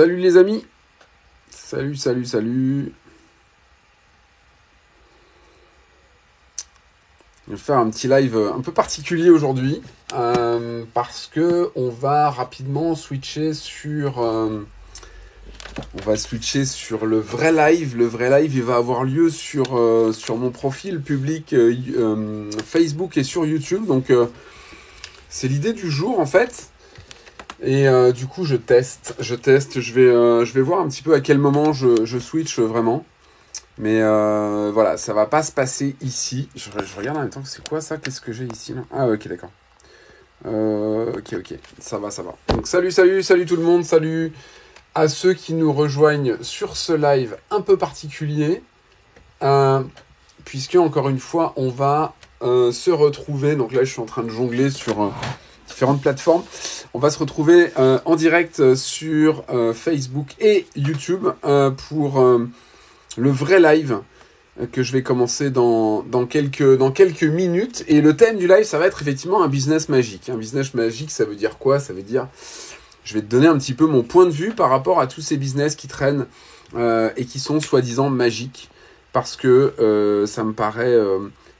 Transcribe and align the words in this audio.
Salut 0.00 0.16
les 0.16 0.38
amis. 0.38 0.64
Salut, 1.50 1.94
salut, 1.94 2.24
salut. 2.24 2.94
Je 7.46 7.52
vais 7.52 7.58
faire 7.58 7.76
un 7.76 7.90
petit 7.90 8.08
live 8.08 8.34
un 8.34 8.62
peu 8.62 8.72
particulier 8.72 9.28
aujourd'hui 9.28 9.82
euh, 10.14 10.84
parce 10.94 11.26
que 11.30 11.70
on 11.74 11.90
va 11.90 12.30
rapidement 12.30 12.94
switcher 12.94 13.52
sur 13.52 14.22
euh, 14.22 14.66
sur 16.64 17.04
le 17.04 17.18
vrai 17.18 17.52
live. 17.52 17.94
Le 17.94 18.06
vrai 18.06 18.30
live, 18.40 18.54
il 18.54 18.62
va 18.62 18.76
avoir 18.76 19.04
lieu 19.04 19.28
sur 19.28 19.76
euh, 19.76 20.14
sur 20.14 20.38
mon 20.38 20.50
profil 20.50 21.02
public 21.02 21.54
Facebook 22.64 23.18
et 23.18 23.22
sur 23.22 23.44
YouTube. 23.44 23.84
Donc 23.84 24.10
c'est 25.28 25.48
l'idée 25.48 25.74
du 25.74 25.90
jour 25.90 26.20
en 26.20 26.26
fait. 26.26 26.69
Et 27.62 27.86
euh, 27.86 28.12
du 28.12 28.26
coup, 28.26 28.44
je 28.44 28.56
teste, 28.56 29.14
je 29.18 29.34
teste, 29.34 29.80
je 29.80 29.92
vais, 29.92 30.06
euh, 30.06 30.44
je 30.44 30.52
vais 30.54 30.62
voir 30.62 30.80
un 30.80 30.88
petit 30.88 31.02
peu 31.02 31.14
à 31.14 31.20
quel 31.20 31.38
moment 31.38 31.72
je, 31.72 32.18
switch 32.18 32.58
vraiment. 32.58 33.04
Mais 33.78 34.00
euh, 34.02 34.70
voilà, 34.72 34.96
ça 34.96 35.12
va 35.14 35.26
pas 35.26 35.42
se 35.42 35.52
passer 35.52 35.96
ici. 36.00 36.48
Je, 36.54 36.70
regarde 36.96 37.18
en 37.18 37.20
même 37.20 37.30
temps, 37.30 37.42
c'est 37.44 37.66
quoi 37.66 37.80
ça? 37.80 37.98
Qu'est-ce 37.98 38.20
que 38.20 38.32
j'ai 38.32 38.46
ici 38.46 38.74
Ah 38.90 39.08
ok, 39.08 39.28
d'accord. 39.28 39.50
ok, 40.44 41.34
ok, 41.34 41.54
ça 41.78 41.98
va, 41.98 42.10
ça 42.10 42.22
va. 42.22 42.34
Donc 42.48 42.66
salut, 42.66 42.90
salut, 42.90 43.22
salut 43.22 43.44
tout 43.44 43.56
le 43.56 43.62
monde, 43.62 43.84
salut 43.84 44.32
à 44.94 45.08
ceux 45.08 45.34
qui 45.34 45.54
nous 45.54 45.72
rejoignent 45.72 46.36
sur 46.42 46.76
ce 46.76 46.92
live 46.92 47.36
un 47.50 47.60
peu 47.60 47.76
particulier. 47.76 48.62
puisque 50.44 50.76
encore 50.76 51.10
une 51.10 51.20
fois, 51.20 51.52
on 51.56 51.68
va 51.68 52.14
se 52.40 52.90
retrouver. 52.90 53.54
Donc 53.54 53.72
là, 53.72 53.84
je 53.84 53.92
suis 53.92 54.00
en 54.00 54.06
train 54.06 54.22
de 54.22 54.30
jongler 54.30 54.70
sur 54.70 55.12
différentes 55.70 56.02
plateformes. 56.02 56.42
On 56.92 56.98
va 56.98 57.10
se 57.10 57.18
retrouver 57.18 57.70
euh, 57.78 57.98
en 58.04 58.16
direct 58.16 58.60
euh, 58.60 58.74
sur 58.74 59.44
euh, 59.50 59.72
Facebook 59.72 60.34
et 60.40 60.66
YouTube 60.76 61.28
pour 61.88 62.22
le 63.16 63.30
vrai 63.30 63.60
live 63.60 64.00
que 64.72 64.82
je 64.82 64.92
vais 64.92 65.02
commencer 65.02 65.50
dans, 65.50 66.02
dans, 66.02 66.26
quelques, 66.26 66.76
dans 66.76 66.90
quelques 66.90 67.22
minutes. 67.22 67.84
Et 67.88 68.00
le 68.00 68.16
thème 68.16 68.36
du 68.36 68.46
live, 68.46 68.64
ça 68.64 68.78
va 68.78 68.86
être 68.86 69.00
effectivement 69.00 69.42
un 69.42 69.48
business 69.48 69.88
magique. 69.88 70.28
Un 70.28 70.36
business 70.36 70.74
magique, 70.74 71.10
ça 71.10 71.24
veut 71.24 71.36
dire 71.36 71.58
quoi? 71.58 71.80
Ça 71.80 71.92
veut 71.92 72.02
dire, 72.02 72.28
je 73.04 73.14
vais 73.14 73.20
te 73.20 73.26
donner 73.26 73.46
un 73.46 73.56
petit 73.56 73.72
peu 73.72 73.86
mon 73.86 74.02
point 74.02 74.26
de 74.26 74.30
vue 74.30 74.50
par 74.50 74.68
rapport 74.68 75.00
à 75.00 75.06
tous 75.06 75.22
ces 75.22 75.36
business 75.36 75.76
qui 75.76 75.88
traînent 75.88 76.26
et 76.76 77.24
qui 77.24 77.38
sont 77.38 77.60
soi-disant 77.60 78.10
magiques. 78.10 78.68
Parce 79.12 79.36
que 79.36 80.24
ça, 80.26 80.44
me 80.44 80.52
paraît, 80.52 80.98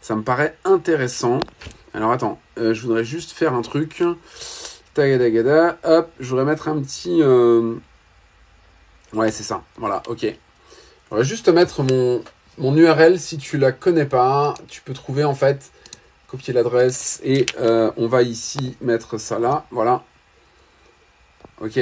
ça 0.03 0.15
me 0.15 0.23
paraît 0.23 0.57
intéressant. 0.65 1.41
Alors 1.93 2.13
attends, 2.13 2.39
euh, 2.59 2.73
je 2.73 2.83
voudrais 2.83 3.05
juste 3.05 3.33
faire 3.33 3.53
un 3.53 3.63
truc. 3.63 4.03
Tagadagada, 4.95 5.79
hop, 5.83 6.11
je 6.21 6.29
voudrais 6.29 6.45
mettre 6.45 6.69
un 6.69 6.81
petit... 6.81 7.21
Euh, 7.21 7.75
ouais, 9.13 9.33
c'est 9.33 9.43
ça, 9.43 9.63
voilà, 9.77 10.03
ok. 10.07 10.23
Je 10.23 11.11
voudrais 11.11 11.25
juste 11.25 11.49
mettre 11.49 11.83
mon, 11.83 12.23
mon 12.59 12.77
URL, 12.77 13.19
si 13.19 13.39
tu 13.39 13.59
la 13.59 13.73
connais 13.73 14.05
pas, 14.05 14.55
tu 14.69 14.83
peux 14.83 14.93
trouver 14.93 15.25
en 15.25 15.35
fait, 15.35 15.73
copier 16.29 16.55
l'adresse, 16.55 17.21
et 17.25 17.47
euh, 17.59 17.91
on 17.97 18.07
va 18.07 18.23
ici 18.23 18.77
mettre 18.81 19.19
ça 19.19 19.41
là, 19.41 19.67
voilà. 19.73 20.05
Ok, 21.61 21.79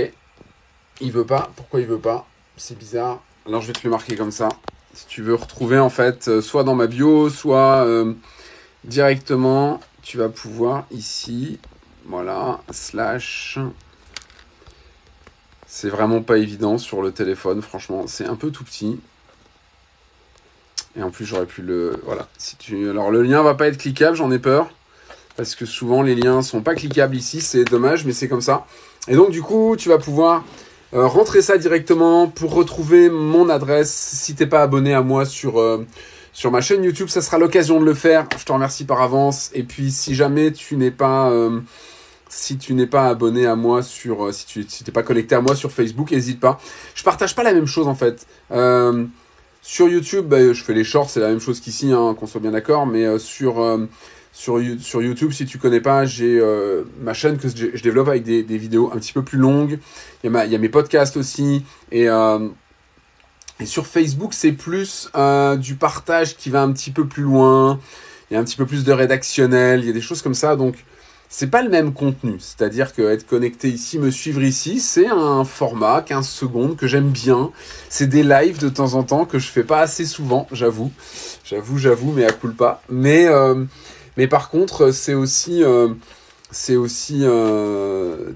il 1.01 1.13
veut 1.13 1.27
pas, 1.27 1.51
pourquoi 1.55 1.81
il 1.81 1.87
veut 1.87 1.99
pas? 1.99 2.27
C'est 2.57 2.79
bizarre. 2.79 3.23
Alors 3.47 3.61
je 3.61 3.67
vais 3.69 3.73
te 3.75 3.85
le 3.85 3.91
marquer 3.91 4.17
comme 4.17 4.33
ça. 4.33 4.49
Si 4.95 5.07
tu 5.07 5.23
veux 5.23 5.35
retrouver 5.35 5.79
en 5.79 5.91
fait, 5.91 6.41
soit 6.41 6.65
dans 6.65 6.75
ma 6.75 6.87
bio, 6.87 7.31
soit 7.31 7.87
directement 8.85 9.81
tu 10.09 10.17
vas 10.17 10.31
pouvoir 10.31 10.87
ici, 10.91 11.59
voilà, 12.07 12.63
slash. 12.71 13.59
C'est 15.67 15.91
vraiment 15.91 16.23
pas 16.23 16.39
évident 16.39 16.79
sur 16.79 17.03
le 17.03 17.13
téléphone, 17.13 17.61
franchement, 17.61 18.07
c'est 18.07 18.25
un 18.25 18.35
peu 18.35 18.51
tout 18.51 18.65
petit. 18.65 18.99
Et 20.97 21.03
en 21.03 21.11
plus, 21.11 21.27
j'aurais 21.27 21.45
pu 21.45 21.61
le. 21.61 22.01
Voilà. 22.07 22.27
Si 22.39 22.57
tu... 22.57 22.89
Alors, 22.89 23.11
le 23.11 23.23
lien 23.23 23.43
va 23.43 23.55
pas 23.55 23.69
être 23.69 23.77
cliquable, 23.77 24.17
j'en 24.17 24.31
ai 24.31 24.39
peur. 24.39 24.71
Parce 25.37 25.55
que 25.55 25.67
souvent, 25.67 26.01
les 26.01 26.15
liens 26.15 26.41
sont 26.41 26.63
pas 26.63 26.75
cliquables 26.75 27.15
ici, 27.15 27.43
c'est 27.43 27.65
dommage, 27.65 28.07
mais 28.07 28.13
c'est 28.13 28.29
comme 28.29 28.41
ça. 28.41 28.67
Et 29.09 29.15
donc, 29.15 29.31
du 29.31 29.43
coup, 29.43 29.77
tu 29.77 29.91
vas 29.91 29.99
pouvoir 29.99 30.43
euh, 30.95 31.07
rentrer 31.07 31.43
ça 31.43 31.59
directement 31.59 32.29
pour 32.29 32.55
retrouver 32.55 33.11
mon 33.11 33.51
adresse 33.51 33.93
si 33.93 34.35
t'es 34.35 34.47
pas 34.47 34.63
abonné 34.63 34.95
à 34.95 35.03
moi 35.03 35.27
sur. 35.27 35.61
Euh, 35.61 35.87
sur 36.39 36.53
ma 36.53 36.61
chaîne 36.61 36.85
YouTube. 36.85 37.09
Ça 37.09 37.21
sera 37.21 37.37
l'occasion 37.37 37.81
de 37.81 37.85
le 37.85 37.95
faire. 37.95 38.29
Je 38.39 38.45
te 38.45 38.53
remercie 38.53 38.85
par 38.85 39.03
avance. 39.03 39.51
Et 39.55 39.65
puis, 39.65 39.91
si 39.91 40.15
jamais 40.15 40.53
tu 40.53 40.77
n'es 40.77 40.93
pas, 40.93 41.31
euh, 41.31 41.59
si 42.29 42.59
tu 42.59 42.75
n'es 42.75 42.87
pas 42.87 43.09
abonné 43.09 43.45
à 43.45 43.57
moi 43.57 43.83
sur, 43.83 44.27
euh, 44.27 44.31
si 44.31 44.47
tu 44.47 44.65
t'es 44.65 44.93
pas 44.93 45.03
connecté 45.03 45.35
à 45.35 45.41
moi 45.41 45.57
sur 45.57 45.73
Facebook, 45.73 46.13
n'hésite 46.13 46.39
pas. 46.39 46.61
Je 46.95 47.03
partage 47.03 47.35
pas 47.35 47.43
la 47.43 47.53
même 47.53 47.67
chose 47.67 47.89
en 47.89 47.97
fait. 47.97 48.25
Euh, 48.53 49.05
sur 49.63 49.89
YouTube, 49.89 50.27
bah, 50.27 50.53
je 50.53 50.63
fais 50.63 50.75
les 50.75 50.85
shorts, 50.85 51.11
c'est 51.11 51.19
la 51.19 51.31
même 51.31 51.41
chose 51.41 51.59
qu'ici, 51.59 51.91
hein, 51.91 52.15
qu'on 52.17 52.29
soit 52.29 52.41
bien 52.41 52.53
d'accord. 52.53 52.87
Mais 52.87 53.19
sur 53.19 53.57
sur, 54.33 54.61
sur 54.79 55.03
YouTube, 55.03 55.33
si 55.33 55.45
tu 55.45 55.59
connais 55.59 55.81
pas, 55.81 56.05
j'ai 56.05 56.41
ma 57.01 57.15
chaîne 57.15 57.37
que 57.39 57.49
je, 57.49 57.83
développe 57.83 58.07
avec 58.07 58.23
des, 58.23 58.43
vidéos 58.43 58.93
un 58.95 58.99
petit 58.99 59.13
peu 59.13 59.25
plus 59.25 59.39
longues. 59.39 59.81
Il 60.23 60.31
y 60.33 60.55
a, 60.55 60.59
mes 60.59 60.69
podcasts 60.69 61.17
aussi. 61.17 61.65
Et 63.61 63.67
sur 63.67 63.87
Facebook, 63.87 64.35
c'est 64.35 64.53
plus 64.53 65.11
euh, 65.17 65.57
du 65.57 65.75
partage 65.75 66.37
qui 66.37 66.51
va 66.51 66.63
un 66.63 66.73
petit 66.73 66.91
peu 66.91 67.07
plus 67.07 67.25
loin. 67.25 67.81
Il 68.31 68.35
y 68.35 68.37
a 68.37 68.41
un 68.41 68.45
petit 68.45 68.57
peu 68.57 68.67
plus 68.67 68.85
de 68.85 68.93
rédactionnel. 68.93 69.81
Il 69.81 69.87
y 69.87 69.91
a 69.91 69.93
des 69.93 70.01
choses 70.01 70.23
comme 70.23 70.35
ça. 70.35 70.55
Donc, 70.55 70.85
c'est 71.29 71.49
pas 71.49 71.63
le 71.63 71.69
même 71.69 71.93
contenu. 71.93 72.37
C'est-à-dire 72.39 72.95
que 72.95 73.03
être 73.03 73.27
connecté 73.27 73.69
ici, 73.69 73.99
me 73.99 74.11
suivre 74.11 74.43
ici, 74.43 74.81
c'est 74.81 75.07
un 75.07 75.45
format 75.45 76.03
15 76.03 76.27
secondes 76.27 76.77
que 76.77 76.87
j'aime 76.87 77.11
bien. 77.11 77.51
C'est 77.89 78.07
des 78.07 78.23
lives 78.23 78.59
de 78.61 78.69
temps 78.69 78.95
en 78.95 79.03
temps 79.03 79.25
que 79.25 79.39
je 79.39 79.49
fais 79.49 79.65
pas 79.65 79.81
assez 79.81 80.07
souvent, 80.07 80.47
j'avoue. 80.53 80.93
J'avoue, 81.45 81.79
j'avoue, 81.79 82.13
mais 82.13 82.25
à 82.25 82.33
coup 82.33 82.49
pas. 82.49 82.83
Mais, 82.89 83.27
euh, 83.27 83.65
mais 84.17 84.27
par 84.27 84.51
contre, 84.51 84.91
c'est 84.91 85.15
aussi, 85.15 85.63
euh, 85.63 85.89
c'est 86.51 86.77
aussi 86.77 87.21
euh, 87.23 88.31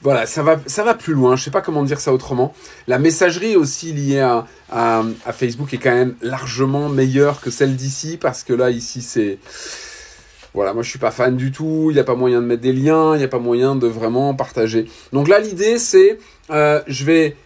voilà, 0.00 0.26
ça 0.26 0.42
va, 0.42 0.60
ça 0.66 0.84
va 0.84 0.94
plus 0.94 1.12
loin. 1.14 1.34
Je 1.36 1.44
sais 1.44 1.50
pas 1.50 1.60
comment 1.60 1.82
dire 1.82 2.00
ça 2.00 2.12
autrement. 2.12 2.54
La 2.86 2.98
messagerie 2.98 3.56
aussi 3.56 3.92
liée 3.92 4.20
à, 4.20 5.04
Facebook 5.32 5.72
est 5.74 5.78
quand 5.78 5.94
même 5.94 6.14
largement 6.22 6.88
meilleure 6.88 7.40
que 7.40 7.50
celle 7.50 7.74
d'ici 7.74 8.16
parce 8.16 8.44
que 8.44 8.52
là, 8.52 8.70
ici, 8.70 9.02
c'est 9.02 9.38
voilà, 10.54 10.72
moi 10.72 10.82
je 10.82 10.90
suis 10.90 10.98
pas 10.98 11.10
fan 11.10 11.36
du 11.36 11.50
tout. 11.50 11.88
Il 11.90 11.94
n'y 11.94 12.00
a 12.00 12.04
pas 12.04 12.14
moyen 12.14 12.40
de 12.40 12.46
mettre 12.46 12.62
des 12.62 12.72
liens, 12.72 13.14
il 13.14 13.18
n'y 13.18 13.24
a 13.24 13.28
pas 13.28 13.38
moyen 13.38 13.74
de 13.74 13.86
vraiment 13.86 14.34
partager. 14.34 14.86
Donc 15.12 15.28
là, 15.28 15.40
l'idée 15.40 15.78
c'est, 15.78 16.18
euh, 16.50 16.80
je 16.86 17.04
vais 17.04 17.36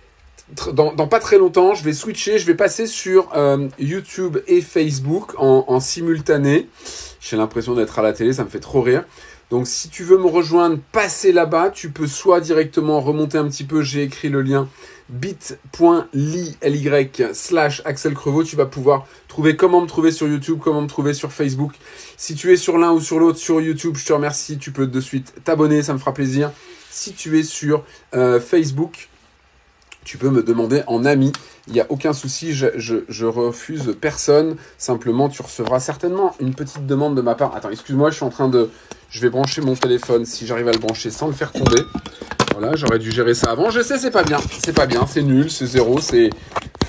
dans, 0.72 0.90
pas 1.08 1.20
très 1.20 1.38
longtemps, 1.38 1.74
je 1.74 1.82
vais 1.82 1.94
switcher, 1.94 2.38
je 2.38 2.46
vais 2.46 2.54
passer 2.54 2.86
sur 2.86 3.30
euh, 3.34 3.68
YouTube 3.78 4.38
et 4.46 4.60
Facebook 4.60 5.32
en 5.38 5.80
simultané. 5.80 6.68
J'ai 7.22 7.36
l'impression 7.36 7.74
d'être 7.74 7.98
à 7.98 8.02
la 8.02 8.12
télé, 8.12 8.32
ça 8.32 8.44
me 8.44 8.48
fait 8.50 8.60
trop 8.60 8.82
rire. 8.82 9.04
Donc 9.52 9.66
si 9.66 9.90
tu 9.90 10.02
veux 10.02 10.16
me 10.16 10.28
rejoindre, 10.28 10.78
passer 10.92 11.30
là-bas, 11.30 11.68
tu 11.68 11.90
peux 11.90 12.06
soit 12.06 12.40
directement 12.40 13.02
remonter 13.02 13.36
un 13.36 13.46
petit 13.48 13.64
peu, 13.64 13.82
j'ai 13.82 14.02
écrit 14.02 14.30
le 14.30 14.40
lien. 14.40 14.66
bit.ly 15.10 16.56
slash 17.34 17.82
Axel 17.84 18.14
Crevaux, 18.14 18.44
tu 18.44 18.56
vas 18.56 18.64
pouvoir 18.64 19.06
trouver 19.28 19.54
comment 19.54 19.82
me 19.82 19.86
trouver 19.86 20.10
sur 20.10 20.26
YouTube, 20.26 20.58
comment 20.58 20.80
me 20.80 20.86
trouver 20.86 21.12
sur 21.12 21.32
Facebook. 21.32 21.74
Si 22.16 22.34
tu 22.34 22.50
es 22.50 22.56
sur 22.56 22.78
l'un 22.78 22.92
ou 22.92 23.00
sur 23.02 23.18
l'autre 23.18 23.36
sur 23.36 23.60
YouTube, 23.60 23.94
je 23.98 24.06
te 24.06 24.14
remercie, 24.14 24.56
tu 24.56 24.72
peux 24.72 24.86
de 24.86 25.00
suite 25.02 25.34
t'abonner, 25.44 25.82
ça 25.82 25.92
me 25.92 25.98
fera 25.98 26.14
plaisir. 26.14 26.50
Si 26.88 27.12
tu 27.12 27.38
es 27.38 27.42
sur 27.42 27.84
euh, 28.14 28.40
Facebook, 28.40 29.10
tu 30.04 30.18
peux 30.18 30.30
me 30.30 30.42
demander 30.42 30.82
en 30.86 31.04
ami. 31.04 31.32
Il 31.68 31.74
n'y 31.74 31.80
a 31.80 31.86
aucun 31.88 32.12
souci, 32.12 32.52
je, 32.54 33.24
refuse 33.24 33.94
personne. 34.00 34.56
Simplement, 34.78 35.28
tu 35.28 35.42
recevras 35.42 35.80
certainement 35.80 36.34
une 36.40 36.54
petite 36.54 36.86
demande 36.86 37.14
de 37.16 37.22
ma 37.22 37.34
part. 37.34 37.54
Attends, 37.54 37.70
excuse-moi, 37.70 38.10
je 38.10 38.16
suis 38.16 38.24
en 38.24 38.30
train 38.30 38.48
de, 38.48 38.70
je 39.10 39.20
vais 39.20 39.30
brancher 39.30 39.60
mon 39.60 39.74
téléphone 39.74 40.24
si 40.24 40.46
j'arrive 40.46 40.68
à 40.68 40.72
le 40.72 40.78
brancher 40.78 41.10
sans 41.10 41.26
le 41.26 41.32
faire 41.32 41.52
tomber. 41.52 41.82
Voilà, 42.52 42.76
j'aurais 42.76 42.98
dû 42.98 43.10
gérer 43.10 43.34
ça 43.34 43.50
avant. 43.50 43.70
Je 43.70 43.80
sais, 43.80 43.98
c'est 43.98 44.10
pas 44.10 44.24
bien. 44.24 44.38
C'est 44.62 44.74
pas 44.74 44.86
bien, 44.86 45.06
c'est 45.06 45.22
nul, 45.22 45.50
c'est 45.50 45.66
zéro, 45.66 46.00
c'est... 46.00 46.30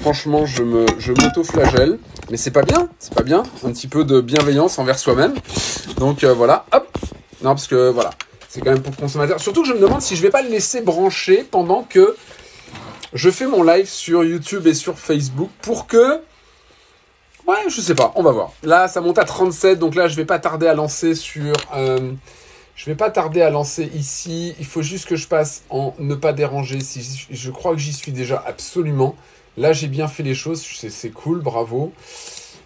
Franchement, 0.02 0.46
je 0.46 0.64
m'auto-flagelle. 0.64 1.98
Mais 2.30 2.38
c'est 2.38 2.52
pas 2.52 2.64
bien, 2.64 2.88
c'est 3.00 3.14
pas 3.14 3.24
bien. 3.24 3.44
Un 3.64 3.72
petit 3.72 3.88
peu 3.88 4.04
de 4.04 4.22
bienveillance 4.22 4.80
envers 4.80 4.98
soi-même. 4.98 5.34
Donc 5.98 6.24
euh, 6.24 6.34
voilà, 6.34 6.66
hop. 6.72 6.88
Non, 7.42 7.50
parce 7.52 7.68
que 7.68 7.90
voilà, 7.90 8.12
c'est 8.48 8.62
quand 8.62 8.72
même 8.72 8.82
pour 8.82 8.96
consommateur. 8.96 9.40
Surtout 9.40 9.64
que 9.64 9.68
je 9.68 9.74
me 9.74 9.80
demande 9.80 10.02
si 10.02 10.16
je 10.16 10.22
vais 10.22 10.30
pas 10.30 10.42
le 10.42 10.50
laisser 10.50 10.82
brancher 10.82 11.46
pendant 11.50 11.84
que 11.84 12.16
je 13.14 13.30
fais 13.30 13.48
mon 13.48 13.64
live 13.64 13.88
sur 13.88 14.24
YouTube 14.24 14.68
et 14.68 14.74
sur 14.74 14.98
Facebook 14.98 15.50
pour 15.62 15.88
que 15.88 16.22
Ouais, 17.46 17.58
je 17.68 17.82
sais 17.82 17.96
pas, 17.96 18.14
on 18.16 18.24
va 18.24 18.32
voir. 18.32 18.54
Là, 18.64 18.88
ça 18.88 19.02
monte 19.02 19.20
à 19.20 19.26
37, 19.26 19.78
donc 19.78 19.96
là, 19.96 20.08
je 20.08 20.16
vais 20.16 20.24
pas 20.24 20.40
tarder 20.40 20.68
à 20.68 20.74
lancer 20.74 21.14
sur... 21.14 21.54
Euh, 21.76 22.14
je 22.76 22.86
vais 22.86 22.96
pas 22.96 23.12
tarder 23.12 23.42
à 23.42 23.50
lancer 23.50 23.92
ici. 23.94 24.56
Il 24.60 24.66
faut 24.66 24.82
juste 24.82 25.08
que 25.08 25.16
je 25.16 25.28
passe 25.28 25.64
en 25.70 25.94
ne 26.00 26.16
pas 26.16 26.34
déranger. 26.34 26.80
Si 26.80 27.28
je 27.30 27.52
crois 27.52 27.74
que 27.74 27.80
j'y 27.80 27.94
suis 27.94 28.12
déjà 28.12 28.42
absolument. 28.48 29.16
Là, 29.58 29.74
j'ai 29.74 29.88
bien 29.88 30.08
fait 30.08 30.24
les 30.24 30.34
choses. 30.34 30.64
C'est 30.64 31.12
cool, 31.12 31.42
bravo. 31.42 31.94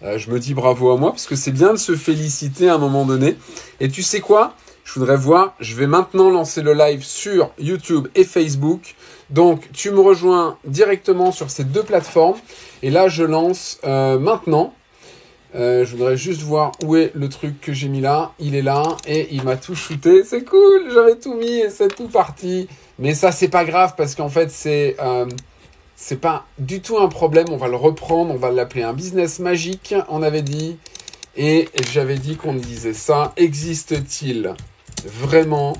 Euh, 0.02 0.16
je 0.16 0.30
me 0.30 0.38
dis 0.38 0.54
bravo 0.54 0.92
à 0.92 0.96
moi 0.96 1.10
parce 1.10 1.26
que 1.26 1.36
c'est 1.36 1.50
bien 1.50 1.72
de 1.72 1.78
se 1.78 1.94
féliciter 1.94 2.68
à 2.68 2.74
un 2.74 2.78
moment 2.78 3.04
donné. 3.04 3.36
Et 3.80 3.90
tu 3.90 4.02
sais 4.02 4.20
quoi? 4.20 4.54
Je 4.88 4.98
voudrais 4.98 5.18
voir, 5.18 5.54
je 5.60 5.74
vais 5.74 5.86
maintenant 5.86 6.30
lancer 6.30 6.62
le 6.62 6.72
live 6.72 7.04
sur 7.04 7.50
YouTube 7.58 8.08
et 8.14 8.24
Facebook. 8.24 8.94
Donc 9.28 9.68
tu 9.74 9.90
me 9.90 10.00
rejoins 10.00 10.56
directement 10.64 11.30
sur 11.30 11.50
ces 11.50 11.64
deux 11.64 11.82
plateformes. 11.82 12.38
Et 12.82 12.88
là, 12.88 13.06
je 13.06 13.22
lance 13.22 13.80
euh, 13.84 14.18
maintenant. 14.18 14.72
Euh, 15.54 15.84
je 15.84 15.94
voudrais 15.94 16.16
juste 16.16 16.40
voir 16.40 16.72
où 16.82 16.96
est 16.96 17.12
le 17.14 17.28
truc 17.28 17.60
que 17.60 17.74
j'ai 17.74 17.88
mis 17.88 18.00
là. 18.00 18.32
Il 18.38 18.54
est 18.54 18.62
là 18.62 18.96
et 19.06 19.28
il 19.30 19.42
m'a 19.42 19.58
tout 19.58 19.74
shooté. 19.74 20.24
C'est 20.24 20.42
cool, 20.42 20.90
j'avais 20.90 21.16
tout 21.16 21.34
mis 21.34 21.58
et 21.58 21.68
c'est 21.68 21.94
tout 21.94 22.08
parti. 22.08 22.66
Mais 22.98 23.12
ça, 23.12 23.30
c'est 23.30 23.48
pas 23.48 23.66
grave 23.66 23.92
parce 23.94 24.14
qu'en 24.14 24.30
fait, 24.30 24.50
c'est 24.50 24.96
euh, 25.00 25.26
c'est 25.96 26.18
pas 26.18 26.46
du 26.58 26.80
tout 26.80 26.96
un 26.96 27.08
problème. 27.08 27.48
On 27.50 27.58
va 27.58 27.68
le 27.68 27.76
reprendre, 27.76 28.32
on 28.32 28.38
va 28.38 28.50
l'appeler 28.50 28.84
un 28.84 28.94
business 28.94 29.38
magique. 29.38 29.94
On 30.08 30.22
avait 30.22 30.40
dit 30.40 30.78
et 31.36 31.68
j'avais 31.92 32.16
dit 32.16 32.36
qu'on 32.36 32.54
disait 32.54 32.94
ça. 32.94 33.34
Existe-t-il? 33.36 34.54
Vraiment 35.04 35.76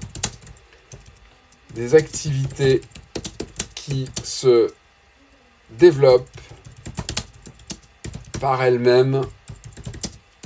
des 1.74 1.94
activités 1.94 2.80
qui 3.74 4.08
se 4.22 4.72
développent 5.70 6.28
par 8.40 8.62
elles-mêmes 8.62 9.22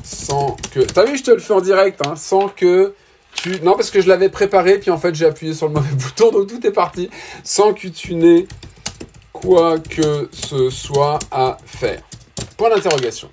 sans 0.03 0.57
que... 0.73 0.81
T'as 0.81 1.05
vu, 1.05 1.17
je 1.17 1.25
te 1.25 1.31
le 1.31 1.39
fais 1.39 1.53
en 1.53 1.61
direct, 1.61 2.01
hein, 2.07 2.17
sans 2.17 2.49
que 2.49 2.95
tu... 3.35 3.61
Non, 3.63 3.75
parce 3.75 3.91
que 3.91 4.01
je 4.01 4.09
l'avais 4.09 4.29
préparé, 4.29 4.79
puis 4.79 4.91
en 4.91 4.99
fait, 4.99 5.15
j'ai 5.15 5.27
appuyé 5.27 5.55
sur 5.55 5.69
le 5.69 5.75
mauvais 5.75 5.95
bouton, 5.95 6.31
donc 6.31 6.49
tout 6.49 6.67
est 6.67 6.73
parti, 6.73 7.11
sans 7.45 7.73
que 7.73 7.89
tu 7.89 8.15
n'aies 8.15 8.47
quoi 9.33 9.79
que 9.79 10.29
ce 10.33 10.71
soit 10.71 11.19
à 11.31 11.57
faire. 11.65 12.03
Point 12.57 12.71
d'interrogation. 12.71 13.31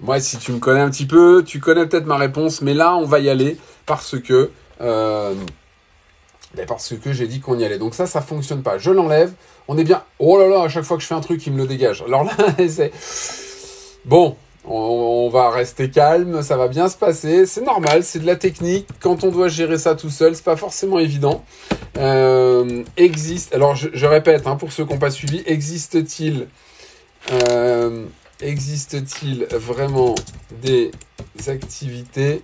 Moi, 0.00 0.20
si 0.20 0.38
tu 0.38 0.52
me 0.52 0.58
connais 0.58 0.80
un 0.80 0.90
petit 0.90 1.06
peu, 1.06 1.42
tu 1.44 1.58
connais 1.58 1.86
peut-être 1.86 2.06
ma 2.06 2.16
réponse, 2.16 2.62
mais 2.62 2.74
là, 2.74 2.94
on 2.96 3.04
va 3.04 3.18
y 3.18 3.28
aller 3.28 3.56
parce 3.88 4.20
que... 4.20 4.52
Euh, 4.80 5.34
ben 6.54 6.64
parce 6.66 6.94
que 6.96 7.12
j'ai 7.12 7.26
dit 7.26 7.40
qu'on 7.40 7.58
y 7.58 7.64
allait. 7.64 7.78
Donc 7.78 7.94
ça, 7.94 8.06
ça 8.06 8.20
fonctionne 8.22 8.62
pas. 8.62 8.78
Je 8.78 8.90
l'enlève. 8.90 9.32
On 9.66 9.76
est 9.76 9.84
bien. 9.84 10.02
Oh 10.18 10.38
là 10.38 10.46
là, 10.46 10.62
à 10.62 10.68
chaque 10.68 10.84
fois 10.84 10.96
que 10.96 11.02
je 11.02 11.08
fais 11.08 11.14
un 11.14 11.20
truc, 11.20 11.44
il 11.46 11.52
me 11.52 11.58
le 11.58 11.66
dégage. 11.66 12.02
Alors 12.06 12.24
là, 12.24 12.32
c'est... 12.68 12.92
Bon, 14.04 14.36
on, 14.64 15.28
va 15.28 15.50
rester 15.50 15.90
calme, 15.90 16.42
ça 16.42 16.56
va 16.56 16.68
bien 16.68 16.88
se 16.88 16.96
passer. 16.96 17.44
C'est 17.44 17.60
normal, 17.60 18.02
c'est 18.04 18.20
de 18.20 18.26
la 18.26 18.36
technique. 18.36 18.86
Quand 19.00 19.24
on 19.24 19.30
doit 19.30 19.48
gérer 19.48 19.76
ça 19.76 19.94
tout 19.94 20.08
seul, 20.08 20.34
c'est 20.34 20.44
pas 20.44 20.56
forcément 20.56 20.98
évident. 20.98 21.44
Euh, 21.98 22.84
existe, 22.96 23.54
alors 23.54 23.74
je, 23.74 24.06
répète, 24.06 24.46
hein, 24.46 24.56
pour 24.56 24.72
ceux 24.72 24.86
qui 24.86 24.92
n'ont 24.92 24.98
pas 24.98 25.10
suivi, 25.10 25.42
existe-t-il, 25.44 26.46
euh, 27.32 28.06
existe-t-il 28.40 29.46
vraiment 29.50 30.14
des 30.62 30.92
activités 31.48 32.40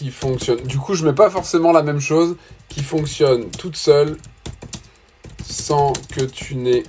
qui 0.00 0.10
fonctionnent 0.10 0.62
Du 0.62 0.78
coup, 0.78 0.94
je 0.94 1.04
mets 1.04 1.12
pas 1.12 1.28
forcément 1.28 1.72
la 1.72 1.82
même 1.82 2.00
chose 2.00 2.36
qui 2.70 2.82
fonctionne 2.82 3.50
toute 3.50 3.76
seule 3.76 4.16
sans 5.44 5.92
que 6.16 6.24
tu 6.24 6.54
n'aies 6.54 6.84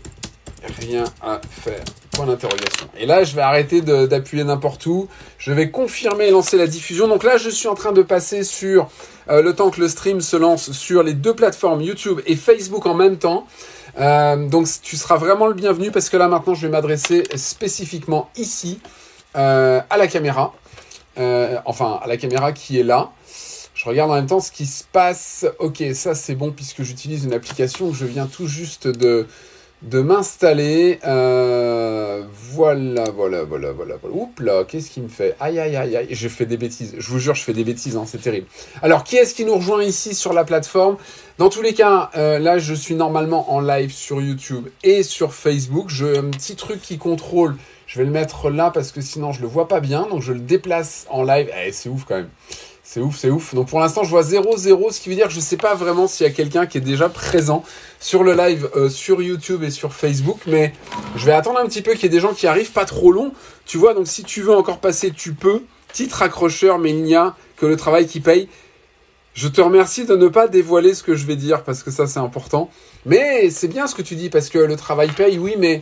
rien 0.80 1.04
à 1.22 1.42
faire. 1.50 1.84
Point 2.14 2.28
d'interrogation. 2.28 2.88
Et 2.98 3.06
là, 3.06 3.26
je 3.26 3.36
vais 3.36 3.42
arrêter 3.42 3.82
d'appuyer 3.82 4.46
n'importe 4.46 4.86
où. 4.86 5.10
Je 5.38 5.52
vais 5.52 5.72
confirmer 5.72 6.28
et 6.28 6.32
lancer 6.32 6.56
la 6.58 6.68
diffusion. 6.68 7.10
Donc 7.10 7.24
là, 7.24 7.36
je 7.36 7.50
suis 7.50 7.68
en 7.68 7.76
train 7.76 7.92
de 7.92 8.02
passer 8.02 8.46
sur 8.46 8.90
euh, 9.30 9.42
le 9.42 9.54
temps 9.54 9.72
que 9.72 9.82
le 9.82 9.90
stream 9.90 10.22
se 10.22 10.38
lance 10.38 10.72
sur 10.72 11.04
les 11.04 11.14
deux 11.14 11.34
plateformes 11.34 11.82
YouTube 11.82 12.22
et 12.26 12.38
Facebook 12.38 12.86
en 12.86 12.94
même 12.94 13.18
temps. 13.18 13.46
Euh, 14.00 14.48
donc 14.48 14.68
tu 14.82 14.96
seras 14.96 15.18
vraiment 15.18 15.48
le 15.48 15.54
bienvenu 15.54 15.92
parce 15.92 16.08
que 16.08 16.16
là 16.16 16.30
maintenant, 16.30 16.54
je 16.54 16.62
vais 16.62 16.72
m'adresser 16.72 17.24
spécifiquement 17.36 18.30
ici 18.38 18.80
euh, 19.36 19.82
à 19.90 19.98
la 19.98 20.08
caméra. 20.08 20.54
Enfin, 21.18 22.00
à 22.02 22.08
la 22.08 22.18
caméra 22.18 22.52
qui 22.52 22.80
est 22.80 22.84
là. 22.84 23.12
Je 23.74 23.90
regarde 23.90 24.12
en 24.12 24.16
même 24.16 24.28
temps 24.28 24.40
ce 24.40 24.52
qui 24.52 24.66
se 24.66 24.84
passe. 24.84 25.46
Ok, 25.60 25.84
ça 25.94 26.14
c'est 26.14 26.36
bon 26.36 26.52
puisque 26.52 26.84
j'utilise 26.84 27.24
une 27.24 27.34
application 27.34 27.90
que 27.90 27.96
je 27.96 28.06
viens 28.06 28.28
tout 28.28 28.48
juste 28.48 28.88
de 28.88 29.28
de 29.82 30.02
m'installer. 30.02 31.00
Euh, 31.06 32.24
voilà, 32.54 33.06
voilà, 33.10 33.44
voilà, 33.44 33.72
voilà, 33.72 33.96
voilà. 34.00 34.16
Oups 34.16 34.40
là, 34.42 34.64
qu'est-ce 34.64 34.92
qu'il 34.92 35.04
me 35.04 35.08
fait? 35.08 35.36
Aïe, 35.40 35.60
aïe, 35.60 35.76
aïe, 35.76 35.96
aïe. 35.96 36.08
Je 36.12 36.28
fais 36.28 36.46
des 36.46 36.58
bêtises. 36.58 36.94
Je 36.98 37.10
vous 37.10 37.20
jure, 37.20 37.36
je 37.36 37.44
fais 37.44 37.54
des 37.54 37.64
bêtises, 37.64 37.96
hein, 37.96 38.04
c'est 38.06 38.22
terrible. 38.22 38.48
Alors, 38.82 39.04
qui 39.04 39.18
est-ce 39.18 39.34
qui 39.34 39.46
nous 39.46 39.56
rejoint 39.56 39.84
ici 39.84 40.14
sur 40.14 40.34
la 40.34 40.44
plateforme? 40.44 40.98
Dans 41.38 41.50
tous 41.50 41.62
les 41.62 41.74
cas, 41.74 42.12
euh, 42.16 42.38
là, 42.38 42.60
je 42.60 42.74
suis 42.74 42.96
normalement 42.96 43.52
en 43.52 43.60
live 43.60 43.92
sur 43.92 44.22
YouTube 44.22 44.68
et 44.84 45.02
sur 45.02 45.34
Facebook. 45.34 45.90
J'ai 45.90 46.18
un 46.18 46.30
petit 46.30 46.56
truc 46.56 46.82
qui 46.82 46.98
contrôle. 46.98 47.56
Je 47.92 47.98
vais 47.98 48.06
le 48.06 48.12
mettre 48.12 48.50
là 48.50 48.72
parce 48.72 48.94
que 48.94 49.02
sinon, 49.02 49.34
je 49.34 49.42
le 49.42 49.48
vois 49.48 49.68
pas 49.68 49.82
bien. 49.82 50.08
Donc, 50.10 50.22
je 50.22 50.32
le 50.32 50.40
déplace 50.40 51.06
en 51.10 51.24
live. 51.24 51.52
Eh, 51.62 51.74
c'est 51.74 51.90
ouf 51.90 52.06
quand 52.08 52.16
même. 52.16 52.30
C'est 52.84 53.02
ouf, 53.02 53.18
c'est 53.18 53.30
ouf. 53.30 53.54
Donc 53.54 53.68
pour 53.68 53.82
l'instant, 53.82 54.06
je 54.06 54.10
vois 54.10 54.22
0-0, 54.22 54.92
ce 54.94 55.02
qui 55.02 55.10
veut 55.10 55.16
dire 55.16 55.28
que 55.28 55.34
je 55.34 55.40
ne 55.40 55.44
sais 55.44 55.58
pas 55.58 55.76
vraiment 55.76 56.08
s'il 56.08 56.26
y 56.26 56.30
a 56.30 56.34
quelqu'un 56.34 56.66
qui 56.68 56.78
est 56.78 56.82
déjà 56.82 57.10
présent 57.10 57.64
sur 58.00 58.24
le 58.24 58.34
live 58.34 58.70
euh, 58.78 58.90
sur 58.90 59.22
YouTube 59.22 59.64
et 59.64 59.72
sur 59.72 59.94
Facebook, 59.94 60.40
mais 60.48 60.74
je 61.18 61.26
vais 61.26 61.34
attendre 61.34 61.60
un 61.60 61.66
petit 61.66 61.82
peu 61.82 61.94
qu'il 61.94 62.04
y 62.04 62.06
ait 62.06 62.10
des 62.10 62.22
gens 62.22 62.34
qui 62.34 62.48
arrivent, 62.48 62.72
pas 62.72 62.86
trop 62.86 63.12
long. 63.12 63.34
Tu 63.66 63.78
vois, 63.78 63.94
donc 63.94 64.08
si 64.08 64.24
tu 64.24 64.42
veux 64.42 64.54
encore 64.54 64.80
passer, 64.80 65.12
tu 65.12 65.34
peux. 65.34 65.62
Titre 65.92 66.22
accrocheur, 66.22 66.80
mais 66.80 66.92
il 66.92 67.04
n'y 67.04 67.16
a 67.16 67.36
que 67.58 67.66
le 67.66 67.76
travail 67.76 68.08
qui 68.08 68.22
paye. 68.22 68.48
Je 69.34 69.50
te 69.50 69.62
remercie 69.62 70.06
de 70.06 70.16
ne 70.16 70.30
pas 70.30 70.48
dévoiler 70.48 70.94
ce 70.94 71.04
que 71.04 71.16
je 71.16 71.26
vais 71.26 71.36
dire 71.36 71.64
parce 71.64 71.84
que 71.84 71.92
ça 71.92 72.08
c'est 72.08 72.20
important. 72.20 72.70
Mais 73.06 73.50
c'est 73.50 73.68
bien 73.68 73.88
ce 73.88 73.96
que 73.96 74.02
tu 74.02 74.16
dis 74.16 74.30
parce 74.30 74.50
que 74.50 74.60
le 74.60 74.76
travail 74.78 75.10
paye, 75.12 75.38
oui, 75.38 75.56
mais 75.58 75.82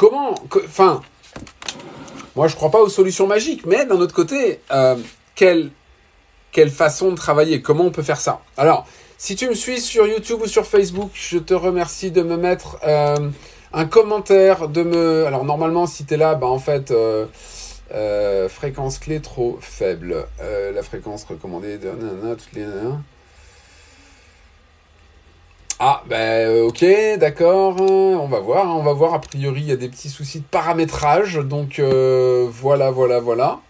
comment 0.00 0.34
Enfin, 0.64 1.02
moi 2.34 2.48
je 2.48 2.56
crois 2.56 2.70
pas 2.70 2.80
aux 2.80 2.88
solutions 2.88 3.26
magiques, 3.26 3.66
mais 3.66 3.84
d'un 3.84 3.96
autre 3.96 4.14
côté, 4.14 4.60
euh, 4.70 4.96
quelle 5.34 5.70
façon 6.70 7.10
de 7.10 7.16
travailler, 7.16 7.60
comment 7.60 7.84
on 7.84 7.90
peut 7.90 8.02
faire 8.02 8.20
ça? 8.20 8.40
Alors, 8.56 8.86
si 9.18 9.36
tu 9.36 9.46
me 9.46 9.54
suis 9.54 9.78
sur 9.78 10.06
YouTube 10.06 10.40
ou 10.42 10.46
sur 10.46 10.64
Facebook, 10.64 11.10
je 11.12 11.36
te 11.36 11.52
remercie 11.52 12.10
de 12.10 12.22
me 12.22 12.38
mettre 12.38 12.78
euh, 12.86 13.28
un 13.74 13.84
commentaire, 13.84 14.68
de 14.68 14.82
me... 14.82 15.26
Alors 15.26 15.44
normalement, 15.44 15.86
si 15.86 16.06
tu 16.06 16.14
es 16.14 16.16
là, 16.16 16.34
bah 16.34 16.46
en 16.46 16.58
fait, 16.58 16.90
euh, 16.90 18.48
fréquence 18.48 18.98
clé 18.98 19.20
trop 19.20 19.58
faible. 19.60 20.26
la 20.40 20.82
fréquence 20.82 21.24
recommandée 21.24 21.76
de... 21.76 21.90
toutes 22.36 22.52
les... 22.54 22.64
Ah, 25.82 26.02
ben 26.06 26.62
ok, 26.64 26.84
d'accord, 27.18 27.80
on 27.80 28.28
va 28.28 28.38
voir, 28.38 28.68
hein, 28.68 28.74
on 28.76 28.82
va 28.82 28.92
voir, 28.92 29.14
a 29.14 29.20
priori 29.20 29.62
il 29.62 29.68
y 29.68 29.72
a 29.72 29.76
des 29.76 29.88
petits 29.88 30.10
soucis 30.10 30.40
de 30.40 30.44
paramétrage, 30.44 31.36
donc 31.36 31.80
voilà, 31.80 32.90
voilà, 32.90 33.18
voilà. 33.18 33.60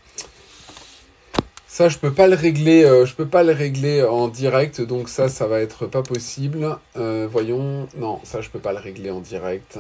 Ça, 1.81 1.89
je 1.89 1.99
peux 1.99 2.13
pas 2.13 2.27
le 2.27 2.35
régler, 2.35 2.85
euh, 2.85 3.07
je 3.07 3.15
peux 3.15 3.29
pas 3.29 3.45
le 3.45 3.53
régler 3.53 4.03
en 4.03 4.27
direct, 4.27 4.81
donc 4.81 5.09
ça, 5.09 5.29
ça 5.29 5.47
va 5.47 5.61
être 5.61 5.87
pas 5.87 6.03
possible. 6.03 6.77
Euh, 6.97 7.29
voyons, 7.31 7.87
non, 7.97 8.19
ça, 8.25 8.41
je 8.41 8.51
peux 8.51 8.59
pas 8.59 8.73
le 8.73 8.81
régler 8.81 9.11
en 9.11 9.21
direct. 9.21 9.79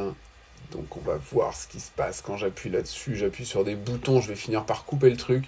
Donc 0.73 0.97
on 0.97 1.00
va 1.00 1.19
voir 1.33 1.55
ce 1.55 1.67
qui 1.67 1.81
se 1.81 1.91
passe 1.91 2.23
quand 2.23 2.37
j'appuie 2.37 2.71
là-dessus. 2.71 3.17
J'appuie 3.17 3.47
sur 3.47 3.65
des 3.65 3.75
boutons, 3.75 4.21
je 4.21 4.29
vais 4.29 4.35
finir 4.35 4.65
par 4.65 4.85
couper 4.85 5.11
le 5.11 5.17
truc. 5.17 5.45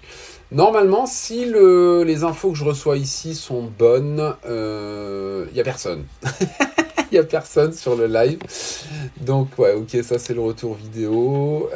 Normalement, 0.51 1.05
si 1.05 1.45
le, 1.45 2.03
les 2.03 2.23
infos 2.23 2.51
que 2.51 2.57
je 2.57 2.65
reçois 2.65 2.97
ici 2.97 3.35
sont 3.35 3.63
bonnes, 3.63 4.35
il 4.43 4.49
euh, 4.49 5.45
n'y 5.53 5.59
a 5.59 5.63
personne. 5.63 6.05
Il 7.11 7.17
n'y 7.17 7.19
a 7.19 7.25
personne 7.25 7.73
sur 7.73 7.95
le 7.95 8.07
live. 8.07 8.39
Donc 9.21 9.59
ouais, 9.59 9.73
ok, 9.73 9.97
ça 10.01 10.17
c'est 10.17 10.33
le 10.33 10.41
retour 10.41 10.73
vidéo. 10.73 11.69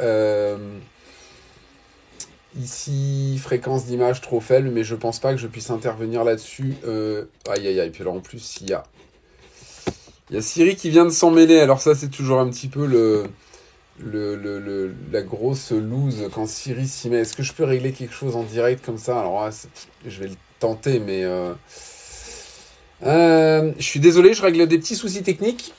Ici, 2.56 3.38
fréquence 3.38 3.84
d'image 3.84 4.20
trop 4.20 4.40
faible, 4.40 4.70
mais 4.70 4.82
je 4.82 4.96
pense 4.96 5.20
pas 5.20 5.32
que 5.32 5.38
je 5.38 5.46
puisse 5.46 5.70
intervenir 5.70 6.24
là-dessus. 6.24 6.74
Euh, 6.84 7.26
aïe 7.48 7.68
aïe 7.68 7.78
aïe, 7.78 7.90
puis 7.90 8.02
alors 8.02 8.14
en 8.14 8.20
plus, 8.20 8.58
il 8.62 8.70
y 8.70 8.72
a, 8.72 8.82
il 10.30 10.36
y 10.36 10.38
a 10.38 10.42
Siri 10.42 10.76
qui 10.76 10.90
vient 10.90 11.04
de 11.04 11.10
s'en 11.10 11.30
mêler. 11.30 11.58
Alors 11.60 11.80
ça, 11.80 11.94
c'est 11.94 12.08
toujours 12.08 12.40
un 12.40 12.48
petit 12.50 12.68
peu 12.68 12.86
le, 12.86 13.24
le, 13.98 14.36
le, 14.36 14.94
la 15.10 15.22
grosse 15.22 15.72
loose 15.72 16.28
quand 16.34 16.46
Siri 16.46 16.86
s'y 16.86 17.08
met. 17.08 17.18
Est-ce 17.18 17.36
que 17.36 17.42
je 17.42 17.52
peux 17.52 17.64
régler 17.64 17.92
quelque 17.92 18.14
chose 18.14 18.36
en 18.36 18.42
direct 18.42 18.84
comme 18.84 18.98
ça? 18.98 19.18
Alors 19.18 19.48
je 20.06 20.20
vais 20.20 20.28
le 20.28 20.36
tenter, 20.58 20.98
mais... 20.98 21.24
Euh, 21.24 21.52
euh, 23.04 23.72
je 23.78 23.84
suis 23.84 24.00
désolé, 24.00 24.34
je 24.34 24.42
règle 24.42 24.66
des 24.66 24.78
petits 24.78 24.96
soucis 24.96 25.22
techniques. 25.22 25.72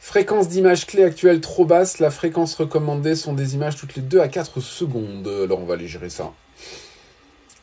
Fréquence 0.00 0.48
d'image 0.48 0.86
clé 0.86 1.02
actuelle 1.02 1.40
trop 1.40 1.64
basse. 1.64 1.98
La 1.98 2.10
fréquence 2.10 2.54
recommandée 2.54 3.14
sont 3.14 3.32
des 3.34 3.54
images 3.54 3.76
toutes 3.76 3.94
les 3.94 4.02
2 4.02 4.20
à 4.20 4.28
4 4.28 4.60
secondes. 4.60 5.28
Alors 5.28 5.60
on 5.60 5.64
va 5.64 5.74
aller 5.74 5.88
gérer 5.88 6.10
ça. 6.10 6.32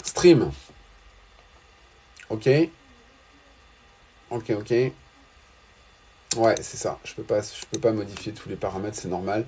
Stream. 0.04 0.52
Ok. 2.30 2.50
Ok, 4.30 4.52
ok. 4.52 4.74
Ouais, 6.36 6.56
c'est 6.62 6.78
ça. 6.78 7.00
Je 7.04 7.14
peux 7.14 7.24
pas, 7.24 7.42
je 7.42 7.66
peux 7.72 7.80
pas 7.80 7.92
modifier 7.92 8.34
tous 8.34 8.50
les 8.50 8.56
paramètres, 8.56 8.98
c'est 9.00 9.08
normal. 9.08 9.46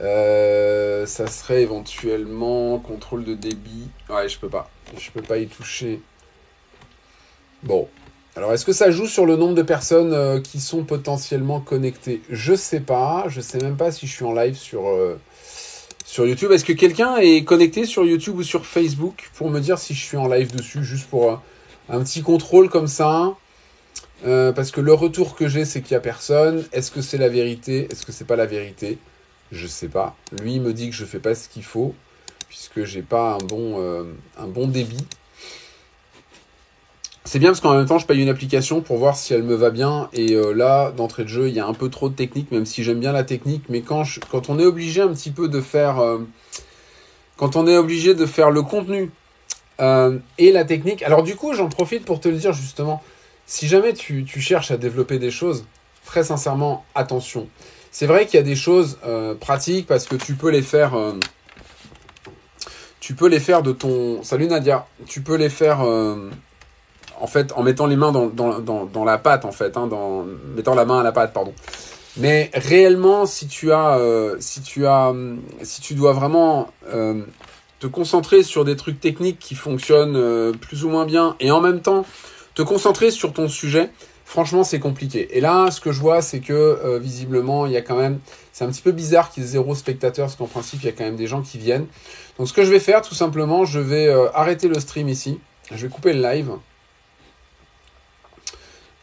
Euh, 0.00 1.06
ça 1.06 1.26
serait 1.26 1.62
éventuellement 1.62 2.78
contrôle 2.78 3.24
de 3.24 3.34
débit. 3.34 3.88
Ouais, 4.08 4.28
je 4.28 4.38
peux 4.38 4.48
pas. 4.48 4.70
Je 4.98 5.10
peux 5.10 5.22
pas 5.22 5.38
y 5.38 5.46
toucher. 5.46 6.00
Bon, 7.62 7.88
alors, 8.36 8.52
est-ce 8.52 8.64
que 8.64 8.72
ça 8.72 8.90
joue 8.90 9.06
sur 9.06 9.26
le 9.26 9.36
nombre 9.36 9.54
de 9.54 9.62
personnes 9.62 10.12
euh, 10.12 10.40
qui 10.40 10.58
sont 10.58 10.82
potentiellement 10.82 11.60
connectées? 11.60 12.20
Je 12.30 12.54
sais 12.54 12.80
pas. 12.80 13.26
Je 13.28 13.40
sais 13.40 13.58
même 13.58 13.76
pas 13.76 13.92
si 13.92 14.08
je 14.08 14.12
suis 14.12 14.24
en 14.24 14.32
live 14.32 14.56
sur, 14.56 14.88
euh, 14.88 15.20
sur 16.04 16.26
YouTube. 16.26 16.50
Est-ce 16.50 16.64
que 16.64 16.72
quelqu'un 16.72 17.16
est 17.18 17.44
connecté 17.44 17.84
sur 17.84 18.04
YouTube 18.04 18.38
ou 18.38 18.42
sur 18.42 18.66
Facebook 18.66 19.30
pour 19.34 19.50
me 19.50 19.60
dire 19.60 19.78
si 19.78 19.94
je 19.94 20.04
suis 20.04 20.16
en 20.16 20.26
live 20.26 20.54
dessus, 20.54 20.82
juste 20.82 21.06
pour 21.08 21.40
un 21.88 22.02
petit 22.02 22.22
contrôle 22.22 22.68
comme 22.68 22.88
ça? 22.88 23.36
Euh, 24.24 24.52
Parce 24.52 24.70
que 24.70 24.80
le 24.80 24.92
retour 24.92 25.34
que 25.34 25.48
j'ai, 25.48 25.64
c'est 25.64 25.82
qu'il 25.82 25.94
n'y 25.94 25.98
a 25.98 26.00
personne. 26.00 26.64
Est-ce 26.72 26.90
que 26.90 27.00
c'est 27.02 27.18
la 27.18 27.28
vérité? 27.28 27.88
Est-ce 27.90 28.04
que 28.04 28.12
c'est 28.12 28.26
pas 28.26 28.36
la 28.36 28.46
vérité? 28.46 28.98
Je 29.52 29.66
sais 29.66 29.88
pas. 29.88 30.16
Lui, 30.42 30.54
il 30.54 30.60
me 30.62 30.72
dit 30.72 30.90
que 30.90 30.94
je 30.94 31.04
fais 31.04 31.18
pas 31.18 31.34
ce 31.34 31.48
qu'il 31.48 31.64
faut, 31.64 31.94
puisque 32.48 32.84
j'ai 32.84 33.02
pas 33.02 33.34
un 33.34 33.44
bon, 33.44 33.80
euh, 33.80 34.04
un 34.38 34.46
bon 34.46 34.66
débit. 34.66 35.06
C'est 37.24 37.38
bien 37.38 37.50
parce 37.50 37.60
qu'en 37.60 37.74
même 37.74 37.86
temps, 37.86 37.98
je 37.98 38.06
paye 38.06 38.20
une 38.20 38.28
application 38.28 38.80
pour 38.80 38.98
voir 38.98 39.16
si 39.16 39.32
elle 39.32 39.44
me 39.44 39.54
va 39.54 39.70
bien. 39.70 40.08
Et 40.12 40.34
euh, 40.34 40.52
là, 40.52 40.90
d'entrée 40.90 41.24
de 41.24 41.28
jeu, 41.28 41.48
il 41.48 41.54
y 41.54 41.60
a 41.60 41.66
un 41.66 41.72
peu 41.72 41.88
trop 41.88 42.08
de 42.08 42.14
technique, 42.14 42.50
même 42.52 42.66
si 42.66 42.84
j'aime 42.84 43.00
bien 43.00 43.12
la 43.12 43.24
technique. 43.24 43.64
Mais 43.68 43.80
quand, 43.80 44.04
quand 44.30 44.50
on 44.50 44.58
est 44.58 44.66
obligé 44.66 45.00
un 45.00 45.08
petit 45.08 45.30
peu 45.30 45.48
de 45.48 45.60
faire... 45.60 45.96
Quand 47.36 47.56
on 47.56 47.66
est 47.66 47.76
obligé 47.76 48.14
de 48.14 48.26
faire 48.26 48.50
le 48.50 48.62
contenu 48.62 49.10
et 49.80 50.52
la 50.52 50.64
technique... 50.64 51.02
Alors 51.02 51.22
du 51.22 51.34
coup, 51.34 51.54
j'en 51.54 51.68
profite 51.68 52.04
pour 52.04 52.20
te 52.20 52.28
le 52.28 52.36
dire 52.36 52.52
justement. 52.52 53.02
Si 53.46 53.68
jamais 53.68 53.92
tu, 53.92 54.24
tu 54.24 54.40
cherches 54.40 54.70
à 54.70 54.76
développer 54.76 55.18
des 55.18 55.30
choses, 55.30 55.64
très 56.04 56.24
sincèrement, 56.24 56.84
attention. 56.94 57.48
C'est 57.90 58.06
vrai 58.06 58.26
qu'il 58.26 58.36
y 58.36 58.42
a 58.42 58.44
des 58.44 58.56
choses 58.56 58.98
pratiques 59.40 59.86
parce 59.86 60.06
que 60.06 60.16
tu 60.16 60.34
peux 60.34 60.50
les 60.50 60.62
faire... 60.62 60.92
tu 62.98 63.14
peux 63.14 63.28
les 63.28 63.40
faire 63.40 63.62
de 63.62 63.72
ton... 63.72 64.22
Salut 64.22 64.46
Nadia. 64.46 64.86
Tu 65.06 65.20
peux 65.20 65.36
les 65.36 65.50
faire 65.50 65.84
en 67.20 67.26
fait, 67.26 67.52
en 67.56 67.62
mettant 67.62 67.86
les 67.86 67.96
mains 67.96 68.12
dans, 68.12 68.26
dans, 68.26 68.58
dans, 68.58 68.84
dans 68.86 69.04
la 69.04 69.18
pâte, 69.18 69.44
en 69.44 69.52
fait, 69.52 69.76
hein, 69.76 69.86
dans, 69.86 70.24
mettant 70.56 70.74
la 70.74 70.84
main 70.84 71.00
à 71.00 71.02
la 71.02 71.12
pâte, 71.12 71.32
pardon. 71.32 71.54
Mais 72.16 72.50
réellement, 72.54 73.26
si 73.26 73.48
tu 73.48 73.72
as, 73.72 73.98
euh, 73.98 74.36
si 74.38 74.62
tu 74.62 74.86
as, 74.86 75.12
si 75.62 75.80
tu 75.80 75.94
dois 75.94 76.12
vraiment 76.12 76.68
euh, 76.92 77.22
te 77.80 77.86
concentrer 77.86 78.42
sur 78.42 78.64
des 78.64 78.76
trucs 78.76 79.00
techniques 79.00 79.38
qui 79.38 79.54
fonctionnent 79.54 80.16
euh, 80.16 80.52
plus 80.52 80.84
ou 80.84 80.90
moins 80.90 81.06
bien, 81.06 81.34
et 81.40 81.50
en 81.50 81.60
même 81.60 81.80
temps 81.80 82.04
te 82.54 82.62
concentrer 82.62 83.10
sur 83.10 83.32
ton 83.32 83.48
sujet, 83.48 83.90
franchement, 84.24 84.64
c'est 84.64 84.80
compliqué. 84.80 85.36
Et 85.36 85.40
là, 85.40 85.70
ce 85.70 85.80
que 85.80 85.92
je 85.92 86.00
vois, 86.00 86.22
c'est 86.22 86.40
que 86.40 86.98
visiblement, 86.98 87.66
il 87.66 87.72
y 87.72 87.76
a 87.76 87.82
quand 87.82 87.96
même, 87.96 88.20
c'est 88.52 88.64
un 88.64 88.68
petit 88.68 88.82
peu 88.82 88.92
bizarre 88.92 89.30
qu'il 89.30 89.42
y 89.42 89.46
ait 89.46 89.48
zéro 89.48 89.74
spectateur, 89.74 90.26
parce 90.26 90.36
qu'en 90.36 90.46
principe, 90.46 90.82
il 90.82 90.86
y 90.86 90.88
a 90.88 90.92
quand 90.92 91.04
même 91.04 91.16
des 91.16 91.26
gens 91.26 91.42
qui 91.42 91.58
viennent. 91.58 91.86
Donc, 92.38 92.48
ce 92.48 92.52
que 92.52 92.64
je 92.64 92.70
vais 92.70 92.80
faire, 92.80 93.02
tout 93.02 93.14
simplement, 93.14 93.64
je 93.64 93.80
vais 93.80 94.08
arrêter 94.34 94.68
le 94.68 94.78
stream 94.80 95.08
ici. 95.08 95.40
Je 95.70 95.86
vais 95.86 95.88
couper 95.88 96.12
le 96.12 96.22
live. 96.22 96.50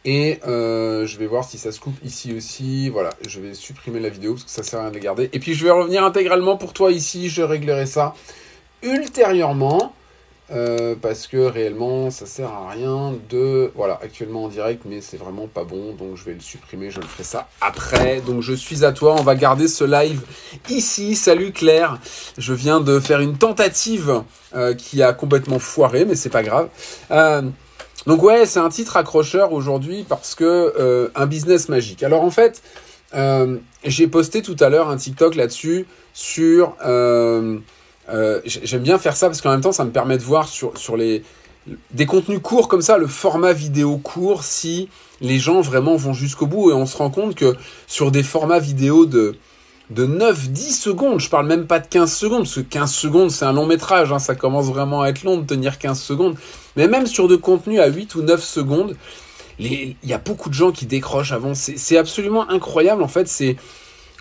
Et 0.04 0.40
euh, 0.46 1.06
je 1.06 1.16
vais 1.16 1.26
voir 1.26 1.44
si 1.44 1.58
ça 1.58 1.70
se 1.70 1.78
coupe 1.78 1.94
ici 2.04 2.34
aussi. 2.34 2.88
Voilà, 2.88 3.10
je 3.26 3.40
vais 3.40 3.54
supprimer 3.54 4.00
la 4.00 4.08
vidéo 4.08 4.32
parce 4.32 4.44
que 4.44 4.50
ça 4.50 4.62
sert 4.62 4.80
à 4.80 4.82
rien 4.82 4.90
de 4.90 4.96
la 4.96 5.00
garder. 5.00 5.30
Et 5.32 5.38
puis 5.38 5.54
je 5.54 5.64
vais 5.64 5.70
revenir 5.70 6.04
intégralement 6.04 6.56
pour 6.56 6.72
toi 6.72 6.90
ici. 6.90 7.28
Je 7.28 7.42
réglerai 7.42 7.86
ça 7.86 8.14
ultérieurement. 8.82 9.94
Euh, 10.50 10.96
parce 11.00 11.28
que 11.28 11.36
réellement 11.36 12.10
ça 12.10 12.26
sert 12.26 12.48
à 12.48 12.68
rien 12.68 13.14
de 13.30 13.70
voilà 13.76 13.98
actuellement 14.02 14.44
en 14.44 14.48
direct 14.48 14.82
mais 14.84 15.00
c'est 15.00 15.16
vraiment 15.16 15.46
pas 15.46 15.62
bon 15.62 15.94
donc 15.94 16.16
je 16.16 16.24
vais 16.24 16.34
le 16.34 16.40
supprimer 16.40 16.90
je 16.90 17.00
le 17.00 17.06
ferai 17.06 17.22
ça 17.22 17.48
après 17.60 18.20
donc 18.20 18.42
je 18.42 18.52
suis 18.52 18.84
à 18.84 18.90
toi 18.90 19.14
on 19.16 19.22
va 19.22 19.36
garder 19.36 19.68
ce 19.68 19.84
live 19.84 20.20
ici 20.68 21.14
salut 21.14 21.52
Claire 21.52 21.98
je 22.38 22.52
viens 22.52 22.80
de 22.80 22.98
faire 22.98 23.20
une 23.20 23.38
tentative 23.38 24.24
euh, 24.54 24.74
qui 24.74 25.00
a 25.00 25.12
complètement 25.12 25.60
foiré 25.60 26.04
mais 26.04 26.16
c'est 26.16 26.28
pas 26.28 26.42
grave 26.42 26.68
donc 28.06 28.22
ouais, 28.22 28.46
c'est 28.46 28.58
un 28.58 28.68
titre 28.68 28.96
accrocheur 28.96 29.52
aujourd'hui 29.52 30.04
parce 30.08 30.34
que 30.34 30.74
euh, 30.78 31.08
un 31.14 31.26
business 31.26 31.68
magique. 31.68 32.02
Alors 32.02 32.22
en 32.22 32.30
fait, 32.30 32.62
euh, 33.14 33.58
j'ai 33.84 34.08
posté 34.08 34.42
tout 34.42 34.56
à 34.58 34.68
l'heure 34.68 34.88
un 34.88 34.96
TikTok 34.96 35.34
là-dessus 35.34 35.86
sur. 36.12 36.76
Euh, 38.08 38.40
j'aime 38.44 38.82
bien 38.82 38.98
faire 38.98 39.16
ça 39.16 39.28
parce 39.28 39.40
qu'en 39.40 39.50
même 39.50 39.60
temps, 39.60 39.72
ça 39.72 39.84
me 39.84 39.90
permet 39.90 40.18
de 40.18 40.22
voir 40.22 40.48
sur 40.48 40.76
sur 40.76 40.96
les 40.96 41.22
des 41.92 42.06
contenus 42.06 42.40
courts 42.42 42.68
comme 42.68 42.82
ça, 42.82 42.98
le 42.98 43.06
format 43.06 43.52
vidéo 43.52 43.96
court, 43.96 44.42
si 44.42 44.88
les 45.20 45.38
gens 45.38 45.60
vraiment 45.60 45.94
vont 45.94 46.12
jusqu'au 46.12 46.46
bout. 46.46 46.70
Et 46.70 46.74
on 46.74 46.86
se 46.86 46.96
rend 46.96 47.10
compte 47.10 47.34
que 47.34 47.56
sur 47.86 48.10
des 48.10 48.22
formats 48.22 48.58
vidéo 48.58 49.06
de 49.06 49.36
de 49.90 50.06
9-10 50.06 50.72
secondes, 50.72 51.20
je 51.20 51.28
parle 51.28 51.46
même 51.46 51.66
pas 51.66 51.78
de 51.78 51.86
15 51.86 52.12
secondes, 52.12 52.42
parce 52.44 52.54
que 52.54 52.60
15 52.60 52.92
secondes 52.92 53.30
c'est 53.30 53.44
un 53.44 53.52
long 53.52 53.66
métrage, 53.66 54.10
hein, 54.12 54.18
ça 54.18 54.34
commence 54.34 54.66
vraiment 54.66 55.02
à 55.02 55.08
être 55.08 55.22
long 55.22 55.36
de 55.36 55.44
tenir 55.44 55.78
15 55.78 56.00
secondes, 56.00 56.36
mais 56.76 56.88
même 56.88 57.06
sur 57.06 57.28
de 57.28 57.36
contenus 57.36 57.80
à 57.80 57.88
8 57.88 58.14
ou 58.14 58.22
9 58.22 58.42
secondes, 58.42 58.96
il 59.58 59.96
y 60.02 60.12
a 60.14 60.18
beaucoup 60.18 60.48
de 60.48 60.54
gens 60.54 60.72
qui 60.72 60.86
décrochent 60.86 61.32
avant, 61.32 61.52
c'est 61.54 61.98
absolument 61.98 62.48
incroyable 62.48 63.02
en 63.02 63.08
fait, 63.08 63.28
c'est 63.28 63.56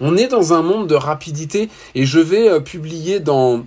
on 0.01 0.17
est 0.17 0.27
dans 0.27 0.53
un 0.53 0.61
monde 0.61 0.87
de 0.87 0.95
rapidité 0.95 1.69
et 1.95 2.05
je 2.05 2.19
vais 2.19 2.49
euh, 2.49 2.59
publier 2.59 3.19
dans 3.19 3.63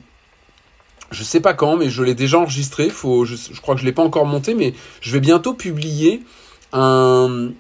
je 1.11 1.23
sais 1.23 1.41
pas 1.41 1.55
quand, 1.55 1.77
mais 1.77 1.89
je 1.91 2.03
l'ai 2.03 2.15
déjà 2.15 2.39
enregistré. 2.39 2.89
Je, 2.89 3.61
crois 3.61 3.75
que 3.77 3.81
je 3.81 3.87
l'ai 3.87 3.93
pas 3.93 4.03
encore 4.03 4.27
monté, 4.27 4.55
mais 4.55 4.75
je 5.01 5.13
vais 5.13 5.21
bientôt 5.21 5.55
publier 5.55 6.23
un, 6.73 7.51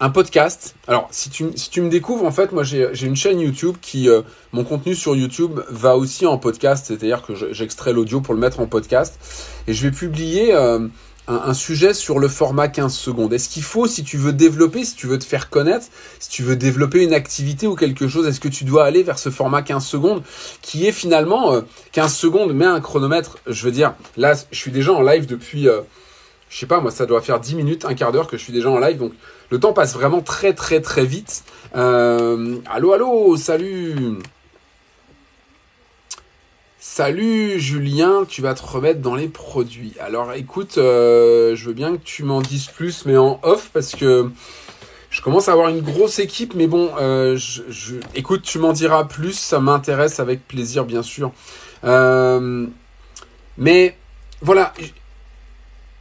un 0.00 0.10
podcast. 0.10 0.76
Alors, 0.86 1.08
si 1.10 1.30
tu, 1.30 1.46
si 1.56 1.70
tu 1.70 1.80
me 1.80 1.88
découvres, 1.88 2.24
en 2.24 2.30
fait, 2.30 2.52
moi, 2.52 2.62
j'ai 2.62 3.06
une 3.06 3.16
chaîne 3.16 3.40
YouTube 3.40 3.76
qui, 3.80 4.08
euh, 4.08 4.22
mon 4.52 4.64
contenu 4.64 4.94
sur 4.94 5.16
YouTube 5.16 5.60
va 5.70 5.96
aussi 5.96 6.26
en 6.26 6.38
podcast, 6.38 6.86
c'est-à-dire 6.86 7.22
que 7.22 7.34
j'extrais 7.52 7.92
l'audio 7.92 8.20
pour 8.20 8.34
le 8.34 8.40
mettre 8.40 8.60
en 8.60 8.66
podcast. 8.66 9.18
Et 9.66 9.74
je 9.74 9.82
vais 9.82 9.90
publier 9.90 10.54
euh, 10.54 10.86
un, 11.28 11.54
sujet 11.54 11.92
sur 11.92 12.18
le 12.18 12.28
format 12.28 12.68
15 12.68 12.94
secondes. 12.94 13.32
Est-ce 13.32 13.48
qu'il 13.48 13.62
faut, 13.62 13.86
si 13.86 14.02
tu 14.02 14.16
veux 14.16 14.32
développer, 14.32 14.84
si 14.84 14.94
tu 14.94 15.06
veux 15.06 15.18
te 15.18 15.24
faire 15.24 15.50
connaître, 15.50 15.86
si 16.18 16.30
tu 16.30 16.42
veux 16.42 16.56
développer 16.56 17.02
une 17.04 17.12
activité 17.12 17.66
ou 17.66 17.74
quelque 17.74 18.08
chose, 18.08 18.26
est-ce 18.26 18.40
que 18.40 18.48
tu 18.48 18.64
dois 18.64 18.84
aller 18.84 19.02
vers 19.02 19.18
ce 19.18 19.30
format 19.30 19.62
15 19.62 19.84
secondes 19.84 20.22
qui 20.62 20.86
est 20.86 20.92
finalement 20.92 21.52
euh, 21.52 21.60
15 21.92 22.14
secondes, 22.14 22.52
mais 22.54 22.64
un 22.64 22.80
chronomètre, 22.80 23.38
je 23.46 23.62
veux 23.64 23.72
dire, 23.72 23.94
là, 24.16 24.34
je 24.50 24.58
suis 24.58 24.70
déjà 24.70 24.92
en 24.92 25.02
live 25.02 25.26
depuis, 25.26 25.68
euh, 25.68 25.80
je 26.48 26.58
sais 26.58 26.66
pas, 26.66 26.80
moi, 26.80 26.90
ça 26.90 27.04
doit 27.04 27.20
faire 27.20 27.40
10 27.40 27.54
minutes, 27.56 27.84
un 27.84 27.94
quart 27.94 28.10
d'heure 28.10 28.26
que 28.26 28.38
je 28.38 28.42
suis 28.42 28.52
déjà 28.52 28.70
en 28.70 28.78
live, 28.78 28.96
donc 28.96 29.12
le 29.50 29.60
temps 29.60 29.72
passe 29.72 29.94
vraiment 29.94 30.20
très 30.20 30.54
très 30.54 30.80
très 30.80 31.04
vite. 31.04 31.44
Euh, 31.76 32.56
allô, 32.70 32.92
allô, 32.92 33.36
salut 33.36 34.18
Salut 36.90 37.60
Julien, 37.60 38.24
tu 38.26 38.40
vas 38.40 38.54
te 38.54 38.66
remettre 38.66 39.00
dans 39.00 39.14
les 39.14 39.28
produits. 39.28 39.92
Alors 40.00 40.32
écoute, 40.32 40.78
euh, 40.78 41.54
je 41.54 41.66
veux 41.66 41.74
bien 41.74 41.98
que 41.98 42.02
tu 42.02 42.24
m'en 42.24 42.40
dises 42.40 42.66
plus, 42.68 43.04
mais 43.04 43.18
en 43.18 43.38
off, 43.42 43.70
parce 43.74 43.94
que 43.94 44.30
je 45.10 45.20
commence 45.20 45.50
à 45.50 45.52
avoir 45.52 45.68
une 45.68 45.82
grosse 45.82 46.18
équipe, 46.18 46.54
mais 46.54 46.66
bon, 46.66 46.90
euh, 46.98 47.38
écoute, 48.14 48.40
tu 48.40 48.58
m'en 48.58 48.72
diras 48.72 49.04
plus, 49.04 49.34
ça 49.34 49.60
m'intéresse 49.60 50.18
avec 50.18 50.48
plaisir, 50.48 50.86
bien 50.86 51.02
sûr. 51.02 51.30
mais 53.58 53.96
voilà, 54.40 54.72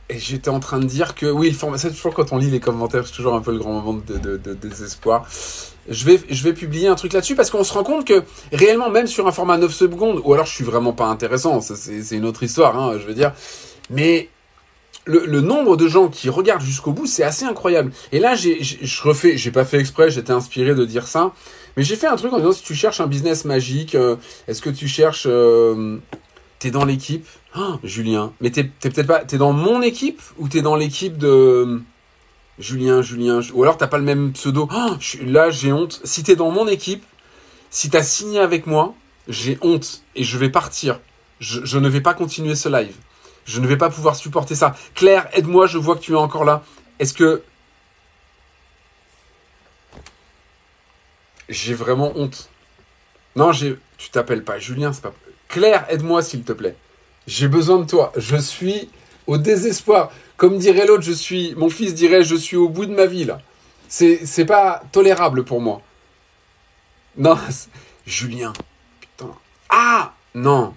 j'étais 0.10 0.50
en 0.50 0.62
train 0.62 0.79
de 0.79 0.86
dire 0.86 1.15
que 1.15 1.25
oui, 1.25 1.50
le 1.50 1.56
format, 1.56 1.77
c'est 1.77 1.91
toujours 1.91 2.13
quand 2.13 2.32
on 2.32 2.38
lit 2.38 2.50
les 2.50 2.62
commentaires, 2.62 3.06
c'est 3.06 3.13
toujours 3.13 3.36
un 3.36 3.41
peu 3.41 3.51
le 3.51 3.60
grand 3.60 3.74
moment 3.74 4.01
de 4.08 4.53
désespoir. 4.53 5.27
Je 5.89 6.06
vais, 6.06 6.20
je 6.29 6.44
vais 6.44 6.53
publier 6.53 6.88
un 6.88 6.96
truc 6.96 7.13
là-dessus 7.13 7.36
parce 7.36 7.50
qu'on 7.50 7.63
se 7.63 7.74
rend 7.74 7.84
compte 7.84 8.06
que 8.06 8.24
réellement, 8.51 8.89
même 8.89 9.08
sur 9.08 9.27
un 9.27 9.32
format 9.32 9.58
9 9.58 9.74
secondes, 9.74 10.22
ou 10.24 10.34
alors 10.34 10.46
je 10.46 10.53
suis 10.53 10.63
vraiment 10.63 10.94
pas 10.94 11.06
intéressant, 11.06 11.62
c'est 11.62 12.15
une 12.15 12.25
autre 12.25 12.44
histoire, 12.44 12.77
hein, 12.77 12.98
je 13.00 13.06
veux 13.06 13.13
dire. 13.13 13.34
Mais 13.89 14.29
le, 15.06 15.39
nombre 15.41 15.77
de 15.77 15.88
gens 15.88 16.10
qui 16.10 16.29
regardent 16.29 16.62
jusqu'au 16.62 16.91
bout, 16.91 17.06
c'est 17.06 17.24
assez 17.24 17.46
incroyable. 17.46 17.91
Et 18.12 18.20
là, 18.20 18.36
j'ai, 18.36 18.62
je 18.62 19.01
refais, 19.03 19.38
j'ai 19.38 19.51
pas 19.51 19.63
fait 19.63 19.79
exprès, 19.79 20.12
j'étais 20.12 20.34
inspiré 20.34 20.75
de 20.75 20.84
dire 20.84 21.08
ça, 21.08 21.32
mais 21.77 21.84
j'ai 21.84 21.96
fait 21.96 22.08
un 22.08 22.17
truc 22.17 22.34
en 22.34 22.38
disant 22.38 22.51
si 22.51 22.63
tu 22.63 22.75
cherches 22.75 23.00
un 23.00 23.08
business 23.08 23.46
magique, 23.46 23.96
euh, 23.96 24.17
est-ce 24.48 24.62
que 24.62 24.70
tu 24.70 24.88
cherches, 24.89 25.25
euh, 25.25 25.98
t'es 26.60 26.72
dans 26.72 26.84
l'équipe, 26.84 27.25
Oh, 27.58 27.75
Julien. 27.84 28.34
Mais 28.41 28.51
t'es 28.51 28.63
peut-être 28.63 29.08
pas. 29.08 29.20
T'es 29.25 29.38
dans 29.38 29.53
mon 29.53 29.82
équipe 29.82 30.22
ou 30.38 30.48
t'es 30.48 30.62
dans 30.62 30.75
l'équipe 30.75 31.17
de. 31.17 31.82
Julien, 32.59 33.01
Julien. 33.01 33.39
Ou 33.53 33.63
alors 33.63 33.77
t'as 33.77 33.87
pas 33.87 33.97
le 33.97 34.03
même 34.03 34.33
pseudo. 34.33 34.67
Oh, 34.73 34.95
là, 35.21 35.49
j'ai 35.49 35.71
honte. 35.71 36.01
Si 36.03 36.23
t'es 36.23 36.35
dans 36.35 36.51
mon 36.51 36.67
équipe, 36.67 37.03
si 37.69 37.89
t'as 37.89 38.03
signé 38.03 38.39
avec 38.39 38.65
moi, 38.65 38.95
j'ai 39.27 39.57
honte 39.61 40.03
et 40.15 40.23
je 40.23 40.37
vais 40.37 40.49
partir. 40.49 40.99
Je, 41.39 41.63
je, 41.65 41.77
ne 41.77 41.87
vais 41.87 42.01
pas 42.01 42.13
continuer 42.13 42.55
ce 42.55 42.69
live. 42.69 42.95
Je 43.45 43.61
ne 43.61 43.67
vais 43.67 43.77
pas 43.77 43.89
pouvoir 43.89 44.15
supporter 44.15 44.55
ça. 44.55 44.75
Claire, 44.95 45.29
aide-moi, 45.33 45.67
je 45.67 45.77
vois 45.77 45.95
que 45.95 46.01
tu 46.01 46.13
es 46.13 46.15
encore 46.15 46.45
là. 46.45 46.63
Est-ce 46.99 47.13
que. 47.13 47.43
J'ai 51.47 51.73
vraiment 51.73 52.11
honte? 52.15 52.49
Non, 53.35 53.51
j'ai. 53.51 53.77
Tu 53.97 54.09
t'appelles 54.09 54.43
pas 54.43 54.59
Julien, 54.59 54.91
c'est 54.93 55.01
pas. 55.01 55.13
Claire, 55.47 55.85
aide-moi 55.89 56.21
s'il 56.21 56.43
te 56.43 56.51
plaît. 56.51 56.75
J'ai 57.25 57.47
besoin 57.47 57.79
de 57.79 57.85
toi. 57.85 58.11
Je 58.17 58.35
suis 58.35 58.89
au 59.27 59.37
désespoir. 59.37 60.11
Comme 60.38 60.60
dirait 60.60 60.86
l'autre, 60.86 61.03
je 61.03 61.12
suis, 61.12 61.56
mon 61.56 61.70
fils 61.70 61.96
dirait, 61.96 62.24
je 62.24 62.36
suis 62.36 62.56
au 62.56 62.70
bout 62.70 62.86
de 62.86 62.94
ma 62.94 63.08
vie 63.08 63.25
là. 63.25 63.41
C'est, 63.89 64.46
pas 64.46 64.84
tolérable 64.91 65.44
pour 65.44 65.62
moi. 65.62 65.82
Non, 67.17 67.38
Julien. 68.06 68.53
Putain. 69.00 69.34
Ah 69.70 70.13
non. 70.36 70.75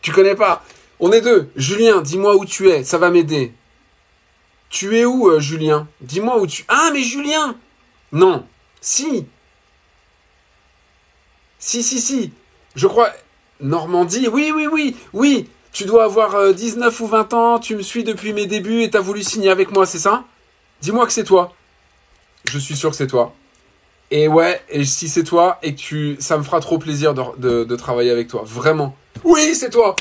Tu 0.00 0.12
connais 0.12 0.36
pas? 0.36 0.62
On 1.00 1.10
est 1.10 1.20
deux. 1.20 1.50
Julien, 1.56 2.00
dis-moi 2.00 2.36
où 2.36 2.44
tu 2.44 2.68
es. 2.68 2.84
Ça 2.84 2.98
va 2.98 3.10
m'aider. 3.10 3.52
Tu 4.68 4.96
es 4.98 5.04
où, 5.04 5.28
euh, 5.28 5.40
Julien? 5.40 5.88
Dis-moi 6.00 6.38
où 6.38 6.46
tu. 6.46 6.64
Ah, 6.68 6.90
mais 6.92 7.02
Julien 7.02 7.56
Non. 8.12 8.46
Si. 8.80 9.26
Si, 11.58 11.82
si, 11.82 12.00
si. 12.00 12.32
Je 12.76 12.86
crois. 12.86 13.10
Normandie, 13.60 14.28
oui, 14.28 14.52
oui, 14.54 14.66
oui, 14.70 14.96
oui. 15.12 15.48
Tu 15.74 15.84
dois 15.84 16.04
avoir 16.04 16.54
19 16.54 16.98
ou 17.00 17.06
20 17.06 17.34
ans, 17.34 17.58
tu 17.58 17.76
me 17.76 17.82
suis 17.82 18.02
depuis 18.02 18.32
mes 18.32 18.46
débuts 18.46 18.82
et 18.82 18.90
t'as 18.90 19.00
voulu 19.00 19.22
signer 19.22 19.50
avec 19.50 19.72
moi, 19.72 19.84
c'est 19.84 19.98
ça? 19.98 20.24
Dis-moi 20.80 21.04
que 21.04 21.12
c'est 21.12 21.24
toi. 21.24 21.52
Je 22.48 22.58
suis 22.58 22.76
sûr 22.76 22.90
que 22.90 22.96
c'est 22.96 23.06
toi. 23.06 23.34
Et 24.10 24.28
ouais, 24.28 24.62
et 24.70 24.84
si 24.84 25.08
c'est 25.08 25.24
toi, 25.24 25.58
et 25.62 25.74
que 25.74 25.80
tu, 25.80 26.16
ça 26.20 26.38
me 26.38 26.42
fera 26.42 26.60
trop 26.60 26.78
plaisir 26.78 27.12
de, 27.12 27.64
de 27.64 27.76
travailler 27.76 28.10
avec 28.10 28.28
toi. 28.28 28.42
Vraiment. 28.46 28.96
Oui, 29.24 29.54
c'est 29.54 29.70
toi 29.70 29.94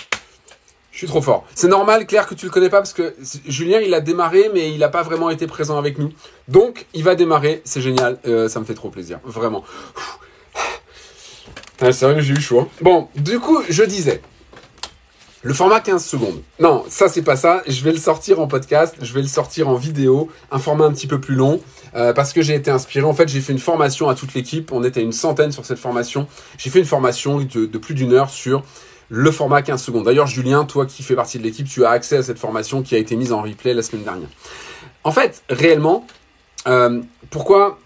je 0.94 1.00
suis 1.00 1.08
trop 1.08 1.22
fort. 1.22 1.44
C'est 1.56 1.68
normal, 1.68 2.06
Claire, 2.06 2.28
que 2.28 2.36
tu 2.36 2.46
le 2.46 2.52
connais 2.52 2.70
pas 2.70 2.78
parce 2.78 2.94
que 2.94 3.16
Julien, 3.48 3.80
il 3.80 3.96
a 3.96 4.00
démarré, 4.00 4.52
mais 4.54 4.72
il 4.72 4.78
n'a 4.78 4.90
pas 4.90 5.02
vraiment 5.02 5.32
été 5.32 5.48
présent 5.48 5.80
avec 5.80 5.98
nous. 5.98 6.14
Donc, 6.48 6.86
il 6.94 7.04
va 7.04 7.16
démarrer. 7.16 7.64
C'est 7.66 7.82
génial. 7.82 8.20
Euh, 8.28 8.48
ça 8.48 8.60
me 8.60 8.66
fait 8.66 8.76
trop 8.76 8.90
plaisir. 8.90 9.20
Vraiment. 9.24 9.64
Ah, 11.82 11.92
c'est 11.92 12.06
vrai 12.06 12.14
que 12.16 12.22
j'ai 12.22 12.34
eu 12.34 12.40
chaud. 12.40 12.60
Hein. 12.60 12.68
Bon, 12.82 13.10
du 13.16 13.40
coup, 13.40 13.62
je 13.68 13.84
disais. 13.84 14.22
Le 15.46 15.54
format 15.54 15.82
15 15.82 16.06
secondes. 16.06 16.42
Non, 16.62 16.86
ça 16.88 17.10
c'est 17.10 17.22
pas 17.22 17.36
ça. 17.36 17.64
Je 17.68 17.84
vais 17.84 17.92
le 17.92 17.98
sortir 17.98 18.40
en 18.40 18.48
podcast, 18.48 18.96
je 19.02 19.14
vais 19.14 19.22
le 19.22 19.28
sortir 19.28 19.68
en 19.68 19.76
vidéo, 19.76 20.30
un 20.52 20.58
format 20.58 20.86
un 20.86 20.94
petit 20.94 21.06
peu 21.06 21.20
plus 21.20 21.36
long, 21.36 21.60
euh, 21.96 22.14
parce 22.14 22.32
que 22.32 22.42
j'ai 22.42 22.56
été 22.56 22.72
inspiré. 22.72 23.06
En 23.06 23.14
fait, 23.14 23.28
j'ai 23.28 23.42
fait 23.42 23.52
une 23.52 23.60
formation 23.60 24.08
à 24.08 24.16
toute 24.16 24.34
l'équipe. 24.36 24.72
On 24.72 24.86
était 24.86 25.02
une 25.02 25.12
centaine 25.12 25.52
sur 25.52 25.66
cette 25.66 25.80
formation. 25.80 26.28
J'ai 26.58 26.70
fait 26.70 26.80
une 26.80 26.86
formation 26.86 27.40
de, 27.42 27.78
plus 27.78 27.94
d'une 27.94 28.14
heure 28.14 28.30
sur 28.30 28.64
le 29.10 29.32
format 29.32 29.62
15 29.62 29.84
secondes. 29.84 30.06
D'ailleurs, 30.06 30.28
Julien, 30.28 30.64
toi 30.64 30.86
qui 30.86 31.04
fais 31.04 31.16
partie 31.16 31.40
de 31.40 31.44
l'équipe, 31.44 31.68
tu 31.68 31.84
as 31.84 31.90
accès 31.90 32.16
à 32.16 32.24
cette 32.24 32.40
formation 32.40 32.82
qui 32.82 32.96
a 32.96 32.98
été 32.98 33.18
mise 33.18 33.34
en 33.34 33.42
replay 33.42 33.74
la 33.74 33.84
semaine 33.84 34.04
dernière. 34.04 34.30
En 35.04 35.12
fait, 35.12 35.44
réellement, 35.50 36.08
euh, 36.68 37.02
pourquoi 37.30 37.80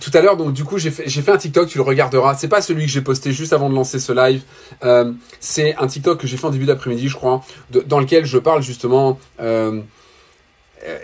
tout 0.00 0.10
à 0.14 0.20
l'heure, 0.20 0.36
donc 0.36 0.52
du 0.52 0.64
coup, 0.64 0.78
j'ai 0.78 0.90
fait, 0.90 1.30
un 1.30 1.36
TikTok, 1.36 1.68
tu 1.68 1.78
le 1.78 1.82
regarderas. 1.82 2.34
C'est 2.34 2.48
pas 2.48 2.62
celui 2.62 2.86
que 2.86 2.90
j'ai 2.90 3.00
posté 3.00 3.32
juste 3.32 3.52
avant 3.52 3.68
de 3.68 3.74
lancer 3.74 3.98
ce 3.98 4.12
live. 4.12 4.42
Euh, 4.84 5.12
c'est 5.40 5.74
un 5.76 5.86
TikTok 5.86 6.20
que 6.20 6.26
j'ai 6.26 6.36
fait 6.36 6.46
en 6.46 6.50
début 6.50 6.66
d'après-midi, 6.66 7.08
je 7.08 7.16
crois, 7.16 7.42
dans 7.86 7.98
lequel 7.98 8.24
je 8.24 8.38
parle 8.38 8.62
justement 8.62 9.18
euh, 9.40 9.80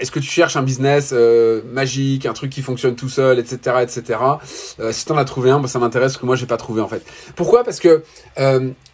est-ce 0.01 0.11
que 0.11 0.21
tu 0.21 0.29
cherches 0.29 0.57
un 0.57 0.63
business 0.63 1.11
euh, 1.13 1.63
magique, 1.73 2.27
un 2.27 2.33
truc 2.33 2.51
qui 2.51 2.63
fonctionne 2.63 2.95
tout 2.95 3.09
seul, 3.09 3.39
etc., 3.39 3.77
etc. 3.83 4.19
Si 4.91 5.05
tu 5.07 5.13
en 5.13 5.17
as 5.17 5.25
trouvé 5.25 5.51
un, 5.51 5.65
ça 5.67 5.79
m'intéresse 5.79 6.13
parce 6.13 6.21
que 6.21 6.27
moi 6.27 6.37
j'ai 6.37 6.47
pas 6.47 6.57
trouvé 6.57 6.81
en 6.81 6.89
fait. 6.89 7.05
Pourquoi? 7.37 7.65
Parce 7.65 7.81
que 7.81 8.03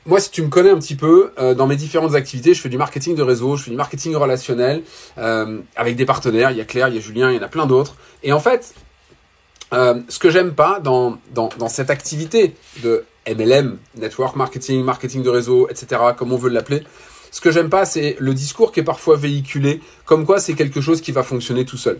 moi, 0.06 0.20
si 0.20 0.30
tu 0.30 0.42
me 0.42 0.48
connais 0.48 0.70
un 0.70 0.78
petit 0.78 0.96
peu, 0.96 1.32
dans 1.56 1.66
mes 1.66 1.76
différentes 1.76 2.14
activités, 2.14 2.54
je 2.54 2.60
fais 2.60 2.68
du 2.68 2.78
marketing 2.78 3.16
de 3.16 3.22
réseau, 3.22 3.56
je 3.56 3.64
fais 3.64 3.70
du 3.70 3.76
marketing 3.76 4.14
relationnel 4.16 4.82
avec 5.16 5.96
des 5.96 6.06
partenaires. 6.06 6.50
Il 6.50 6.56
y 6.56 6.62
a 6.62 6.64
Claire, 6.64 6.88
il 6.88 6.94
y 6.94 6.98
a 6.98 7.00
Julien, 7.00 7.30
il 7.30 7.36
y 7.36 7.38
en 7.38 7.42
a 7.42 7.48
plein 7.48 7.66
d'autres. 7.66 7.96
Et 8.22 8.32
en 8.32 8.40
fait, 8.40 8.74
ce 10.08 10.18
que 10.18 10.30
j'aime 10.30 10.52
pas 10.52 10.80
dans 10.80 11.18
cette 11.68 11.90
activité 11.90 12.54
de 12.82 13.04
MLM, 13.26 13.78
network 13.96 14.36
marketing, 14.36 14.82
marketing 14.82 15.22
de 15.22 15.30
réseau, 15.30 15.68
etc., 15.68 16.00
comme 16.16 16.32
on 16.32 16.36
veut 16.36 16.50
l'appeler, 16.50 16.82
ce 17.34 17.40
que 17.40 17.50
j'aime 17.50 17.68
pas, 17.68 17.84
c'est 17.84 18.14
le 18.20 18.32
discours 18.32 18.70
qui 18.70 18.78
est 18.78 18.84
parfois 18.84 19.16
véhiculé, 19.16 19.80
comme 20.04 20.24
quoi 20.24 20.38
c'est 20.38 20.54
quelque 20.54 20.80
chose 20.80 21.00
qui 21.00 21.10
va 21.10 21.24
fonctionner 21.24 21.64
tout 21.64 21.76
seul. 21.76 21.98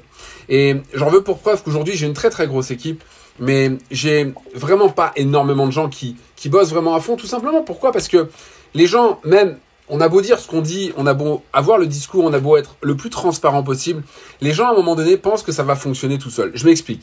Et 0.49 0.77
j'en 0.93 1.11
veux 1.11 1.23
pour 1.23 1.41
preuve 1.41 1.65
qu'aujourd'hui, 1.65 1.97
j'ai 1.97 2.07
une 2.07 2.13
très 2.13 2.31
très 2.31 2.47
grosse 2.47 2.71
équipe, 2.71 3.03
mais 3.41 3.73
j'ai 3.91 4.33
vraiment 4.55 4.91
pas 4.91 5.11
énormément 5.17 5.67
de 5.67 5.73
gens 5.73 5.89
qui, 5.89 6.15
qui 6.37 6.49
bossent 6.49 6.71
vraiment 6.71 6.95
à 6.95 7.01
fond, 7.01 7.17
tout 7.17 7.27
simplement. 7.27 7.63
Pourquoi? 7.63 7.91
Parce 7.91 8.07
que 8.07 8.29
les 8.75 8.87
gens, 8.87 9.19
même 9.25 9.59
on 9.89 10.01
a 10.01 10.09
beau 10.09 10.21
dire 10.21 10.39
ce 10.39 10.47
qu'on 10.47 10.61
dit, 10.61 10.93
on 10.97 11.05
a 11.05 11.15
beau 11.15 11.43
avoir 11.53 11.79
le 11.79 11.87
discours, 11.87 12.25
on 12.25 12.33
a 12.33 12.39
beau 12.39 12.57
être 12.57 12.77
le 12.81 12.97
plus 12.97 13.11
transparent 13.11 13.65
possible, 13.65 14.05
les 14.41 14.53
gens 14.53 14.69
à 14.69 14.71
un 14.71 14.75
moment 14.75 14.95
donné 14.95 15.17
pensent 15.17 15.43
que 15.43 15.51
ça 15.51 15.65
va 15.65 15.75
fonctionner 15.75 16.17
tout 16.17 16.31
seul. 16.31 16.53
Je 16.55 16.65
m'explique. 16.65 17.03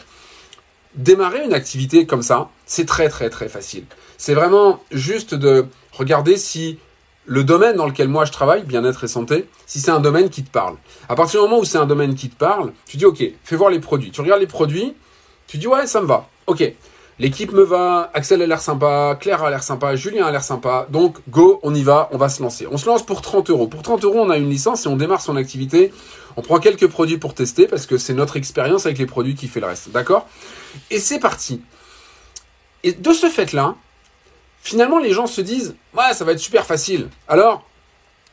Démarrer 0.95 1.43
une 1.45 1.53
activité 1.53 2.05
comme 2.05 2.21
ça, 2.21 2.49
c'est 2.65 2.85
très 2.85 3.07
très 3.07 3.29
très 3.29 3.47
facile. 3.47 3.85
C'est 4.17 4.33
vraiment 4.33 4.81
juste 4.91 5.33
de 5.33 5.65
regarder 5.93 6.37
si 6.37 6.79
le 7.25 7.43
domaine 7.43 7.77
dans 7.77 7.87
lequel 7.87 8.07
moi 8.07 8.25
je 8.25 8.31
travaille, 8.31 8.63
bien-être 8.63 9.03
et 9.03 9.07
santé, 9.07 9.47
si 9.65 9.79
c'est 9.79 9.91
un 9.91 9.99
domaine 9.99 10.29
qui 10.29 10.43
te 10.43 10.51
parle. 10.51 10.75
À 11.07 11.15
partir 11.15 11.41
du 11.41 11.47
moment 11.47 11.61
où 11.61 11.65
c'est 11.65 11.77
un 11.77 11.85
domaine 11.85 12.15
qui 12.15 12.29
te 12.29 12.35
parle, 12.35 12.73
tu 12.85 12.97
dis 12.97 13.05
ok, 13.05 13.23
fais 13.43 13.55
voir 13.55 13.69
les 13.69 13.79
produits. 13.79 14.11
Tu 14.11 14.21
regardes 14.21 14.41
les 14.41 14.47
produits, 14.47 14.93
tu 15.47 15.57
dis 15.57 15.67
ouais, 15.67 15.87
ça 15.87 16.01
me 16.01 16.07
va. 16.07 16.27
Ok, 16.47 16.73
l'équipe 17.19 17.53
me 17.53 17.63
va, 17.63 18.09
Axel 18.13 18.41
a 18.41 18.47
l'air 18.47 18.59
sympa, 18.59 19.17
Claire 19.19 19.43
a 19.43 19.49
l'air 19.49 19.63
sympa, 19.63 19.95
Julien 19.95 20.25
a 20.25 20.31
l'air 20.31 20.43
sympa. 20.43 20.87
Donc 20.89 21.17
go, 21.29 21.59
on 21.63 21.73
y 21.73 21.83
va, 21.83 22.09
on 22.11 22.17
va 22.17 22.27
se 22.27 22.41
lancer. 22.41 22.67
On 22.69 22.77
se 22.77 22.85
lance 22.85 23.05
pour 23.05 23.21
30 23.21 23.49
euros. 23.49 23.67
Pour 23.67 23.81
30 23.81 24.03
euros, 24.03 24.19
on 24.19 24.29
a 24.29 24.37
une 24.37 24.49
licence 24.49 24.85
et 24.85 24.89
on 24.89 24.97
démarre 24.97 25.21
son 25.21 25.35
activité. 25.37 25.93
On 26.37 26.41
prend 26.41 26.59
quelques 26.59 26.87
produits 26.87 27.17
pour 27.17 27.33
tester 27.33 27.67
parce 27.67 27.85
que 27.85 27.97
c'est 27.97 28.13
notre 28.13 28.37
expérience 28.37 28.85
avec 28.85 28.97
les 28.97 29.05
produits 29.05 29.35
qui 29.35 29.47
fait 29.47 29.59
le 29.59 29.67
reste. 29.67 29.89
D'accord? 29.91 30.27
Et 30.89 30.99
c'est 30.99 31.19
parti. 31.19 31.61
Et 32.83 32.93
de 32.93 33.13
ce 33.13 33.29
fait-là, 33.29 33.75
finalement, 34.61 34.99
les 34.99 35.11
gens 35.11 35.27
se 35.27 35.41
disent, 35.41 35.75
ouais, 35.95 36.13
ça 36.13 36.25
va 36.25 36.31
être 36.31 36.39
super 36.39 36.65
facile. 36.65 37.09
Alors, 37.27 37.63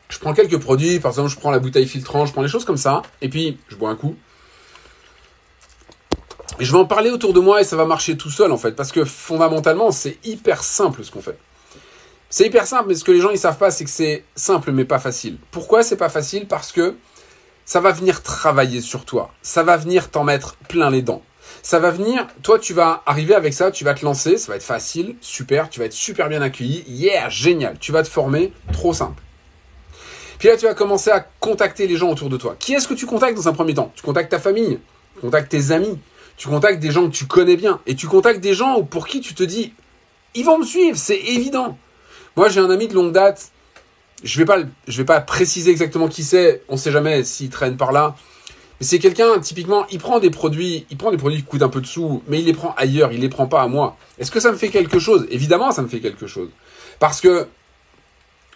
je 0.09 0.17
prends 0.17 0.33
quelques 0.33 0.59
produits, 0.59 0.99
par 0.99 1.11
exemple, 1.11 1.29
je 1.29 1.37
prends 1.37 1.51
la 1.51 1.59
bouteille 1.59 1.87
filtrante, 1.87 2.27
je 2.27 2.33
prends 2.33 2.41
les 2.41 2.49
choses 2.49 2.65
comme 2.65 2.77
ça, 2.77 3.03
et 3.21 3.29
puis 3.29 3.59
je 3.67 3.75
bois 3.75 3.89
un 3.89 3.95
coup. 3.95 4.15
Et 6.59 6.65
je 6.65 6.71
vais 6.71 6.79
en 6.79 6.85
parler 6.85 7.11
autour 7.11 7.33
de 7.33 7.39
moi 7.39 7.61
et 7.61 7.63
ça 7.63 7.75
va 7.75 7.85
marcher 7.85 8.17
tout 8.17 8.31
seul 8.31 8.51
en 8.51 8.57
fait, 8.57 8.71
parce 8.71 8.91
que 8.91 9.05
fondamentalement, 9.05 9.91
c'est 9.91 10.17
hyper 10.25 10.63
simple 10.63 11.03
ce 11.03 11.11
qu'on 11.11 11.21
fait. 11.21 11.37
C'est 12.29 12.45
hyper 12.45 12.67
simple, 12.67 12.89
mais 12.89 12.95
ce 12.95 13.03
que 13.03 13.11
les 13.11 13.21
gens 13.21 13.29
ils 13.29 13.39
savent 13.39 13.57
pas, 13.57 13.71
c'est 13.71 13.83
que 13.85 13.89
c'est 13.89 14.23
simple 14.35 14.71
mais 14.71 14.85
pas 14.85 14.99
facile. 14.99 15.37
Pourquoi 15.51 15.83
c'est 15.83 15.95
pas 15.95 16.09
facile? 16.09 16.47
Parce 16.47 16.71
que 16.71 16.95
ça 17.69 17.81
va 17.81 17.91
venir 17.91 18.23
travailler 18.23 18.81
sur 18.81 19.05
toi, 19.05 19.31
ça 19.43 19.61
va 19.61 19.77
venir 19.77 20.09
t'en 20.09 20.23
mettre 20.23 20.55
plein 20.67 20.89
les 20.89 21.03
dents 21.03 21.21
ça 21.61 21.77
va 21.77 21.91
venir, 21.91 22.25
toi 22.41 22.57
tu 22.57 22.73
vas 22.73 23.03
arriver 23.05 23.35
avec 23.35 23.53
ça, 23.53 23.69
tu 23.69 23.83
vas 23.83 23.93
te 23.93 24.03
lancer, 24.03 24.37
ça 24.37 24.51
va 24.51 24.55
être 24.55 24.63
facile, 24.63 25.15
super, 25.21 25.69
tu 25.69 25.79
vas 25.79 25.85
être 25.85 25.93
super 25.93 26.29
bien 26.29 26.41
accueilli, 26.41 26.83
yeah, 26.87 27.29
génial, 27.29 27.77
tu 27.79 27.91
vas 27.91 28.01
te 28.01 28.07
former, 28.07 28.53
trop 28.71 28.93
simple. 28.93 29.21
Puis 30.37 30.47
là, 30.47 30.55
tu 30.55 30.65
vas 30.65 30.73
commencer 30.73 31.11
à 31.11 31.19
contacter 31.19 31.85
les 31.85 31.97
gens 31.97 32.09
autour 32.09 32.29
de 32.29 32.37
toi. 32.37 32.55
Qui 32.57 32.73
est-ce 32.73 32.87
que 32.87 32.93
tu 32.93 33.05
contactes 33.05 33.35
dans 33.35 33.49
un 33.49 33.53
premier 33.53 33.73
temps? 33.73 33.91
Tu 33.93 34.03
contactes 34.03 34.31
ta 34.31 34.39
famille, 34.39 34.79
tu 35.15 35.21
contactes 35.21 35.51
tes 35.51 35.71
amis, 35.71 35.99
tu 36.37 36.47
contactes 36.47 36.79
des 36.79 36.91
gens 36.91 37.09
que 37.09 37.13
tu 37.13 37.25
connais 37.25 37.57
bien, 37.57 37.81
et 37.85 37.95
tu 37.95 38.07
contactes 38.07 38.39
des 38.39 38.53
gens 38.53 38.81
pour 38.83 39.05
qui 39.05 39.19
tu 39.19 39.33
te 39.33 39.43
dis, 39.43 39.73
ils 40.35 40.45
vont 40.45 40.59
me 40.59 40.65
suivre, 40.65 40.97
c'est 40.97 41.19
évident. 41.19 41.77
Moi, 42.37 42.47
j'ai 42.47 42.61
un 42.61 42.69
ami 42.69 42.87
de 42.87 42.93
longue 42.93 43.11
date, 43.11 43.51
je 44.23 44.37
vais 44.37 44.45
pas, 44.45 44.59
je 44.87 44.97
vais 44.97 45.05
pas 45.05 45.21
préciser 45.21 45.71
exactement 45.71 46.07
qui 46.07 46.23
c'est, 46.23 46.63
on 46.67 46.77
sait 46.77 46.91
jamais 46.91 47.23
s'il 47.23 47.49
traîne 47.49 47.77
par 47.77 47.91
là, 47.91 48.15
c'est 48.81 48.99
quelqu'un, 48.99 49.39
typiquement, 49.39 49.85
il 49.91 49.99
prend 49.99 50.19
des 50.19 50.29
produits, 50.29 50.85
il 50.89 50.97
prend 50.97 51.11
des 51.11 51.17
produits 51.17 51.39
qui 51.39 51.43
coûtent 51.43 51.63
un 51.63 51.69
peu 51.69 51.81
de 51.81 51.85
sous, 51.85 52.23
mais 52.27 52.39
il 52.39 52.45
les 52.45 52.53
prend 52.53 52.73
ailleurs, 52.77 53.11
il 53.11 53.19
les 53.19 53.29
prend 53.29 53.45
pas 53.45 53.61
à 53.61 53.67
moi. 53.67 53.97
Est-ce 54.17 54.31
que 54.31 54.39
ça 54.39 54.51
me 54.51 54.57
fait 54.57 54.69
quelque 54.69 54.99
chose? 54.99 55.27
Évidemment, 55.29 55.71
ça 55.71 55.81
me 55.81 55.89
fait 55.89 55.99
quelque 55.99 56.27
chose. 56.27 56.49
Parce 56.99 57.19
que 57.19 57.47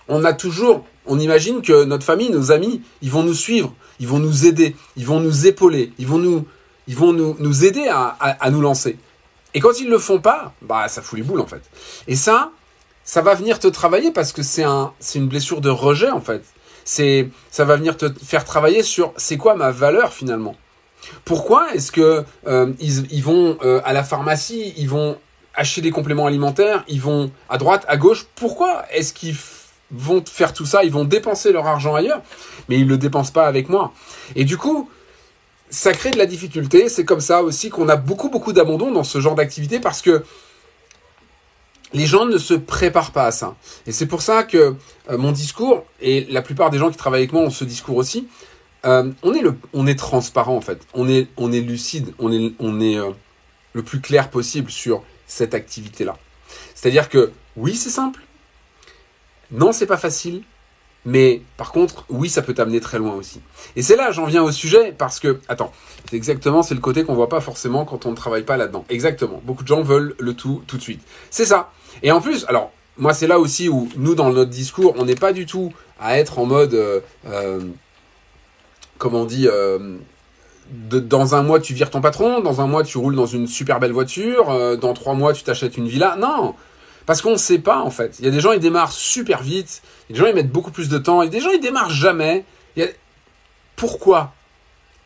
on 0.07 0.23
a 0.23 0.33
toujours, 0.33 0.85
on 1.05 1.19
imagine 1.19 1.61
que 1.61 1.83
notre 1.83 2.05
famille, 2.05 2.29
nos 2.29 2.51
amis, 2.51 2.81
ils 3.01 3.11
vont 3.11 3.23
nous 3.23 3.33
suivre, 3.33 3.73
ils 3.99 4.07
vont 4.07 4.19
nous 4.19 4.45
aider, 4.45 4.75
ils 4.95 5.05
vont 5.05 5.19
nous 5.19 5.47
épauler, 5.47 5.91
ils 5.97 6.07
vont 6.07 6.19
nous, 6.19 6.45
ils 6.87 6.95
vont 6.95 7.13
nous, 7.13 7.35
nous 7.39 7.65
aider 7.65 7.87
à, 7.87 8.15
à, 8.19 8.49
nous 8.49 8.61
lancer. 8.61 8.97
Et 9.53 9.59
quand 9.59 9.79
ils 9.79 9.89
le 9.89 9.99
font 9.99 10.19
pas, 10.19 10.53
bah 10.61 10.87
ça 10.87 11.01
fout 11.01 11.19
les 11.19 11.23
boules 11.23 11.41
en 11.41 11.47
fait. 11.47 11.61
Et 12.07 12.15
ça, 12.15 12.51
ça 13.03 13.21
va 13.21 13.35
venir 13.35 13.59
te 13.59 13.67
travailler 13.67 14.11
parce 14.11 14.31
que 14.31 14.43
c'est 14.43 14.63
un, 14.63 14.93
c'est 14.99 15.19
une 15.19 15.27
blessure 15.27 15.61
de 15.61 15.69
rejet 15.69 16.09
en 16.09 16.21
fait 16.21 16.43
c'est 16.85 17.29
ça 17.49 17.65
va 17.65 17.75
venir 17.75 17.97
te 17.97 18.11
faire 18.23 18.45
travailler 18.45 18.83
sur 18.83 19.13
c'est 19.17 19.37
quoi 19.37 19.55
ma 19.55 19.71
valeur 19.71 20.13
finalement. 20.13 20.55
Pourquoi 21.25 21.73
est-ce 21.73 21.91
que 21.91 22.23
euh, 22.47 22.73
ils, 22.79 23.23
vont 23.23 23.57
euh, 23.63 23.81
à 23.83 23.91
la 23.93 24.03
pharmacie, 24.03 24.73
ils 24.77 24.87
vont 24.87 25.17
acheter 25.53 25.81
des 25.81 25.91
compléments 25.91 26.27
alimentaires, 26.27 26.83
ils 26.87 27.01
vont 27.01 27.29
à 27.49 27.57
droite, 27.57 27.83
à 27.87 27.97
gauche? 27.97 28.25
Pourquoi 28.35 28.85
est-ce 28.91 29.13
qu'ils 29.13 29.35
vont 29.91 30.23
faire 30.25 30.53
tout 30.53 30.65
ça? 30.65 30.83
Ils 30.83 30.91
vont 30.91 31.03
dépenser 31.03 31.51
leur 31.51 31.67
argent 31.67 31.93
ailleurs, 31.93 32.21
mais 32.69 32.79
ils 32.79 32.87
le 32.87 32.97
dépensent 32.97 33.33
pas 33.33 33.47
avec 33.47 33.67
moi. 33.67 33.91
Et 34.35 34.45
du 34.45 34.57
coup, 34.57 34.89
ça 35.69 35.91
crée 35.91 36.11
de 36.11 36.17
la 36.17 36.25
difficulté. 36.25 36.87
C'est 36.87 37.03
comme 37.03 37.21
ça 37.21 37.43
aussi 37.43 37.69
qu'on 37.69 37.89
a 37.89 37.97
beaucoup 37.97 38.29
beaucoup 38.29 38.53
d'abandon 38.53 38.91
dans 38.91 39.03
ce 39.03 39.19
genre 39.19 39.35
d'activité 39.35 39.81
parce 39.81 40.01
que 40.01 40.23
les 41.93 42.05
gens 42.05 42.25
ne 42.25 42.37
se 42.37 42.53
préparent 42.53 43.11
pas 43.11 43.25
à 43.25 43.31
ça. 43.31 43.55
Et 43.85 43.91
c'est 43.91 44.07
pour 44.07 44.21
ça 44.21 44.43
que 44.43 44.75
euh, 45.09 45.17
mon 45.17 45.31
discours, 45.31 45.85
et 46.01 46.25
la 46.29 46.41
plupart 46.41 46.69
des 46.69 46.77
gens 46.77 46.89
qui 46.89 46.97
travaillent 46.97 47.21
avec 47.21 47.33
moi 47.33 47.43
ont 47.43 47.49
ce 47.49 47.63
discours 47.63 47.97
aussi, 47.97 48.27
euh, 48.85 49.11
on, 49.21 49.33
est 49.33 49.43
on 49.73 49.87
est 49.87 49.97
transparent 49.97 50.55
en 50.55 50.61
fait, 50.61 50.81
on 50.93 51.07
est, 51.07 51.27
on 51.37 51.51
est 51.51 51.61
lucide, 51.61 52.13
on 52.19 52.31
est, 52.31 52.53
on 52.59 52.81
est 52.81 52.97
euh, 52.97 53.11
le 53.73 53.83
plus 53.83 54.01
clair 54.01 54.29
possible 54.29 54.69
sur 54.69 55.03
cette 55.27 55.53
activité-là. 55.53 56.17
C'est-à-dire 56.75 57.07
que 57.09 57.31
oui, 57.55 57.75
c'est 57.75 57.89
simple, 57.89 58.19
non, 59.51 59.71
c'est 59.71 59.85
pas 59.85 59.97
facile, 59.97 60.43
mais 61.05 61.41
par 61.57 61.71
contre, 61.71 62.05
oui, 62.09 62.29
ça 62.29 62.41
peut 62.41 62.53
t'amener 62.53 62.79
très 62.79 62.97
loin 62.97 63.13
aussi. 63.13 63.41
Et 63.75 63.81
c'est 63.81 63.95
là, 63.95 64.11
j'en 64.11 64.25
viens 64.25 64.43
au 64.43 64.51
sujet, 64.51 64.93
parce 64.97 65.19
que, 65.19 65.39
attends, 65.47 65.71
c'est 66.09 66.15
exactement, 66.15 66.63
c'est 66.63 66.75
le 66.75 66.81
côté 66.81 67.03
qu'on 67.03 67.13
voit 67.13 67.29
pas 67.29 67.41
forcément 67.41 67.85
quand 67.85 68.05
on 68.05 68.11
ne 68.11 68.15
travaille 68.15 68.43
pas 68.43 68.57
là-dedans. 68.57 68.83
Exactement. 68.89 69.41
Beaucoup 69.43 69.63
de 69.63 69.67
gens 69.67 69.81
veulent 69.81 70.15
le 70.19 70.33
tout 70.33 70.63
tout 70.67 70.77
de 70.77 70.81
suite. 70.81 71.01
C'est 71.29 71.45
ça. 71.45 71.71
Et 72.03 72.11
en 72.11 72.21
plus, 72.21 72.45
alors, 72.47 72.71
moi, 72.97 73.13
c'est 73.13 73.27
là 73.27 73.39
aussi 73.39 73.69
où 73.69 73.89
nous, 73.95 74.13
dans 74.13 74.31
notre 74.31 74.51
discours, 74.51 74.93
on 74.97 75.05
n'est 75.05 75.15
pas 75.15 75.33
du 75.33 75.45
tout 75.45 75.73
à 75.99 76.19
être 76.19 76.37
en 76.37 76.45
mode, 76.45 76.73
euh, 76.73 76.99
euh 77.25 77.61
comment 78.97 79.21
on 79.21 79.25
dit, 79.25 79.47
euh, 79.47 79.97
dans 80.69 81.35
un 81.35 81.43
mois, 81.43 81.59
tu 81.59 81.73
vires 81.73 81.89
ton 81.89 82.01
patron, 82.01 82.41
dans 82.41 82.61
un 82.61 82.67
mois, 82.67 82.83
tu 82.83 82.97
roules 82.97 83.15
dans 83.15 83.25
une 83.25 83.47
super 83.47 83.79
belle 83.79 83.91
voiture, 83.91 84.77
dans 84.77 84.93
trois 84.93 85.13
mois, 85.13 85.33
tu 85.33 85.43
t'achètes 85.43 85.77
une 85.77 85.87
villa. 85.87 86.15
Non, 86.17 86.55
Parce 87.05 87.21
qu'on 87.21 87.31
ne 87.31 87.37
sait 87.37 87.59
pas, 87.59 87.79
en 87.79 87.89
fait. 87.89 88.15
Il 88.19 88.25
y 88.25 88.27
a 88.27 88.31
des 88.31 88.39
gens, 88.39 88.53
ils 88.53 88.61
démarrent 88.61 88.93
super 88.93 89.41
vite. 89.41 89.81
Il 90.09 90.15
y 90.15 90.19
a 90.19 90.21
des 90.21 90.25
gens, 90.25 90.31
ils 90.31 90.35
mettent 90.35 90.51
beaucoup 90.51 90.71
plus 90.71 90.87
de 90.87 90.97
temps. 90.97 91.21
Il 91.21 91.25
y 91.25 91.27
a 91.27 91.31
des 91.31 91.41
gens, 91.41 91.51
ils 91.51 91.59
démarrent 91.59 91.89
jamais. 91.89 92.45
Pourquoi? 93.75 94.33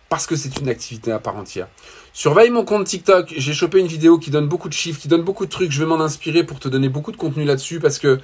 Parce 0.10 0.26
que 0.26 0.36
c'est 0.36 0.58
une 0.58 0.70
activité 0.70 1.12
à 1.12 1.20
part 1.20 1.36
entière. 1.36 1.68
Surveille 2.14 2.50
mon 2.50 2.64
compte 2.64 2.88
TikTok. 2.88 3.34
J'ai 3.36 3.54
chopé 3.54 3.80
une 3.80 3.88
vidéo 3.88 4.18
qui 4.18 4.32
donne 4.32 4.48
beaucoup 4.48 4.70
de 4.70 4.74
chiffres, 4.74 5.00
qui 5.00 5.08
donne 5.08 5.24
beaucoup 5.24 5.46
de 5.46 5.52
trucs. 5.52 5.72
Je 5.72 5.80
vais 5.80 5.86
m'en 5.86 6.00
inspirer 6.00 6.44
pour 6.44 6.60
te 6.60 6.70
donner 6.70 6.90
beaucoup 6.90 7.12
de 7.12 7.18
contenu 7.18 7.44
là-dessus 7.44 7.80
parce 7.80 8.00
que, 8.00 8.20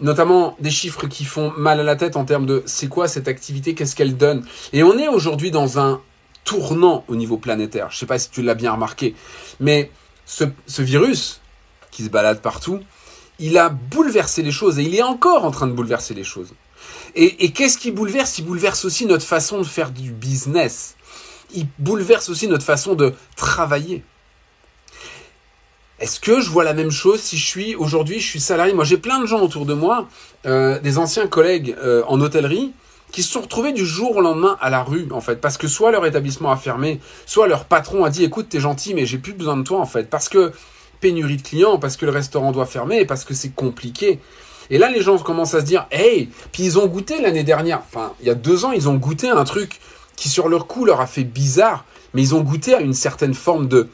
notamment 0.00 0.56
des 0.60 0.70
chiffres 0.70 1.06
qui 1.06 1.24
font 1.24 1.52
mal 1.56 1.80
à 1.80 1.84
la 1.84 1.96
tête 1.96 2.16
en 2.16 2.24
termes 2.24 2.46
de 2.46 2.62
c'est 2.66 2.88
quoi 2.88 3.08
cette 3.08 3.28
activité, 3.28 3.74
qu'est-ce 3.74 3.94
qu'elle 3.94 4.16
donne. 4.16 4.44
Et 4.72 4.82
on 4.82 4.98
est 4.98 5.08
aujourd'hui 5.08 5.50
dans 5.50 5.78
un 5.78 6.00
tournant 6.44 7.04
au 7.08 7.16
niveau 7.16 7.38
planétaire. 7.38 7.90
Je 7.90 7.98
sais 7.98 8.06
pas 8.06 8.18
si 8.18 8.30
tu 8.30 8.42
l'as 8.42 8.54
bien 8.54 8.72
remarqué, 8.72 9.14
mais 9.60 9.90
ce, 10.24 10.44
ce 10.66 10.82
virus 10.82 11.40
qui 11.90 12.04
se 12.04 12.10
balade 12.10 12.40
partout, 12.40 12.80
il 13.38 13.58
a 13.58 13.68
bouleversé 13.68 14.42
les 14.42 14.50
choses 14.50 14.78
et 14.78 14.82
il 14.82 14.94
est 14.94 15.02
encore 15.02 15.44
en 15.44 15.50
train 15.50 15.66
de 15.66 15.72
bouleverser 15.72 16.14
les 16.14 16.24
choses. 16.24 16.52
Et, 17.18 17.50
qu'est-ce 17.50 17.78
qui 17.78 17.90
bouleverse? 17.90 18.38
Il 18.38 18.44
bouleverse 18.44 18.84
aussi 18.84 19.06
notre 19.06 19.24
façon 19.24 19.58
de 19.58 19.64
faire 19.64 19.90
du 19.90 20.10
business. 20.10 20.96
Il 21.54 21.66
bouleverse 21.78 22.28
aussi 22.28 22.46
notre 22.46 22.64
façon 22.64 22.94
de 22.94 23.14
travailler. 23.36 24.04
Est-ce 25.98 26.20
que 26.20 26.42
je 26.42 26.50
vois 26.50 26.62
la 26.62 26.74
même 26.74 26.90
chose 26.90 27.20
si 27.20 27.38
je 27.38 27.46
suis 27.46 27.74
aujourd'hui, 27.74 28.20
je 28.20 28.26
suis 28.26 28.40
salarié? 28.40 28.74
Moi, 28.74 28.84
j'ai 28.84 28.98
plein 28.98 29.18
de 29.18 29.24
gens 29.24 29.40
autour 29.40 29.64
de 29.64 29.72
moi, 29.72 30.08
euh, 30.44 30.78
des 30.78 30.98
anciens 30.98 31.26
collègues 31.26 31.74
euh, 31.82 32.02
en 32.06 32.20
hôtellerie, 32.20 32.72
qui 33.12 33.22
se 33.22 33.32
sont 33.32 33.40
retrouvés 33.40 33.72
du 33.72 33.86
jour 33.86 34.14
au 34.16 34.20
lendemain 34.20 34.58
à 34.60 34.68
la 34.68 34.82
rue, 34.82 35.08
en 35.10 35.22
fait, 35.22 35.40
parce 35.40 35.56
que 35.56 35.68
soit 35.68 35.90
leur 35.90 36.04
établissement 36.04 36.50
a 36.50 36.56
fermé, 36.58 37.00
soit 37.24 37.46
leur 37.46 37.64
patron 37.64 38.04
a 38.04 38.10
dit, 38.10 38.24
écoute, 38.24 38.50
t'es 38.50 38.60
gentil, 38.60 38.92
mais 38.92 39.06
j'ai 39.06 39.16
plus 39.16 39.32
besoin 39.32 39.56
de 39.56 39.62
toi, 39.62 39.80
en 39.80 39.86
fait, 39.86 40.10
parce 40.10 40.28
que 40.28 40.52
pénurie 41.00 41.38
de 41.38 41.42
clients, 41.42 41.78
parce 41.78 41.96
que 41.96 42.04
le 42.04 42.12
restaurant 42.12 42.52
doit 42.52 42.66
fermer, 42.66 43.06
parce 43.06 43.24
que 43.24 43.32
c'est 43.32 43.54
compliqué. 43.54 44.20
Et 44.70 44.78
là, 44.78 44.90
les 44.90 45.02
gens 45.02 45.18
commencent 45.18 45.54
à 45.54 45.60
se 45.60 45.66
dire, 45.66 45.86
hey, 45.90 46.28
puis 46.52 46.64
ils 46.64 46.78
ont 46.78 46.86
goûté 46.86 47.20
l'année 47.20 47.44
dernière, 47.44 47.80
enfin, 47.80 48.12
il 48.20 48.26
y 48.26 48.30
a 48.30 48.34
deux 48.34 48.64
ans, 48.64 48.72
ils 48.72 48.88
ont 48.88 48.96
goûté 48.96 49.28
un 49.28 49.44
truc 49.44 49.80
qui 50.16 50.28
sur 50.28 50.48
leur 50.48 50.66
coup 50.66 50.84
leur 50.84 51.00
a 51.00 51.06
fait 51.06 51.24
bizarre, 51.24 51.84
mais 52.14 52.22
ils 52.22 52.34
ont 52.34 52.40
goûté 52.40 52.74
à 52.74 52.80
une 52.80 52.94
certaine 52.94 53.34
forme 53.34 53.68
de 53.68 53.88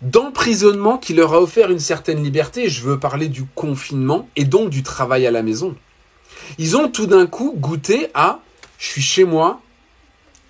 d'emprisonnement 0.00 0.96
qui 0.96 1.12
leur 1.12 1.34
a 1.34 1.40
offert 1.40 1.70
une 1.70 1.80
certaine 1.80 2.22
liberté. 2.22 2.68
Je 2.68 2.82
veux 2.82 3.00
parler 3.00 3.28
du 3.28 3.44
confinement 3.56 4.28
et 4.36 4.44
donc 4.44 4.70
du 4.70 4.84
travail 4.84 5.26
à 5.26 5.32
la 5.32 5.42
maison. 5.42 5.74
Ils 6.58 6.76
ont 6.76 6.88
tout 6.88 7.06
d'un 7.06 7.26
coup 7.26 7.54
goûté 7.56 8.08
à, 8.14 8.40
je 8.78 8.86
suis 8.86 9.02
chez 9.02 9.24
moi, 9.24 9.60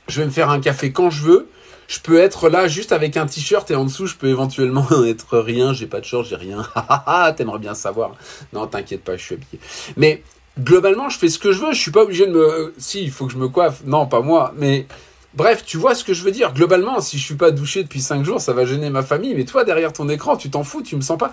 je 0.07 0.21
vais 0.21 0.27
me 0.27 0.31
faire 0.31 0.51
un 0.51 0.61
café 0.61 0.93
quand 0.93 1.11
je 1.11 1.23
veux, 1.23 1.49
je 1.89 1.99
peux 2.01 2.19
être 2.19 2.51
là 2.51 2.69
juste 2.69 2.93
avec 2.93 3.17
un 3.17 3.27
t-shirt 3.27 3.69
et 3.71 3.75
en 3.75 3.85
dessous, 3.85 4.07
je 4.07 4.15
peux 4.15 4.29
éventuellement 4.29 4.87
être 5.07 5.39
rien, 5.39 5.73
j'ai 5.73 5.87
pas 5.87 6.01
de 6.01 6.05
short, 6.05 6.27
j'ai 6.27 6.37
rien. 6.37 6.69
T'aimerais 7.37 7.59
bien 7.59 7.75
savoir. 7.75 8.13
Non, 8.53 8.67
t'inquiète 8.67 9.03
pas, 9.03 9.17
je 9.17 9.25
suis 9.25 9.35
habillé. 9.35 9.59
Mais 9.97 10.23
globalement, 10.61 11.09
je 11.09 11.19
fais 11.19 11.31
ce 11.31 11.39
que 11.39 11.51
je 11.51 11.59
veux, 11.59 11.73
je 11.73 11.81
suis 11.81 11.91
pas 11.91 12.03
obligé 12.03 12.27
de 12.27 12.33
me... 12.33 12.75
Si, 12.79 13.03
il 13.03 13.11
faut 13.11 13.27
que 13.27 13.33
je 13.33 13.39
me 13.39 13.49
coiffe. 13.49 13.83
Non, 13.85 14.07
pas 14.07 14.21
moi, 14.21 14.53
mais... 14.57 14.87
Bref, 15.35 15.63
tu 15.65 15.77
vois 15.77 15.95
ce 15.95 16.05
que 16.05 16.15
je 16.15 16.23
veux 16.23 16.31
dire. 16.31 16.53
Globalement, 16.53 17.01
si 17.01 17.19
je 17.19 17.25
suis 17.25 17.37
pas 17.37 17.51
douché 17.51 17.83
depuis 17.83 18.01
5 18.01 18.25
jours, 18.25 18.41
ça 18.41 18.53
va 18.53 18.65
gêner 18.65 18.91
ma 18.91 19.03
famille. 19.03 19.35
Mais 19.35 19.45
toi, 19.45 19.65
derrière 19.65 19.93
ton 19.93 20.09
écran, 20.09 20.37
tu 20.37 20.51
t'en 20.51 20.65
fous, 20.65 20.83
tu 20.83 20.97
me 20.97 21.01
sens 21.01 21.19
pas. 21.19 21.33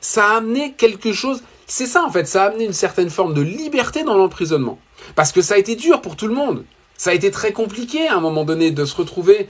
Ça 0.00 0.26
a 0.26 0.36
amené 0.36 0.74
quelque 0.76 1.12
chose. 1.12 1.42
C'est 1.66 1.86
ça, 1.86 2.04
en 2.04 2.10
fait. 2.10 2.26
Ça 2.26 2.42
a 2.42 2.46
amené 2.48 2.64
une 2.64 2.72
certaine 2.72 3.08
forme 3.08 3.34
de 3.34 3.40
liberté 3.40 4.02
dans 4.02 4.16
l'emprisonnement. 4.16 4.78
Parce 5.14 5.32
que 5.32 5.42
ça 5.42 5.54
a 5.54 5.58
été 5.58 5.74
dur 5.74 6.02
pour 6.02 6.16
tout 6.16 6.26
le 6.26 6.34
monde. 6.34 6.64
Ça 6.98 7.10
a 7.10 7.14
été 7.14 7.30
très 7.30 7.52
compliqué 7.52 8.08
à 8.08 8.16
un 8.16 8.20
moment 8.20 8.44
donné 8.44 8.72
de 8.72 8.84
se 8.84 8.96
retrouver 8.96 9.48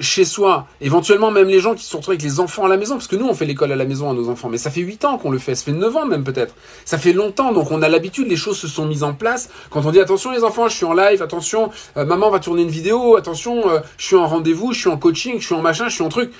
chez 0.00 0.24
soi, 0.24 0.66
éventuellement 0.80 1.30
même 1.30 1.48
les 1.48 1.60
gens 1.60 1.74
qui 1.74 1.84
se 1.84 1.90
sont 1.90 1.98
retrouvés 1.98 2.16
avec 2.16 2.24
les 2.24 2.40
enfants 2.40 2.64
à 2.64 2.68
la 2.68 2.76
maison, 2.76 2.94
parce 2.94 3.06
que 3.06 3.16
nous 3.16 3.26
on 3.26 3.34
fait 3.34 3.44
l'école 3.44 3.72
à 3.72 3.76
la 3.76 3.84
maison 3.84 4.10
à 4.10 4.14
nos 4.14 4.28
enfants, 4.28 4.48
mais 4.48 4.58
ça 4.58 4.70
fait 4.70 4.80
8 4.80 5.04
ans 5.04 5.18
qu'on 5.18 5.30
le 5.30 5.38
fait, 5.38 5.54
ça 5.54 5.64
fait 5.64 5.72
9 5.72 5.96
ans 5.96 6.06
même 6.06 6.24
peut-être, 6.24 6.54
ça 6.84 6.98
fait 6.98 7.12
longtemps, 7.12 7.52
donc 7.52 7.70
on 7.70 7.82
a 7.82 7.88
l'habitude, 7.88 8.26
les 8.26 8.36
choses 8.36 8.58
se 8.58 8.68
sont 8.68 8.86
mises 8.86 9.02
en 9.02 9.14
place, 9.14 9.50
quand 9.70 9.84
on 9.84 9.90
dit 9.90 10.00
attention 10.00 10.32
les 10.32 10.44
enfants, 10.44 10.68
je 10.68 10.76
suis 10.76 10.86
en 10.86 10.94
live, 10.94 11.22
attention, 11.22 11.70
euh, 11.96 12.04
maman 12.04 12.30
va 12.30 12.40
tourner 12.40 12.62
une 12.62 12.70
vidéo, 12.70 13.16
attention, 13.16 13.68
euh, 13.68 13.80
je 13.98 14.06
suis 14.06 14.16
en 14.16 14.26
rendez-vous, 14.26 14.72
je 14.72 14.80
suis 14.80 14.88
en 14.88 14.96
coaching, 14.96 15.38
je 15.38 15.46
suis 15.46 15.54
en 15.54 15.62
machin, 15.62 15.88
je 15.88 15.94
suis 15.94 16.02
en 16.02 16.08
truc, 16.08 16.32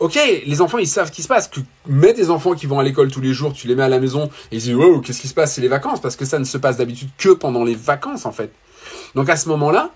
ok, 0.00 0.18
les 0.46 0.60
enfants 0.60 0.78
ils 0.78 0.86
savent 0.86 1.08
ce 1.08 1.12
qui 1.12 1.22
se 1.22 1.28
passe, 1.28 1.48
que 1.48 1.60
mets 1.86 2.12
des 2.12 2.30
enfants 2.30 2.54
qui 2.54 2.66
vont 2.66 2.78
à 2.78 2.84
l'école 2.84 3.10
tous 3.10 3.22
les 3.22 3.32
jours, 3.32 3.52
tu 3.52 3.66
les 3.68 3.74
mets 3.74 3.82
à 3.82 3.88
la 3.88 4.00
maison, 4.00 4.30
et 4.52 4.56
ils 4.56 4.60
disent 4.60 4.74
wow, 4.74 5.00
qu'est-ce 5.00 5.20
qui 5.20 5.28
se 5.28 5.34
passe, 5.34 5.54
c'est 5.54 5.62
les 5.62 5.68
vacances, 5.68 6.00
parce 6.00 6.14
que 6.14 6.24
ça 6.24 6.38
ne 6.38 6.44
se 6.44 6.58
passe 6.58 6.76
d'habitude 6.76 7.08
que 7.16 7.30
pendant 7.30 7.64
les 7.64 7.74
vacances 7.74 8.26
en 8.26 8.32
fait. 8.32 8.52
Donc 9.14 9.28
à 9.28 9.36
ce 9.36 9.48
moment-là, 9.48 9.90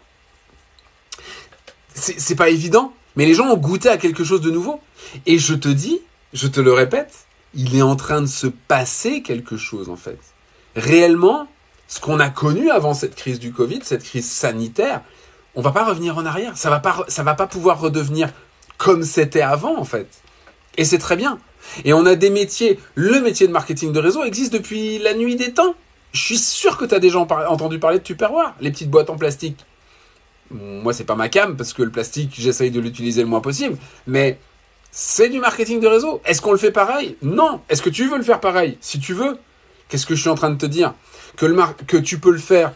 c'est 1.94 2.34
pas 2.36 2.48
évident, 2.48 2.92
mais 3.16 3.26
les 3.26 3.34
gens 3.34 3.48
ont 3.48 3.56
goûté 3.56 3.88
à 3.88 3.96
quelque 3.96 4.24
chose 4.24 4.40
de 4.40 4.50
nouveau. 4.50 4.80
Et 5.26 5.38
je 5.38 5.54
te 5.54 5.68
dis, 5.68 6.00
je 6.32 6.46
te 6.46 6.60
le 6.60 6.72
répète, 6.72 7.26
il 7.54 7.76
est 7.76 7.82
en 7.82 7.96
train 7.96 8.22
de 8.22 8.26
se 8.26 8.46
passer 8.46 9.22
quelque 9.22 9.56
chose 9.56 9.88
en 9.88 9.96
fait. 9.96 10.18
Réellement, 10.76 11.48
ce 11.88 12.00
qu'on 12.00 12.20
a 12.20 12.30
connu 12.30 12.70
avant 12.70 12.94
cette 12.94 13.14
crise 13.14 13.38
du 13.38 13.52
Covid, 13.52 13.80
cette 13.82 14.04
crise 14.04 14.30
sanitaire, 14.30 15.02
on 15.54 15.60
va 15.60 15.72
pas 15.72 15.84
revenir 15.84 16.16
en 16.16 16.24
arrière. 16.24 16.56
Ça 16.56 16.70
va 16.70 16.80
pas, 16.80 17.04
va 17.06 17.34
pas 17.34 17.46
pouvoir 17.46 17.80
redevenir 17.80 18.30
comme 18.78 19.02
c'était 19.02 19.42
avant 19.42 19.78
en 19.78 19.84
fait. 19.84 20.08
Et 20.78 20.84
c'est 20.84 20.98
très 20.98 21.16
bien. 21.16 21.38
Et 21.84 21.92
on 21.92 22.06
a 22.06 22.14
des 22.14 22.30
métiers. 22.30 22.80
Le 22.94 23.20
métier 23.20 23.46
de 23.46 23.52
marketing 23.52 23.92
de 23.92 24.00
réseau 24.00 24.24
existe 24.24 24.52
depuis 24.52 24.98
la 24.98 25.14
nuit 25.14 25.36
des 25.36 25.52
temps. 25.52 25.74
Je 26.12 26.22
suis 26.22 26.38
sûr 26.38 26.76
que 26.78 26.84
tu 26.84 26.94
as 26.94 26.98
déjà 26.98 27.18
entendu 27.18 27.78
parler 27.78 27.98
de 27.98 28.04
Tupperware, 28.04 28.54
les 28.60 28.70
petites 28.70 28.90
boîtes 28.90 29.10
en 29.10 29.16
plastique 29.16 29.64
moi 30.52 30.92
c'est 30.92 31.04
pas 31.04 31.14
ma 31.14 31.28
cam 31.28 31.56
parce 31.56 31.72
que 31.72 31.82
le 31.82 31.90
plastique 31.90 32.34
j'essaye 32.36 32.70
de 32.70 32.80
l'utiliser 32.80 33.22
le 33.22 33.28
moins 33.28 33.40
possible, 33.40 33.76
mais 34.06 34.38
c'est 34.90 35.30
du 35.30 35.40
marketing 35.40 35.80
de 35.80 35.86
réseau. 35.86 36.20
Est-ce 36.26 36.42
qu'on 36.42 36.52
le 36.52 36.58
fait 36.58 36.70
pareil? 36.70 37.16
Non. 37.22 37.62
Est-ce 37.70 37.80
que 37.80 37.88
tu 37.88 38.08
veux 38.08 38.18
le 38.18 38.22
faire 38.22 38.40
pareil? 38.40 38.76
Si 38.82 39.00
tu 39.00 39.14
veux, 39.14 39.38
qu'est-ce 39.88 40.04
que 40.04 40.14
je 40.14 40.20
suis 40.20 40.30
en 40.30 40.34
train 40.34 40.50
de 40.50 40.58
te 40.58 40.66
dire? 40.66 40.92
Que, 41.36 41.46
le 41.46 41.56
que 41.86 41.96
tu 41.96 42.18
peux 42.18 42.30
le 42.30 42.38
faire 42.38 42.72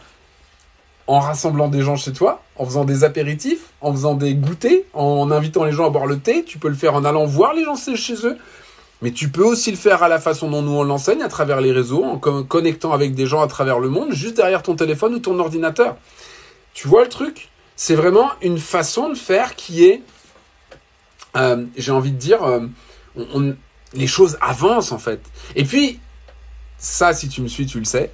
en 1.05 1.19
rassemblant 1.19 1.67
des 1.67 1.83
gens 1.83 1.95
chez 1.95 2.11
toi, 2.11 2.43
en 2.55 2.65
faisant 2.65 2.85
des 2.85 3.03
apéritifs, 3.03 3.67
en 3.81 3.91
faisant 3.93 4.15
des 4.15 4.33
goûters, 4.33 4.81
en 4.93 5.29
invitant 5.29 5.63
les 5.63 5.71
gens 5.71 5.85
à 5.85 5.89
boire 5.91 6.07
le 6.07 6.17
thé. 6.17 6.43
Tu 6.43 6.57
peux 6.57 6.69
le 6.69 6.75
faire 6.75 6.95
en 6.95 7.05
allant 7.05 7.25
voir 7.25 7.53
les 7.53 7.63
gens 7.63 7.75
chez 7.75 8.25
eux. 8.25 8.37
Mais 9.03 9.11
tu 9.11 9.29
peux 9.29 9.43
aussi 9.43 9.69
le 9.69 9.77
faire 9.77 10.01
à 10.01 10.07
la 10.07 10.19
façon 10.19 10.49
dont 10.49 10.63
nous 10.63 10.71
on 10.71 10.83
l'enseigne, 10.83 11.21
à 11.21 11.27
travers 11.27 11.61
les 11.61 11.71
réseaux, 11.71 12.03
en 12.03 12.17
connectant 12.17 12.93
avec 12.93 13.13
des 13.13 13.27
gens 13.27 13.41
à 13.41 13.47
travers 13.47 13.77
le 13.77 13.89
monde, 13.89 14.11
juste 14.11 14.37
derrière 14.37 14.63
ton 14.63 14.75
téléphone 14.75 15.13
ou 15.13 15.19
ton 15.19 15.37
ordinateur. 15.37 15.97
Tu 16.73 16.87
vois 16.87 17.03
le 17.03 17.09
truc? 17.09 17.49
C'est 17.77 17.95
vraiment 17.95 18.31
une 18.41 18.57
façon 18.57 19.09
de 19.09 19.15
faire 19.15 19.55
qui 19.55 19.85
est, 19.85 20.01
euh, 21.37 21.63
j'ai 21.77 21.91
envie 21.91 22.11
de 22.11 22.17
dire, 22.17 22.43
euh, 22.43 22.67
les 23.93 24.07
choses 24.07 24.37
avancent 24.41 24.91
en 24.91 24.97
fait. 24.97 25.21
Et 25.55 25.63
puis, 25.63 25.99
ça, 26.79 27.13
si 27.13 27.29
tu 27.29 27.41
me 27.41 27.47
suis, 27.47 27.67
tu 27.67 27.79
le 27.79 27.85
sais. 27.85 28.11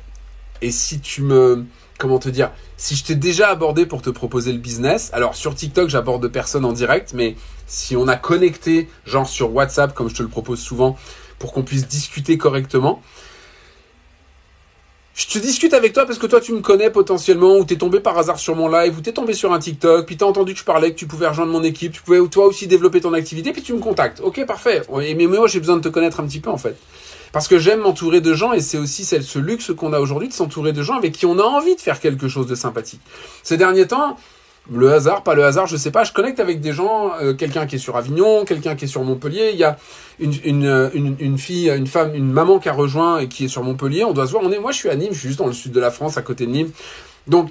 Et 0.62 0.70
si 0.70 1.00
tu 1.00 1.22
me, 1.22 1.66
comment 1.98 2.20
te 2.20 2.30
dire, 2.30 2.52
si 2.76 2.96
je 2.96 3.06
t'ai 3.06 3.16
déjà 3.16 3.50
abordé 3.50 3.86
pour 3.86 4.02
te 4.02 4.10
proposer 4.10 4.52
le 4.52 4.60
business, 4.60 5.10
alors 5.14 5.36
sur 5.36 5.56
TikTok, 5.56 5.90
j'aborde 5.90 6.28
personne 6.28 6.66
en 6.66 6.74
direct, 6.74 7.14
mais 7.14 7.36
si 7.66 7.96
on 7.96 8.08
a 8.10 8.18
connecté, 8.18 8.90
genre 9.06 9.28
sur 9.28 9.54
WhatsApp, 9.54 9.94
comme 9.94 10.10
je 10.10 10.16
te 10.16 10.24
le 10.24 10.30
propose 10.30 10.60
souvent, 10.60 10.98
pour 11.40 11.54
qu'on 11.54 11.64
puisse 11.64 11.88
discuter 11.88 12.38
correctement, 12.38 13.02
je 15.16 15.28
te 15.28 15.38
discute 15.38 15.74
avec 15.76 15.94
toi 15.94 16.06
parce 16.08 16.18
que 16.18 16.26
toi 16.26 16.42
tu 16.42 16.54
me 16.54 16.62
connais 16.62 16.90
potentiellement 16.90 17.58
ou 17.58 17.66
t'es 17.66 17.76
tombé 17.76 18.00
par 18.00 18.18
hasard 18.18 18.40
sur 18.40 18.56
mon 18.56 18.68
live 18.68 18.98
ou 18.98 19.02
t'es 19.02 19.12
tombé 19.12 19.34
sur 19.34 19.54
un 19.54 19.60
TikTok 19.60 20.08
puis 20.08 20.18
t'as 20.18 20.26
entendu 20.26 20.54
que 20.54 20.60
je 20.60 20.66
parlais 20.66 20.92
que 20.92 20.98
tu 20.98 21.06
pouvais 21.06 21.28
rejoindre 21.28 21.52
mon 21.52 21.64
équipe 21.64 21.92
tu 21.92 22.02
pouvais 22.02 22.20
toi 22.28 22.48
aussi 22.48 22.66
développer 22.66 23.00
ton 23.00 23.14
activité 23.14 23.52
puis 23.52 23.62
tu 23.62 23.74
me 23.74 23.80
contactes. 23.80 24.22
Ok 24.22 24.44
parfait. 24.46 24.82
Mais 24.92 25.28
moi 25.28 25.48
j'ai 25.48 25.60
besoin 25.60 25.78
de 25.78 25.82
te 25.82 25.90
connaître 25.90 26.20
un 26.20 26.26
petit 26.26 26.40
peu 26.40 26.50
en 26.50 26.58
fait. 26.58 26.76
Parce 27.32 27.48
que 27.48 27.60
j'aime 27.60 27.82
m'entourer 27.82 28.22
de 28.22 28.34
gens 28.34 28.54
et 28.54 28.62
c'est 28.62 28.78
aussi 28.78 29.06
ce 29.06 29.40
luxe 29.40 29.72
qu'on 29.76 29.94
a 29.94 30.00
aujourd'hui 30.00 30.30
de 30.30 30.34
s'entourer 30.34 30.72
de 30.72 30.82
gens 30.82 30.96
avec 30.96 31.14
qui 31.14 31.26
on 31.26 31.38
a 31.38 31.44
envie 31.44 31.76
de 31.76 31.82
faire 31.82 32.00
quelque 32.00 32.28
chose 32.28 32.48
de 32.48 32.56
sympathique. 32.56 33.02
Ces 33.44 33.58
derniers 33.58 33.88
temps 33.88 34.18
le 34.72 34.94
hasard, 34.94 35.24
pas 35.24 35.36
le 35.36 35.44
hasard, 35.44 35.68
je 35.68 35.76
sais 35.76 35.92
pas. 35.92 36.04
Je 36.04 36.14
connecte 36.14 36.40
avec 36.40 36.62
des 36.62 36.72
gens, 36.72 37.12
euh, 37.22 37.34
quelqu'un 37.34 37.66
qui 37.66 37.76
est 37.76 37.80
sur 37.80 37.98
Avignon, 37.98 38.46
quelqu'un 38.46 38.76
qui 38.76 38.86
est 38.86 38.88
sur 38.88 39.04
Montpellier. 39.04 39.50
Il 39.52 39.60
y 39.60 39.64
a 39.64 39.78
euh, 40.22 40.90
une, 40.94 41.38
fille, 41.38 41.70
une 41.70 41.88
femme, 41.88 42.16
une 42.16 42.32
maman 42.32 42.60
qui 42.60 42.70
a 42.70 42.74
rejoint 42.74 43.20
et 43.20 43.28
qui 43.28 43.46
est 43.46 43.50
sur 43.50 43.64
Montpellier. 43.64 44.06
On 44.06 44.14
doit 44.14 44.26
se 44.26 44.32
voir. 44.32 44.44
On 44.44 44.52
est, 44.52 44.60
moi, 44.60 44.72
je 44.72 44.78
suis 44.78 44.90
à 44.90 44.96
Nîmes, 44.96 45.12
je 45.12 45.20
suis 45.20 45.28
juste 45.28 45.40
dans 45.40 45.48
le 45.48 45.54
sud 45.54 45.74
de 45.74 45.80
la 45.80 45.92
France, 45.92 46.18
à 46.18 46.22
côté 46.22 46.46
de 46.46 46.52
Nîmes. 46.52 46.72
Donc, 47.28 47.50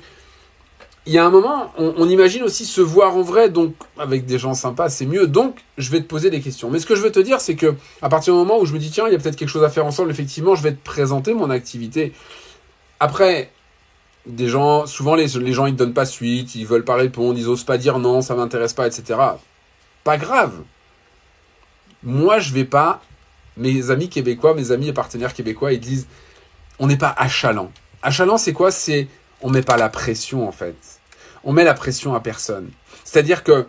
il 1.04 1.12
y 1.12 1.18
a 1.18 1.26
un 1.26 1.30
moment, 1.30 1.72
on, 1.76 1.94
on, 1.96 2.08
imagine 2.08 2.44
aussi 2.44 2.64
se 2.64 2.80
voir 2.80 3.16
en 3.16 3.22
vrai, 3.22 3.50
donc 3.50 3.74
avec 3.98 4.24
des 4.24 4.38
gens 4.38 4.54
sympas, 4.54 4.88
c'est 4.88 5.04
mieux. 5.04 5.26
Donc, 5.26 5.56
je 5.76 5.90
vais 5.90 6.00
te 6.00 6.06
poser 6.06 6.30
des 6.30 6.40
questions. 6.40 6.70
Mais 6.70 6.78
ce 6.78 6.86
que 6.86 6.94
je 6.94 7.02
veux 7.02 7.10
te 7.10 7.18
dire, 7.18 7.40
c'est 7.40 7.56
que 7.56 7.74
à 8.00 8.08
partir 8.08 8.32
du 8.32 8.38
moment 8.38 8.58
où 8.58 8.66
je 8.66 8.72
me 8.72 8.78
dis 8.78 8.90
tiens, 8.90 9.06
il 9.08 9.12
y 9.12 9.16
a 9.16 9.18
peut-être 9.18 9.36
quelque 9.36 9.48
chose 9.48 9.64
à 9.64 9.68
faire 9.68 9.84
ensemble, 9.84 10.10
effectivement, 10.10 10.54
je 10.54 10.62
vais 10.62 10.72
te 10.72 10.82
présenter 10.82 11.34
mon 11.34 11.50
activité. 11.50 12.12
Après, 13.00 13.50
des 14.26 14.48
gens, 14.48 14.86
souvent 14.86 15.14
les, 15.14 15.26
les 15.26 15.52
gens 15.52 15.66
ils 15.66 15.74
te 15.74 15.78
donnent 15.78 15.94
pas 15.94 16.06
suite, 16.06 16.54
ils 16.54 16.66
veulent 16.66 16.84
pas 16.84 16.94
répondre, 16.94 17.38
ils 17.38 17.48
osent 17.48 17.64
pas 17.64 17.78
dire 17.78 17.98
non, 17.98 18.22
ça 18.22 18.34
m'intéresse 18.34 18.72
pas, 18.72 18.86
etc. 18.86 19.18
Pas 20.04 20.16
grave. 20.16 20.62
Moi, 22.02 22.38
je 22.38 22.52
vais 22.52 22.64
pas. 22.64 23.02
Mes 23.56 23.90
amis 23.90 24.08
québécois, 24.08 24.54
mes 24.54 24.70
amis 24.70 24.88
et 24.88 24.92
partenaires 24.92 25.34
québécois, 25.34 25.72
ils 25.72 25.80
disent 25.80 26.06
on 26.78 26.86
n'est 26.86 26.96
pas 26.96 27.14
achalant. 27.16 27.70
Achalant, 28.02 28.38
c'est 28.38 28.52
quoi? 28.52 28.70
C'est 28.70 29.08
on 29.42 29.50
met 29.50 29.62
pas 29.62 29.76
la 29.76 29.88
pression 29.88 30.48
en 30.48 30.52
fait. 30.52 30.76
On 31.44 31.52
met 31.52 31.64
la 31.64 31.74
pression 31.74 32.14
à 32.14 32.20
personne. 32.20 32.70
C'est-à-dire 33.04 33.44
que 33.44 33.66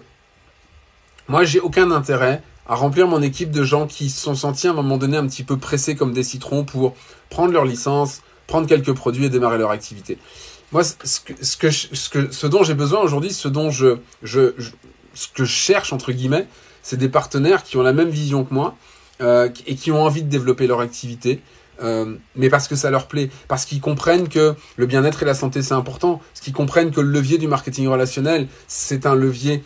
moi, 1.28 1.44
j'ai 1.44 1.60
aucun 1.60 1.92
intérêt 1.92 2.44
à 2.68 2.76
remplir 2.76 3.08
mon 3.08 3.22
équipe 3.22 3.52
de 3.52 3.63
gens 3.63 3.88
qui 3.88 4.10
se 4.10 4.22
sont 4.22 4.36
sentis 4.36 4.68
à 4.68 4.72
un 4.72 4.74
moment 4.74 4.98
donné 4.98 5.18
un 5.18 5.28
petit 5.28 5.44
peu 5.44 5.58
pressés 5.58 5.96
comme 5.96 6.13
des 6.13 6.24
citrons 6.24 6.63
pour 6.63 6.96
prendre 7.30 7.52
leur 7.52 7.66
licence, 7.66 8.22
prendre 8.47 8.67
quelques 8.67 8.93
produits 8.93 9.25
et 9.25 9.29
démarrer 9.29 9.58
leur 9.58 9.71
activité. 9.71 10.17
Moi, 10.71 10.84
ce 10.84 11.19
que, 11.19 11.34
ce 11.71 12.10
que, 12.10 12.32
ce, 12.32 12.47
dont 12.47 12.63
j'ai 12.63 12.73
besoin 12.73 13.01
aujourd'hui, 13.01 13.32
ce 13.32 13.47
dont 13.47 13.69
je, 13.69 13.97
je, 14.23 14.53
ce 15.13 15.27
que 15.27 15.45
je 15.45 15.51
cherche 15.51 15.93
entre 15.93 16.12
guillemets, 16.12 16.47
c'est 16.82 16.97
des 16.97 17.10
partenaires 17.10 17.63
qui 17.63 17.77
ont 17.77 17.84
la 17.84 17.93
même 17.93 18.10
vision 18.10 18.43
que 18.43 18.53
moi 18.53 18.75
euh, 19.21 19.49
et 19.67 19.75
qui 19.75 19.91
ont 19.91 20.03
envie 20.03 20.23
de 20.23 20.29
développer 20.29 20.65
leur 20.65 20.79
activité, 20.79 21.41
euh, 21.82 22.15
mais 22.36 22.49
parce 22.49 22.67
que 22.67 22.75
ça 22.75 22.89
leur 22.89 23.08
plaît, 23.08 23.29
parce 23.47 23.65
qu'ils 23.65 23.82
comprennent 23.82 24.27
que 24.27 24.56
le 24.75 24.86
bien-être 24.86 25.21
et 25.21 25.25
la 25.25 25.36
santé 25.36 25.62
c'est 25.62 25.75
important, 25.75 26.21
parce 26.34 26.41
qu'ils 26.41 26.53
comprennent 26.53 26.91
que 26.91 27.01
le 27.01 27.10
levier 27.10 27.38
du 27.38 27.47
marketing 27.47 27.88
relationnel 27.88 28.47
c'est 28.67 29.06
un 29.06 29.15
levier 29.15 29.63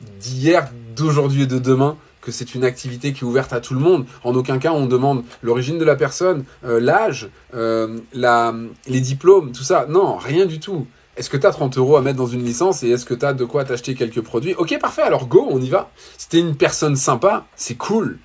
d'hier, 0.00 0.70
d'aujourd'hui 0.96 1.42
et 1.42 1.46
de 1.46 1.58
demain, 1.58 1.96
que 2.20 2.32
c'est 2.32 2.54
une 2.54 2.64
activité 2.64 3.12
qui 3.12 3.20
est 3.20 3.26
ouverte 3.26 3.52
à 3.52 3.60
tout 3.60 3.74
le 3.74 3.80
monde. 3.80 4.06
En 4.24 4.34
aucun 4.34 4.58
cas 4.58 4.72
on 4.72 4.86
demande 4.86 5.24
l'origine 5.42 5.78
de 5.78 5.84
la 5.84 5.96
personne, 5.96 6.44
euh, 6.64 6.80
l'âge, 6.80 7.28
euh, 7.54 7.98
les 8.14 9.00
diplômes, 9.00 9.52
tout 9.52 9.62
ça. 9.62 9.86
Non, 9.88 10.16
rien 10.16 10.46
du 10.46 10.60
tout. 10.60 10.86
Est-ce 11.16 11.28
que 11.28 11.36
tu 11.36 11.46
as 11.46 11.50
30 11.50 11.76
euros 11.76 11.96
à 11.96 12.02
mettre 12.02 12.16
dans 12.16 12.26
une 12.26 12.44
licence 12.44 12.82
et 12.82 12.90
est-ce 12.90 13.04
que 13.04 13.14
tu 13.14 13.26
as 13.26 13.32
de 13.32 13.44
quoi 13.44 13.64
t'acheter 13.64 13.94
quelques 13.94 14.22
produits? 14.22 14.54
Ok, 14.54 14.78
parfait, 14.78 15.02
alors 15.02 15.26
go, 15.26 15.46
on 15.50 15.60
y 15.60 15.68
va. 15.68 15.90
Si 16.16 16.28
t'es 16.28 16.38
une 16.38 16.56
personne 16.56 16.96
sympa, 16.96 17.46
c'est 17.56 17.74
cool. 17.74 18.18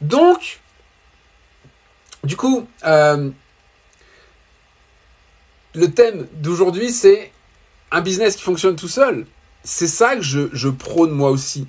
Donc, 0.00 0.60
du 2.22 2.36
coup, 2.36 2.66
euh, 2.86 3.30
le 5.74 5.90
thème 5.90 6.26
d'aujourd'hui, 6.34 6.90
c'est 6.90 7.32
un 7.90 8.00
business 8.00 8.36
qui 8.36 8.42
fonctionne 8.42 8.76
tout 8.76 8.88
seul. 8.88 9.26
C'est 9.62 9.88
ça 9.88 10.16
que 10.16 10.22
je 10.22 10.68
prône 10.68 11.10
moi 11.10 11.30
aussi 11.30 11.66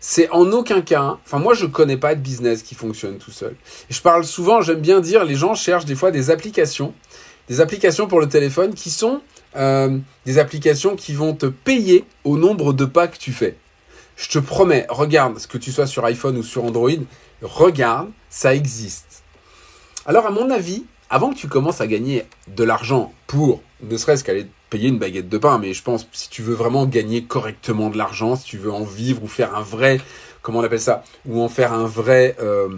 c'est 0.00 0.28
en 0.30 0.50
aucun 0.52 0.82
cas, 0.82 1.18
enfin 1.24 1.38
moi 1.38 1.54
je 1.54 1.66
connais 1.66 1.96
pas 1.96 2.14
de 2.14 2.20
business 2.20 2.62
qui 2.62 2.74
fonctionne 2.74 3.18
tout 3.18 3.30
seul. 3.30 3.56
je 3.88 4.00
parle 4.00 4.24
souvent, 4.24 4.60
j'aime 4.60 4.80
bien 4.80 5.00
dire, 5.00 5.24
les 5.24 5.34
gens 5.34 5.54
cherchent 5.54 5.84
des 5.84 5.94
fois 5.94 6.10
des 6.10 6.30
applications, 6.30 6.94
des 7.48 7.60
applications 7.60 8.06
pour 8.06 8.20
le 8.20 8.28
téléphone 8.28 8.74
qui 8.74 8.90
sont 8.90 9.20
euh, 9.56 9.98
des 10.26 10.38
applications 10.38 10.96
qui 10.96 11.14
vont 11.14 11.34
te 11.34 11.46
payer 11.46 12.04
au 12.24 12.36
nombre 12.36 12.72
de 12.72 12.84
pas 12.84 13.08
que 13.08 13.16
tu 13.16 13.32
fais. 13.32 13.56
Je 14.16 14.28
te 14.28 14.38
promets, 14.38 14.86
regarde, 14.88 15.38
ce 15.38 15.46
que 15.46 15.58
tu 15.58 15.72
sois 15.72 15.86
sur 15.86 16.04
iPhone 16.04 16.36
ou 16.38 16.42
sur 16.42 16.64
Android, 16.64 16.90
regarde, 17.42 18.10
ça 18.30 18.54
existe. 18.54 19.22
Alors 20.04 20.26
à 20.26 20.30
mon 20.30 20.50
avis, 20.50 20.84
avant 21.10 21.30
que 21.30 21.36
tu 21.36 21.48
commences 21.48 21.80
à 21.80 21.86
gagner 21.86 22.24
de 22.48 22.64
l'argent 22.64 23.12
pour 23.26 23.62
ne 23.82 23.96
serait-ce 23.96 24.24
qu'aller 24.24 24.46
payer 24.70 24.88
une 24.88 24.98
baguette 24.98 25.28
de 25.28 25.38
pain, 25.38 25.58
mais 25.58 25.72
je 25.72 25.82
pense 25.82 26.06
si 26.12 26.28
tu 26.28 26.42
veux 26.42 26.54
vraiment 26.54 26.86
gagner 26.86 27.24
correctement 27.24 27.90
de 27.90 27.98
l'argent, 27.98 28.36
si 28.36 28.44
tu 28.44 28.58
veux 28.58 28.72
en 28.72 28.84
vivre 28.84 29.22
ou 29.22 29.28
faire 29.28 29.54
un 29.54 29.62
vrai, 29.62 30.00
comment 30.42 30.60
on 30.60 30.64
appelle 30.64 30.80
ça, 30.80 31.04
ou 31.26 31.40
en 31.40 31.48
faire 31.48 31.72
un 31.72 31.86
vrai 31.86 32.36
euh, 32.40 32.68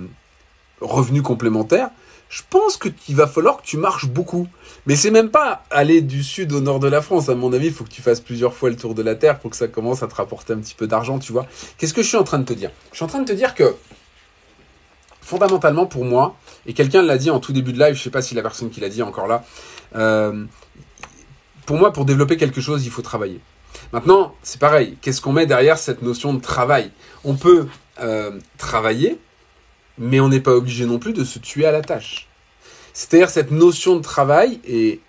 revenu 0.81 1.23
complémentaire, 1.23 1.91
je 2.29 2.43
pense 2.49 2.77
que 2.77 2.89
qu'il 2.89 3.17
va 3.17 3.27
falloir 3.27 3.59
que 3.59 3.63
tu 3.63 3.77
marches 3.77 4.07
beaucoup. 4.07 4.47
Mais 4.87 4.97
c'est 4.97 5.11
même 5.11 5.31
pas 5.31 5.65
aller 5.71 6.03
du 6.03 6.23
sud 6.23 6.53
au 6.53 6.61
nord 6.61 6.81
de 6.81 6.89
la 6.89 7.03
France. 7.03 7.29
À 7.29 7.35
mon 7.35 7.53
avis, 7.53 7.67
il 7.67 7.73
faut 7.73 7.85
que 7.85 7.91
tu 7.91 8.03
fasses 8.03 8.21
plusieurs 8.21 8.55
fois 8.55 8.71
le 8.71 8.77
tour 8.77 8.95
de 8.95 9.03
la 9.03 9.15
Terre 9.15 9.39
pour 9.39 9.51
que 9.51 9.57
ça 9.57 9.69
commence 9.69 10.03
à 10.03 10.07
te 10.07 10.15
rapporter 10.15 10.53
un 10.53 10.59
petit 10.59 10.75
peu 10.75 10.87
d'argent, 10.87 11.19
tu 11.19 11.33
vois. 11.33 11.47
Qu'est-ce 11.79 11.95
que 11.95 12.03
je 12.03 12.09
suis 12.09 12.17
en 12.17 12.25
train 12.25 12.39
de 12.39 12.45
te 12.45 12.53
dire? 12.53 12.71
Je 12.93 12.97
suis 12.97 13.05
en 13.05 13.09
train 13.09 13.21
de 13.21 13.27
te 13.27 13.33
dire 13.33 13.55
que, 13.55 13.75
fondamentalement 15.23 15.87
pour 15.87 16.05
moi, 16.05 16.37
et 16.67 16.75
quelqu'un 16.75 17.03
l'a 17.03 17.19
dit 17.19 17.31
en 17.31 17.41
tout 17.41 17.53
début 17.53 17.73
de 17.73 17.79
live, 17.79 17.95
je 17.95 18.03
sais 18.03 18.11
pas 18.11 18.23
si 18.23 18.35
la 18.35 18.43
personne 18.43 18.71
qui 18.71 18.81
l'a 18.81 18.89
dit 18.89 19.01
est 19.01 19.05
encore 19.05 19.27
là, 19.27 19.45
euh, 19.97 20.45
pour 21.69 21.77
moi, 21.77 21.93
pour 21.93 22.07
développer 22.07 22.39
quelque 22.39 22.63
chose, 22.63 22.87
il 22.87 22.91
faut 22.91 23.03
travailler. 23.03 23.41
Maintenant, 23.93 24.35
c'est 24.43 24.59
pareil. 24.59 24.97
Qu'est-ce 25.03 25.21
qu'on 25.21 25.35
met 25.35 25.45
derrière 25.45 25.77
cette 25.77 26.01
notion 26.01 26.33
de 26.33 26.41
travail? 26.41 26.91
On 27.25 27.35
peut 27.35 27.67
euh, 28.01 28.31
travailler, 28.57 29.19
mais 29.99 30.19
on 30.19 30.31
n'est 30.31 30.41
pas 30.41 30.55
obligé 30.55 30.87
non 30.87 30.99
plus 30.99 31.13
de 31.13 31.25
se 31.25 31.39
tuer 31.39 31.67
à 31.67 31.71
la 31.71 31.83
tâche. 31.83 32.27
C'est-à-dire 32.95 33.29
cette 33.29 33.51
notion 33.51 33.97
de 33.97 34.01
travail, 34.01 34.61
et 34.67 35.01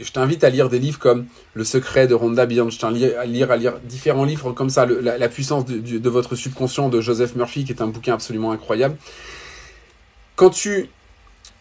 je 0.00 0.10
t'invite 0.10 0.44
à 0.44 0.48
lire 0.48 0.70
des 0.70 0.78
livres 0.78 0.98
comme 0.98 1.26
Le 1.52 1.64
secret 1.64 2.06
de 2.06 2.14
Rhonda 2.14 2.46
Bernstein, 2.46 2.88
à 3.18 3.26
lire, 3.26 3.50
à 3.50 3.58
lire 3.58 3.74
différents 3.84 4.24
livres 4.24 4.52
comme 4.52 4.70
ça, 4.70 4.86
la, 4.86 5.28
puissance 5.28 5.66
de, 5.66 6.08
votre 6.08 6.36
subconscient 6.36 6.88
de 6.88 7.02
Joseph 7.02 7.36
Murphy, 7.36 7.66
qui 7.66 7.72
est 7.72 7.82
un 7.82 7.88
bouquin 7.88 8.14
absolument 8.14 8.52
incroyable. 8.52 8.96
Quand 10.36 10.48
tu 10.48 10.88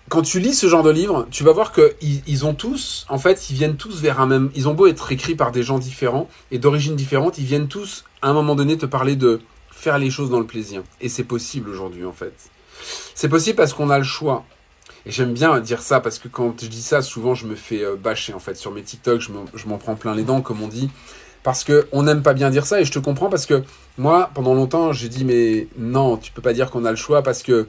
quand 0.10 0.22
tu 0.22 0.40
lis 0.40 0.54
ce 0.54 0.68
genre 0.68 0.84
de 0.84 0.90
livre, 0.90 1.28
tu 1.32 1.44
vas 1.44 1.52
voir 1.52 1.72
que 1.72 1.96
ils, 2.02 2.46
ont 2.46 2.54
tous, 2.54 3.06
en 3.10 3.18
fait, 3.18 3.50
ils 3.50 3.56
viennent 3.56 3.76
tous 3.76 4.02
vers 4.02 4.22
un 4.22 4.28
même. 4.28 4.52
Ils 4.56 4.68
ont 4.70 4.74
beau 4.74 4.88
être 4.88 5.12
écrits 5.12 5.36
par 5.36 5.52
des 5.52 5.64
gens 5.64 5.80
différents 5.80 6.30
et 6.52 6.60
d'origines 6.60 6.96
différentes, 6.96 7.38
ils 7.38 7.46
viennent 7.46 7.68
tous 7.68 8.06
à 8.22 8.30
un 8.30 8.34
moment 8.34 8.56
donné 8.56 8.78
te 8.78 8.86
parler 8.86 9.16
de 9.16 9.42
faire 9.70 9.98
les 9.98 10.10
choses 10.10 10.30
dans 10.30 10.40
le 10.40 10.46
plaisir. 10.46 10.84
Et 11.02 11.10
c'est 11.10 11.24
possible 11.24 11.70
aujourd'hui, 11.70 12.06
en 12.06 12.14
fait. 12.14 12.34
C'est 13.16 13.30
possible 13.30 13.58
parce 13.58 13.74
qu'on 13.74 13.90
a 13.90 13.98
le 13.98 14.04
choix. 14.04 14.46
Et 15.06 15.12
j'aime 15.12 15.34
bien 15.34 15.60
dire 15.60 15.82
ça 15.82 16.00
parce 16.00 16.20
que 16.20 16.28
quand 16.28 16.62
je 16.62 16.68
dis 16.68 16.82
ça, 16.82 17.02
souvent 17.02 17.34
je 17.34 17.48
me 17.48 17.56
fais 17.56 17.84
euh, 17.84 17.96
bâcher 17.96 18.34
en 18.34 18.40
fait 18.40 18.56
sur 18.56 18.72
mes 18.72 18.84
TikTok, 18.84 19.22
je 19.22 19.68
m'en 19.68 19.78
prends 19.78 19.96
plein 19.96 20.14
les 20.14 20.24
dents, 20.24 20.42
comme 20.42 20.62
on 20.62 20.68
dit. 20.68 20.90
Parce 21.44 21.64
que 21.64 21.88
on 21.94 22.04
n'aime 22.04 22.24
pas 22.24 22.34
bien 22.34 22.50
dire 22.50 22.66
ça 22.66 22.82
et 22.82 22.86
je 22.86 22.92
te 22.92 23.00
comprends 23.00 23.30
parce 23.30 23.46
que 23.46 23.64
moi, 23.98 24.32
pendant 24.34 24.54
longtemps, 24.54 24.92
j'ai 24.92 25.08
dit 25.08 25.24
mais 25.24 25.68
non, 25.78 26.18
tu 26.18 26.32
peux 26.34 26.42
pas 26.42 26.52
dire 26.52 26.70
qu'on 26.70 26.84
a 26.84 26.90
le 26.90 26.98
choix 26.98 27.22
parce 27.24 27.42
que 27.42 27.68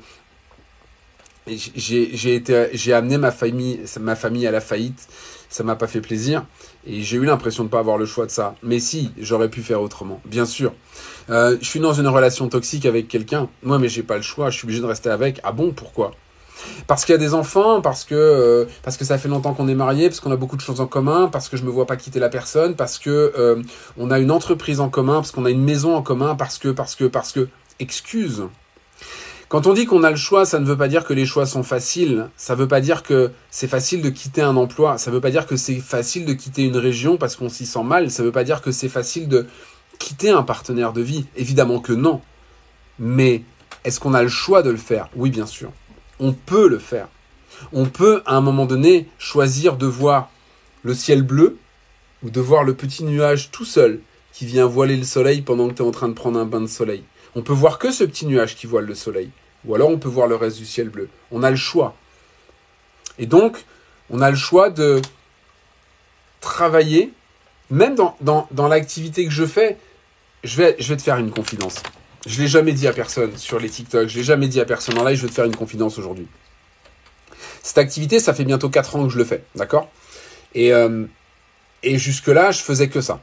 j'ai 1.49 2.35
été 2.35 2.69
j'ai 2.73 2.93
amené 2.93 3.19
ma 3.19 3.31
famille 3.31 3.81
ma 4.01 4.17
famille 4.17 4.47
à 4.47 4.51
la 4.51 4.61
faillite. 4.61 5.09
Ça 5.51 5.65
m'a 5.65 5.77
pas 5.77 5.87
fait 5.87 6.03
plaisir. 6.03 6.45
Et 6.87 7.01
j'ai 7.03 7.17
eu 7.17 7.25
l'impression 7.25 7.65
de 7.65 7.71
pas 7.71 7.79
avoir 7.79 7.97
le 7.97 8.05
choix 8.05 8.27
de 8.27 8.31
ça. 8.31 8.55
Mais 8.63 8.81
si 8.81 9.13
j'aurais 9.19 9.49
pu 9.49 9.63
faire 9.63 9.81
autrement. 9.81 10.21
Bien 10.27 10.45
sûr. 10.45 10.75
Euh, 11.31 11.57
je 11.61 11.67
suis 11.67 11.81
dans 11.81 11.95
une 11.95 12.09
relation 12.09 12.49
toxique 12.49 12.85
avec 12.85 13.09
quelqu'un. 13.09 13.49
Moi 13.63 13.79
mais 13.79 13.89
j'ai 13.89 14.03
pas 14.03 14.17
le 14.17 14.23
choix. 14.23 14.51
Je 14.51 14.59
suis 14.59 14.67
obligé 14.67 14.81
de 14.81 14.87
rester 14.87 15.09
avec. 15.11 15.41
Ah 15.45 15.53
bon 15.53 15.73
pourquoi? 15.73 16.13
Parce 16.87 17.05
qu'il 17.05 17.13
y 17.13 17.17
a 17.17 17.19
des 17.19 17.35
enfants, 17.35 17.81
parce 17.81 18.05
que 18.05 18.15
euh, 18.15 18.65
parce 18.83 18.97
que 18.97 19.05
ça 19.05 19.19
fait 19.19 19.29
longtemps 19.29 19.55
qu'on 19.55 19.69
est 19.69 19.75
mariés, 19.75 20.09
parce 20.09 20.21
qu'on 20.21 20.33
a 20.33 20.37
beaucoup 20.37 20.57
de 20.57 20.61
choses 20.61 20.81
en 20.81 20.87
commun, 20.87 21.29
parce 21.29 21.49
que 21.49 21.57
je 21.57 21.65
me 21.65 21.71
vois 21.71 21.87
pas 21.87 21.97
quitter 21.97 22.19
la 22.19 22.29
personne, 22.29 22.75
parce 22.75 22.99
que 22.99 23.33
euh, 23.39 23.63
on 23.97 24.11
a 24.11 24.19
une 24.19 24.31
entreprise 24.31 24.81
en 24.81 24.89
commun, 24.89 25.15
parce 25.15 25.31
qu'on 25.31 25.45
a 25.45 25.51
une 25.51 25.63
maison 25.63 25.95
en 25.95 26.03
commun, 26.03 26.35
parce 26.35 26.59
que 26.59 26.69
parce 26.69 26.95
que 26.95 27.05
parce 27.05 27.33
que 27.33 27.49
excuse. 27.79 28.45
Quand 29.49 29.67
on 29.67 29.73
dit 29.73 29.87
qu'on 29.87 30.05
a 30.05 30.11
le 30.11 30.17
choix, 30.17 30.45
ça 30.45 30.59
ne 30.59 30.67
veut 30.67 30.77
pas 30.77 30.89
dire 30.89 31.05
que 31.05 31.15
les 31.15 31.25
choix 31.25 31.47
sont 31.47 31.63
faciles. 31.63 32.29
Ça 32.37 32.55
ne 32.55 32.61
veut 32.61 32.69
pas 32.69 32.83
dire 32.83 33.03
que 33.03 33.31
c'est 33.51 33.67
facile 33.67 34.03
de 34.03 34.11
quitter 34.11 34.43
un 34.43 34.57
emploi. 34.57 34.99
Ça 34.99 35.11
ne 35.11 35.15
veut 35.15 35.23
pas 35.23 35.31
dire 35.31 35.47
que 35.47 35.57
c'est 35.57 35.79
facile 35.81 36.27
de 36.27 36.35
quitter 36.35 36.65
une 36.65 36.77
région 36.77 37.17
parce 37.17 37.35
qu'on 37.35 37.49
s'y 37.49 37.65
sent 37.65 37.83
mal. 37.83 38.11
Ça 38.11 38.23
ne 38.23 38.27
veut 38.27 38.33
pas 38.33 38.45
dire 38.45 38.61
que 38.61 38.73
c'est 38.73 38.91
facile 38.91 39.27
de 39.27 39.47
quitter 39.99 40.29
un 40.29 40.43
partenaire 40.43 40.93
de 40.93 41.01
vie. 41.01 41.25
Évidemment 41.35 41.81
que 41.81 41.95
non. 41.95 42.21
Mais 42.99 43.43
est-ce 43.85 44.01
qu'on 44.01 44.13
a 44.13 44.23
le 44.23 44.29
choix 44.29 44.63
de 44.63 44.69
le 44.69 44.77
faire? 44.77 45.09
Oui, 45.17 45.31
bien 45.31 45.47
sûr. 45.47 45.73
On 46.21 46.35
peut 46.35 46.69
le 46.69 46.79
faire. 46.79 47.09
On 47.73 47.87
peut, 47.87 48.23
à 48.27 48.37
un 48.37 48.43
moment 48.43 48.67
donné, 48.67 49.09
choisir 49.19 49.79
de 49.79 49.87
voir 49.87 50.29
le 50.83 50.93
ciel 50.93 51.23
bleu 51.23 51.57
ou 52.23 52.29
de 52.29 52.41
voir 52.41 52.65
le 52.65 52.75
petit 52.75 53.03
nuage 53.03 53.51
tout 53.51 53.65
seul 53.65 54.01
qui 54.35 54.45
vient 54.45 54.67
voiler 54.67 54.97
le 54.99 55.05
soleil 55.05 55.41
pendant 55.41 55.69
que 55.69 55.73
tu 55.73 55.83
es 55.83 55.87
en 55.87 55.91
train 55.91 56.09
de 56.09 56.13
prendre 56.13 56.39
un 56.39 56.45
bain 56.45 56.61
de 56.61 56.67
soleil. 56.67 57.03
On 57.35 57.43
peut 57.43 57.53
voir 57.53 57.79
que 57.79 57.91
ce 57.91 58.05
petit 58.05 58.27
nuage 58.27 58.57
qui 58.57 58.67
voile 58.67 58.87
le 58.87 58.95
soleil. 58.95 59.31
Ou 59.65 59.75
alors 59.75 59.91
on 59.91 59.99
peut 59.99 60.09
voir 60.09 60.27
le 60.27 60.37
reste 60.37 60.59
du 60.59 60.67
ciel 60.67 60.89
bleu. 60.89 61.09
On 61.31 61.43
a 61.43 61.51
le 61.51 61.57
choix. 61.57 61.95
Et 63.19 63.27
donc, 63.27 63.65
on 64.11 64.21
a 64.21 64.31
le 64.31 64.37
choix 64.37 64.71
de 64.71 65.03
travailler, 66.41 67.13
même 67.71 67.95
dans, 67.95 68.69
l'activité 68.69 69.25
que 69.25 69.33
je 69.33 69.45
fais. 69.45 69.77
Je 70.45 70.57
vais, 70.57 70.77
je 70.79 70.89
vais 70.89 70.97
te 70.97 71.03
faire 71.03 71.17
une 71.17 71.31
confidence. 71.31 71.83
Je 72.27 72.37
ne 72.37 72.43
l'ai 72.43 72.49
jamais 72.49 72.73
dit 72.73 72.87
à 72.87 72.93
personne 72.93 73.37
sur 73.37 73.59
les 73.59 73.69
TikTok, 73.69 74.09
je 74.09 74.15
ne 74.15 74.19
l'ai 74.19 74.25
jamais 74.25 74.49
dit 74.49 74.61
à 74.61 74.65
personne 74.65 74.99
en 74.99 75.05
live, 75.05 75.17
je 75.17 75.23
vais 75.23 75.29
te 75.29 75.35
faire 75.35 75.45
une 75.45 75.57
confidence 75.57 75.99
aujourd'hui. 75.99 76.27
Cette 77.63 77.79
activité, 77.79 78.21
ça 78.21 78.35
fait 78.35 78.45
bientôt 78.45 78.69
4 78.69 78.97
ans 78.97 79.07
que 79.07 79.13
je 79.13 79.19
le 79.19 79.25
fais, 79.25 79.45
d'accord? 79.55 79.89
Et, 80.55 80.73
euh, 80.73 81.05
et 81.83 81.99
jusque-là, 81.99 82.51
je 82.51 82.63
faisais 82.63 82.89
que 82.89 83.01
ça. 83.01 83.21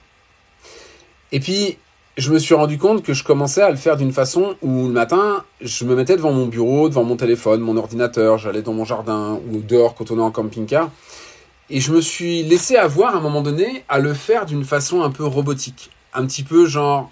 Et 1.32 1.40
puis, 1.40 1.78
je 2.18 2.32
me 2.32 2.40
suis 2.40 2.54
rendu 2.54 2.78
compte 2.78 3.04
que 3.04 3.14
je 3.14 3.24
commençais 3.24 3.62
à 3.62 3.70
le 3.70 3.76
faire 3.76 3.98
d'une 3.98 4.14
façon 4.14 4.56
où 4.62 4.88
le 4.88 4.94
matin, 4.94 5.44
je 5.60 5.84
me 5.84 5.96
mettais 5.96 6.16
devant 6.16 6.32
mon 6.32 6.46
bureau, 6.46 6.88
devant 6.88 7.04
mon 7.04 7.18
téléphone, 7.18 7.60
mon 7.60 7.76
ordinateur, 7.76 8.38
j'allais 8.38 8.62
dans 8.62 8.74
mon 8.74 8.86
jardin 8.86 9.40
ou 9.52 9.60
dehors 9.60 9.96
quand 9.96 10.12
on 10.12 10.18
est 10.18 10.22
en 10.22 10.32
camping-car. 10.32 10.90
Et 11.70 11.82
je 11.82 11.92
me 11.92 12.00
suis 12.00 12.44
laissé 12.44 12.78
avoir 12.78 13.16
à 13.16 13.18
un 13.18 13.22
moment 13.22 13.42
donné 13.42 13.84
à 13.90 14.00
le 14.00 14.14
faire 14.14 14.46
d'une 14.46 14.64
façon 14.64 15.02
un 15.02 15.12
peu 15.12 15.26
robotique. 15.26 15.90
Un 16.14 16.26
petit 16.26 16.44
peu 16.44 16.66
genre 16.68 17.12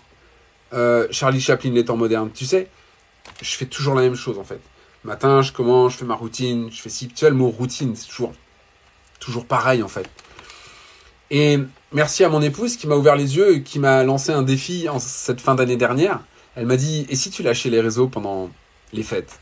euh, 0.74 1.08
Charlie 1.12 1.42
Chaplin, 1.42 1.72
les 1.72 1.84
temps 1.84 1.98
modernes. 1.98 2.30
Tu 2.34 2.46
sais, 2.46 2.70
je 3.42 3.56
fais 3.56 3.66
toujours 3.66 3.96
la 3.96 4.04
même 4.04 4.16
chose 4.16 4.40
en 4.40 4.44
fait. 4.44 4.62
matin, 5.04 5.42
je 5.42 5.52
commence, 5.52 5.94
je 5.94 5.98
fais 5.98 6.06
ma 6.06 6.16
routine, 6.16 6.70
je 6.72 6.82
fais 6.82 6.90
si. 6.90 7.10
Tu 7.10 7.18
sais, 7.18 7.30
le 7.30 7.36
mot 7.36 7.50
routine, 7.50 7.94
c'est 7.96 8.08
toujours, 8.08 8.32
toujours 9.20 9.46
pareil 9.46 9.84
en 9.84 9.90
fait. 9.90 10.08
Et 11.30 11.60
merci 11.94 12.24
à 12.24 12.30
mon 12.30 12.42
épouse 12.42 12.78
qui 12.78 12.88
m'a 12.88 12.96
ouvert 12.96 13.16
les 13.16 13.38
yeux 13.38 13.56
et 13.56 13.64
qui 13.64 13.80
m'a 13.80 14.04
lancé 14.04 14.32
un 14.32 14.42
défi 14.42 14.90
en 14.90 15.00
cette 15.00 15.42
fin 15.42 15.56
d'année 15.56 15.78
dernière. 15.78 16.20
Elle 16.56 16.66
m'a 16.66 16.78
dit 16.78 17.06
Et 17.10 17.16
si 17.16 17.30
tu 17.30 17.44
lâchais 17.44 17.70
les 17.70 17.82
réseaux 17.82 18.08
pendant 18.08 18.50
les 18.92 19.04
fêtes? 19.04 19.40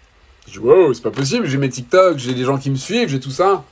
Je 0.47 0.53
dis 0.53 0.59
Wow, 0.59 0.93
c'est 0.93 1.03
pas 1.03 1.11
possible, 1.11 1.47
j'ai 1.47 1.57
mes 1.57 1.69
TikTok, 1.69 2.17
j'ai 2.17 2.33
des 2.33 2.43
gens 2.43 2.57
qui 2.57 2.69
me 2.69 2.75
suivent, 2.75 3.09
j'ai 3.09 3.19
tout 3.19 3.31
ça. 3.31 3.63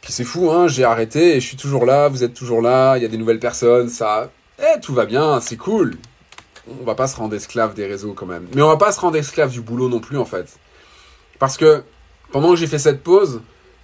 Puis 0.00 0.12
c'est 0.12 0.24
fou, 0.24 0.50
hein, 0.50 0.68
j'ai 0.68 0.84
arrêté 0.84 1.36
et 1.36 1.40
je 1.40 1.46
suis 1.46 1.56
toujours 1.56 1.84
là, 1.84 2.08
vous 2.08 2.24
êtes 2.24 2.34
toujours 2.34 2.62
là, 2.62 2.96
il 2.96 3.02
y 3.02 3.06
a 3.06 3.08
des 3.08 3.18
nouvelles 3.18 3.40
personnes, 3.40 3.88
ça. 3.88 4.30
Eh, 4.58 4.80
tout 4.80 4.94
va 4.94 5.06
bien, 5.06 5.40
c'est 5.40 5.56
cool. 5.56 5.96
on 6.80 6.84
va 6.84 6.94
pas 6.94 7.06
se 7.06 7.16
rendre 7.16 7.34
esclave 7.34 7.74
des 7.74 7.86
réseaux 7.86 8.12
quand 8.14 8.26
même. 8.26 8.46
Mais 8.54 8.62
on 8.62 8.68
va 8.68 8.76
pas 8.76 8.92
se 8.92 9.00
rendre 9.00 9.16
esclave 9.16 9.50
du 9.50 9.60
boulot 9.60 9.88
non 9.88 10.00
plus 10.00 10.18
en 10.18 10.24
fait. 10.24 10.58
Parce 11.38 11.56
que 11.56 11.82
pendant 12.32 12.50
que 12.50 12.56
j'ai 12.56 12.66
fait 12.66 12.78
cette 12.78 13.02
pause, 13.02 13.40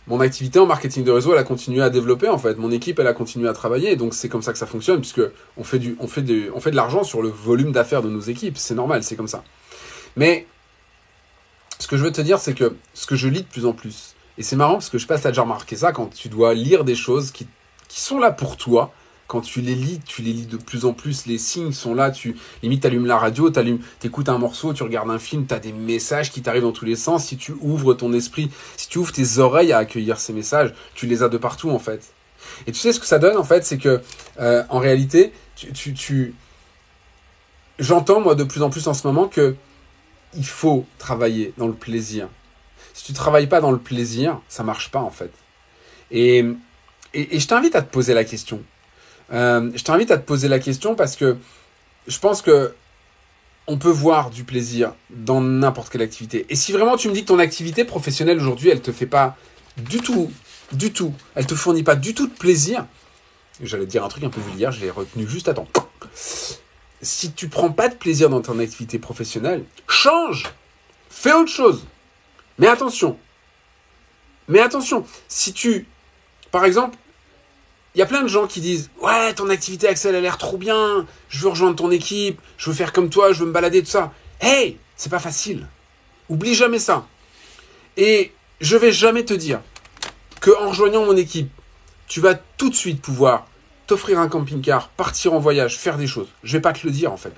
mon 0.07 0.21
activité 0.21 0.59
en 0.59 0.67
marketing 0.67 1.05
de 1.05 1.11
réseau, 1.11 1.33
elle 1.33 1.39
a 1.39 1.45
continué 1.45 1.83
à 1.83 1.91
développer 1.91 2.29
en 2.29 2.39
fait. 2.39 2.57
Mon 2.57 2.71
équipe, 2.71 2.99
elle 2.99 3.07
a 3.09 3.13
continué 3.13 3.49
à 3.49 3.53
travailler. 3.53 3.97
Donc 3.97 4.15
c'est 4.15 4.29
comme 4.29 4.43
ça 4.43 4.53
que 4.53 4.59
ça 4.59 4.67
fonctionne, 4.67 5.01
puisque 5.01 5.23
on 5.57 5.65
fait 5.65 5.79
du, 5.79 5.97
on 5.99 6.07
fait 6.07 6.23
du, 6.23 6.51
on 6.55 6.61
fait 6.61 6.71
de 6.71 6.77
l'argent 6.77 7.03
sur 7.03 7.23
le 7.23 7.29
volume 7.29 7.73
d'affaires 7.73 8.03
de 8.03 8.09
nos 8.09 8.21
équipes. 8.21 8.57
C'est 8.57 8.75
normal, 8.75 9.03
c'est 9.03 9.17
comme 9.17 9.29
ça. 9.29 9.43
Mais 10.17 10.47
ce 11.79 11.89
que 11.89 11.97
je 11.97 12.05
veux 12.05 12.13
te 12.13 12.21
dire, 12.21 12.39
c'est 12.39 12.55
que 12.55 12.77
ce 12.95 13.07
que 13.07 13.17
je 13.17 13.29
lis 13.29 13.43
de 13.43 13.49
plus 13.49 13.67
en 13.67 13.73
plus, 13.73 14.15
et 14.39 14.43
c'est 14.43 14.57
marrant 14.57 14.75
parce 14.75 14.91
que 14.91 14.99
je 14.99 15.07
passe 15.07 15.27
à 15.27 15.31
déjà 15.31 15.43
remarqué 15.43 15.77
ça 15.77 15.93
quand 15.93 16.07
tu 16.07 16.29
dois 16.29 16.55
lire 16.55 16.85
des 16.85 16.95
choses 16.95 17.33
qui, 17.33 17.47
qui 17.89 18.01
sont 18.01 18.19
là 18.19 18.31
pour 18.31 18.57
toi, 18.57 18.93
quand 19.27 19.41
tu 19.41 19.61
les 19.61 19.75
lis, 19.75 20.01
tu 20.07 20.23
les 20.23 20.33
lis 20.33 20.47
de 20.47 20.57
plus 20.57 20.85
en 20.85 20.93
plus, 20.93 21.27
les 21.27 21.39
signes 21.39 21.73
sont 21.73 21.95
là, 21.95 22.11
tu 22.11 22.37
limite 22.63 22.83
t'allumes 22.83 23.07
la 23.07 23.19
radio, 23.19 23.51
t'allumes, 23.51 23.81
t'écoutes 23.99 24.29
un 24.29 24.39
morceau, 24.39 24.73
tu 24.73 24.83
regardes 24.83 25.11
un 25.11 25.19
film, 25.19 25.47
t'as 25.47 25.59
des 25.59 25.73
messages 25.73 26.31
qui 26.31 26.43
t'arrivent 26.43 26.63
dans 26.63 26.73
tous 26.73 26.85
les 26.85 26.97
sens. 26.97 27.27
Si 27.27 27.37
tu 27.37 27.53
ouvres 27.61 27.95
ton 27.95 28.13
esprit, 28.13 28.51
si 28.77 28.89
tu 28.89 28.99
ouvres 28.99 29.13
tes 29.13 29.39
oreilles 29.39 29.73
à 29.73 29.79
accueillir 29.79 30.21
ces 30.21 30.33
messages, 30.33 30.75
tu 30.95 31.07
les 31.07 31.23
as 31.23 31.29
de 31.29 31.39
partout 31.39 31.71
en 31.71 31.79
fait. 31.79 32.13
Et 32.67 32.73
tu 32.73 32.79
sais 32.79 32.93
ce 32.93 33.01
que 33.01 33.07
ça 33.07 33.19
donne 33.19 33.37
en 33.37 33.45
fait, 33.45 33.65
c'est 33.65 33.79
que 33.79 34.01
euh, 34.39 34.63
en 34.69 34.79
réalité, 34.79 35.33
tu, 35.57 35.95
tu, 35.95 36.35
j'entends 37.79 38.21
moi 38.21 38.35
de 38.35 38.45
plus 38.45 38.63
en 38.63 38.71
plus 38.71 38.87
en 38.87 38.95
ce 38.95 39.07
moment 39.07 39.27
que 39.27 39.57
il 40.35 40.47
faut 40.47 40.87
travailler 40.99 41.53
dans 41.57 41.67
le 41.67 41.73
plaisir. 41.73 42.29
Si 42.95 43.05
tu 43.05 43.13
travailles 43.13 43.47
pas 43.47 43.61
dans 43.61 43.73
le 43.73 43.79
plaisir, 43.79 44.41
ça 44.49 44.63
marche 44.63 44.91
pas 44.91 45.01
en 45.01 45.11
fait. 45.11 45.33
Et, 46.11 46.45
et, 47.15 47.37
et 47.37 47.41
je 47.41 47.49
t'invite 47.49 47.75
à 47.75 47.83
te 47.83 47.91
poser 47.91 48.15
la 48.15 48.25
question. 48.25 48.63
Euh, 49.33 49.71
je 49.75 49.83
t'invite 49.83 50.11
à 50.11 50.19
te 50.19 50.25
poser 50.25 50.49
la 50.49 50.59
question 50.59 50.95
parce 50.95 51.17
que 51.17 51.37
je 52.07 52.19
pense 52.19 52.43
que 52.43 52.75
on 53.67 53.79
peut 53.79 53.91
voir 53.91 54.31
du 54.31 54.45
plaisir 54.45 54.95
dans 55.11 55.41
n'importe 55.41 55.91
quelle 55.91 56.03
activité. 56.03 56.47
Et 56.49 56.55
si 56.55 56.71
vraiment 56.71 56.97
tu 56.97 57.09
me 57.09 57.15
dis 57.15 57.23
que 57.23 57.29
ton 57.29 57.41
activité 57.41 57.85
professionnelle 57.85 58.39
aujourd'hui, 58.39 58.71
elle 58.71 58.81
te 58.81 58.93
fait 58.93 59.07
pas 59.07 59.37
du 59.77 59.99
tout, 59.99 60.31
du 60.73 60.93
tout, 60.93 61.13
elle 61.35 61.47
te 61.47 61.55
fournit 61.55 61.83
pas 61.83 61.97
du 61.97 62.15
tout 62.15 62.29
de 62.29 62.33
plaisir, 62.33 62.87
j'allais 63.61 63.87
dire 63.87 64.05
un 64.05 64.09
truc 64.09 64.23
un 64.23 64.31
peu 64.31 64.41
vulgaire, 64.41 64.71
je 64.71 64.81
l'ai 64.81 64.91
retenu 64.91 65.29
juste 65.29 65.49
à 65.49 65.55
temps. 65.55 65.67
Si 67.03 67.33
tu 67.33 67.49
prends 67.49 67.71
pas 67.71 67.89
de 67.89 67.95
plaisir 67.95 68.31
dans 68.31 68.41
ton 68.41 68.59
activité 68.61 69.01
professionnelle, 69.01 69.65
change, 69.89 70.45
fais 71.11 71.33
autre 71.33 71.51
chose. 71.51 71.85
Mais 72.59 72.69
attention, 72.69 73.19
mais 74.49 74.61
attention, 74.61 75.05
si 75.29 75.53
tu, 75.53 75.87
par 76.51 76.65
exemple, 76.65 76.97
il 77.97 78.01
y 78.01 78.03
a 78.03 78.07
plein 78.07 78.23
de 78.23 78.29
gens 78.29 78.47
qui 78.47 78.61
disent 78.61 78.91
Ouais, 79.01 79.33
ton 79.33 79.49
activité 79.49 79.89
Axel 79.89 80.15
a 80.15 80.21
l'air 80.21 80.37
trop 80.37 80.59
bien, 80.59 81.07
je 81.31 81.41
veux 81.41 81.49
rejoindre 81.49 81.77
ton 81.77 81.91
équipe, 81.91 82.39
je 82.59 82.69
veux 82.69 82.77
faire 82.77 82.93
comme 82.93 83.09
toi, 83.09 83.33
je 83.33 83.41
veux 83.41 83.47
me 83.47 83.53
balader, 83.53 83.83
tout 83.83 83.89
ça. 83.89 84.13
Hey, 84.39 84.79
c'est 84.97 85.09
pas 85.09 85.19
facile. 85.19 85.67
Oublie 86.29 86.55
jamais 86.55 86.79
ça. 86.79 87.07
Et 87.97 88.33
je 88.61 88.77
vais 88.77 88.93
jamais 88.93 89.25
te 89.25 89.33
dire 89.33 89.63
que 90.43 90.51
en 90.63 90.69
rejoignant 90.69 91.07
mon 91.07 91.17
équipe, 91.17 91.51
tu 92.07 92.21
vas 92.21 92.35
tout 92.35 92.69
de 92.69 92.75
suite 92.75 93.01
pouvoir 93.01 93.47
t'offrir 93.87 94.21
un 94.21 94.29
camping-car, 94.29 94.91
partir 94.91 95.33
en 95.33 95.39
voyage, 95.39 95.79
faire 95.79 95.97
des 95.97 96.07
choses. 96.07 96.29
Je 96.43 96.53
vais 96.53 96.61
pas 96.61 96.75
te 96.75 96.87
le 96.87 96.93
dire 96.93 97.11
en 97.11 97.17
fait. 97.17 97.33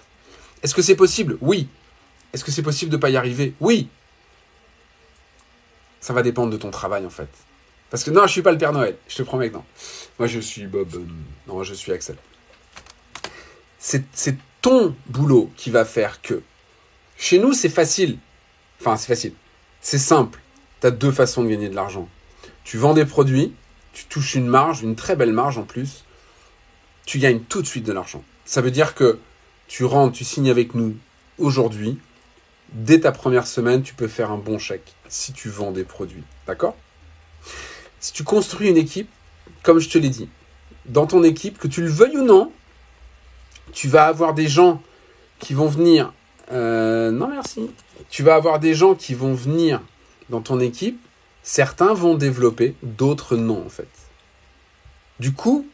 Est-ce 0.64 0.74
que 0.74 0.82
c'est 0.82 0.96
possible? 0.96 1.38
Oui. 1.40 1.68
Est-ce 2.32 2.44
que 2.44 2.50
c'est 2.50 2.62
possible 2.62 2.90
de 2.90 2.96
pas 2.96 3.10
y 3.10 3.16
arriver? 3.16 3.54
Oui. 3.60 3.88
Ça 6.00 6.12
va 6.12 6.22
dépendre 6.22 6.50
de 6.50 6.56
ton 6.56 6.72
travail 6.72 7.06
en 7.06 7.10
fait. 7.10 7.28
Parce 7.90 8.02
que 8.02 8.10
non, 8.10 8.26
je 8.26 8.32
suis 8.32 8.42
pas 8.42 8.52
le 8.52 8.58
Père 8.58 8.72
Noël. 8.72 8.96
Je 9.06 9.16
te 9.16 9.22
promets 9.22 9.50
que 9.50 9.54
non. 9.54 9.64
Moi, 10.18 10.26
je 10.26 10.40
suis 10.40 10.66
Bob. 10.66 10.88
Euh, 10.94 11.04
non, 11.46 11.62
je 11.62 11.74
suis 11.74 11.92
Axel. 11.92 12.16
C'est 13.78 14.36
ton 14.60 14.94
boulot 15.06 15.50
qui 15.56 15.70
va 15.70 15.84
faire 15.84 16.20
que. 16.20 16.42
Chez 17.16 17.38
nous, 17.38 17.52
c'est 17.52 17.68
facile. 17.68 18.18
Enfin, 18.80 18.96
c'est 18.96 19.06
facile. 19.06 19.34
C'est 19.80 19.98
simple. 19.98 20.40
Tu 20.80 20.86
as 20.86 20.90
deux 20.90 21.12
façons 21.12 21.42
de 21.42 21.48
gagner 21.48 21.68
de 21.68 21.74
l'argent. 21.74 22.08
Tu 22.64 22.76
vends 22.76 22.94
des 22.94 23.04
produits, 23.04 23.54
tu 23.92 24.04
touches 24.06 24.34
une 24.34 24.46
marge, 24.46 24.82
une 24.82 24.96
très 24.96 25.16
belle 25.16 25.32
marge 25.32 25.58
en 25.58 25.62
plus. 25.62 26.04
Tu 27.06 27.18
gagnes 27.18 27.40
tout 27.40 27.62
de 27.62 27.66
suite 27.66 27.84
de 27.84 27.92
l'argent. 27.92 28.22
Ça 28.44 28.60
veut 28.60 28.70
dire 28.70 28.94
que 28.94 29.18
tu 29.68 29.84
rentres, 29.84 30.16
tu 30.16 30.24
signes 30.24 30.50
avec 30.50 30.74
nous 30.74 30.96
aujourd'hui. 31.38 31.98
Dès 32.72 33.00
ta 33.00 33.12
première 33.12 33.46
semaine, 33.46 33.82
tu 33.82 33.94
peux 33.94 34.08
faire 34.08 34.30
un 34.30 34.36
bon 34.36 34.58
chèque 34.58 34.94
si 35.08 35.32
tu 35.32 35.48
vends 35.48 35.70
des 35.70 35.84
produits. 35.84 36.24
D'accord? 36.46 36.76
Si 38.00 38.12
tu 38.12 38.24
construis 38.24 38.68
une 38.68 38.76
équipe, 38.76 39.08
comme 39.62 39.78
je 39.78 39.88
te 39.88 39.98
l'ai 39.98 40.08
dit, 40.08 40.28
dans 40.86 41.06
ton 41.06 41.22
équipe, 41.22 41.58
que 41.58 41.68
tu 41.68 41.82
le 41.82 41.88
veuilles 41.88 42.16
ou 42.16 42.24
non, 42.24 42.52
tu 43.72 43.88
vas 43.88 44.06
avoir 44.06 44.34
des 44.34 44.48
gens 44.48 44.82
qui 45.38 45.54
vont 45.54 45.68
venir. 45.68 46.12
Euh, 46.50 47.10
non, 47.10 47.28
merci. 47.28 47.70
Tu 48.08 48.22
vas 48.22 48.34
avoir 48.34 48.58
des 48.58 48.74
gens 48.74 48.94
qui 48.94 49.14
vont 49.14 49.34
venir 49.34 49.80
dans 50.30 50.40
ton 50.40 50.60
équipe. 50.60 50.98
Certains 51.42 51.94
vont 51.94 52.14
développer, 52.14 52.74
d'autres 52.82 53.36
non, 53.36 53.64
en 53.64 53.68
fait. 53.68 53.88
Du 55.20 55.32
coup, 55.32 55.66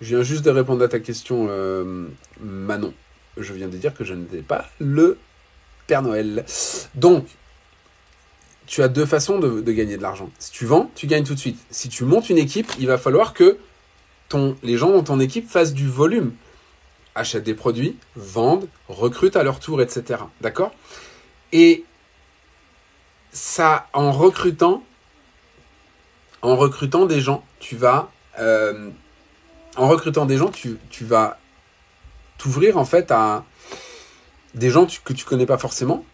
je 0.00 0.16
viens 0.16 0.22
juste 0.22 0.44
de 0.44 0.50
répondre 0.50 0.84
à 0.84 0.88
ta 0.88 1.00
question, 1.00 1.46
euh, 1.50 2.06
Manon. 2.40 2.92
Je 3.36 3.52
viens 3.52 3.68
de 3.68 3.76
dire 3.76 3.94
que 3.94 4.04
je 4.04 4.14
n'étais 4.14 4.42
pas 4.42 4.66
le 4.78 5.18
Père 5.86 6.02
Noël. 6.02 6.44
Donc, 6.94 7.26
tu 8.68 8.82
as 8.82 8.88
deux 8.88 9.06
façons 9.06 9.38
de, 9.38 9.72
gagner 9.72 9.96
de 9.96 10.02
l'argent. 10.02 10.30
Si 10.38 10.52
tu 10.52 10.66
vends, 10.66 10.90
tu 10.94 11.06
gagnes 11.06 11.24
tout 11.24 11.34
de 11.34 11.40
suite. 11.40 11.58
Si 11.70 11.88
tu 11.88 12.04
montes 12.04 12.28
une 12.28 12.36
équipe, 12.38 12.70
il 12.78 12.86
va 12.86 12.98
falloir 12.98 13.32
que 13.32 13.56
les 14.62 14.76
gens 14.76 14.90
dans 14.90 15.02
ton 15.02 15.20
équipe 15.20 15.48
fassent 15.48 15.72
du 15.72 15.88
volume. 15.88 16.34
Achètent 17.14 17.44
des 17.44 17.54
produits, 17.54 17.96
vendent, 18.14 18.68
recrutent 18.88 19.36
à 19.36 19.42
leur 19.42 19.58
tour, 19.58 19.80
etc. 19.80 20.22
D'accord? 20.42 20.72
Et 21.52 21.84
ça, 23.32 23.88
en 23.94 24.12
recrutant, 24.12 24.84
en 26.42 26.54
recrutant 26.54 27.06
des 27.06 27.22
gens, 27.22 27.42
tu 27.60 27.74
vas, 27.74 28.10
euh, 28.38 28.90
en 29.76 29.88
recrutant 29.88 30.26
des 30.26 30.36
gens, 30.36 30.50
tu, 30.50 30.76
tu 30.90 31.06
vas 31.06 31.38
t'ouvrir 32.36 32.76
en 32.76 32.84
fait 32.84 33.10
à 33.10 33.44
des 34.54 34.68
gens 34.68 34.86
que 35.04 35.14
tu 35.14 35.24
connais 35.24 35.46
pas 35.46 35.58
forcément, 35.58 36.04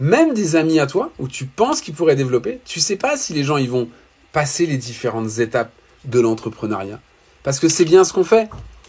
même 0.00 0.34
des 0.34 0.56
amis 0.56 0.80
à 0.80 0.86
toi, 0.86 1.12
où 1.18 1.28
tu 1.28 1.46
penses 1.46 1.80
qu'ils 1.80 1.94
pourraient 1.94 2.16
développer, 2.16 2.60
tu 2.64 2.80
sais 2.80 2.96
pas 2.96 3.16
si 3.16 3.32
les 3.32 3.44
gens 3.44 3.56
ils 3.56 3.70
vont 3.70 3.88
passer 4.32 4.66
les 4.66 4.76
différentes 4.76 5.38
étapes 5.38 5.72
de 6.04 6.20
l'entrepreneuriat. 6.20 7.00
Parce 7.42 7.60
que 7.60 7.68
c'est 7.68 7.84
bien 7.84 8.04
ce 8.04 8.12
qu'on 8.12 8.24
fait. 8.24 8.48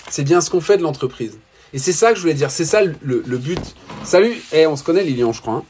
C'est 0.10 0.24
bien 0.24 0.42
ce 0.42 0.50
qu'on 0.50 0.62
fait 0.62 0.78
de 0.78 0.84
l'entreprise. 0.84 1.38
Et 1.74 1.80
c'est 1.80 1.92
ça 1.92 2.10
que 2.10 2.16
je 2.16 2.22
voulais 2.22 2.34
dire. 2.34 2.52
C'est 2.52 2.66
ça 2.66 2.82
le, 2.84 3.38
but. 3.38 3.76
Salut, 4.04 4.34
et 4.52 4.62
eh, 4.62 4.68
on 4.68 4.76
se 4.76 4.84
connaît 4.84 5.04
Lilian, 5.04 5.34
je 5.34 5.42
crois. 5.42 5.56
Hein. 5.56 5.64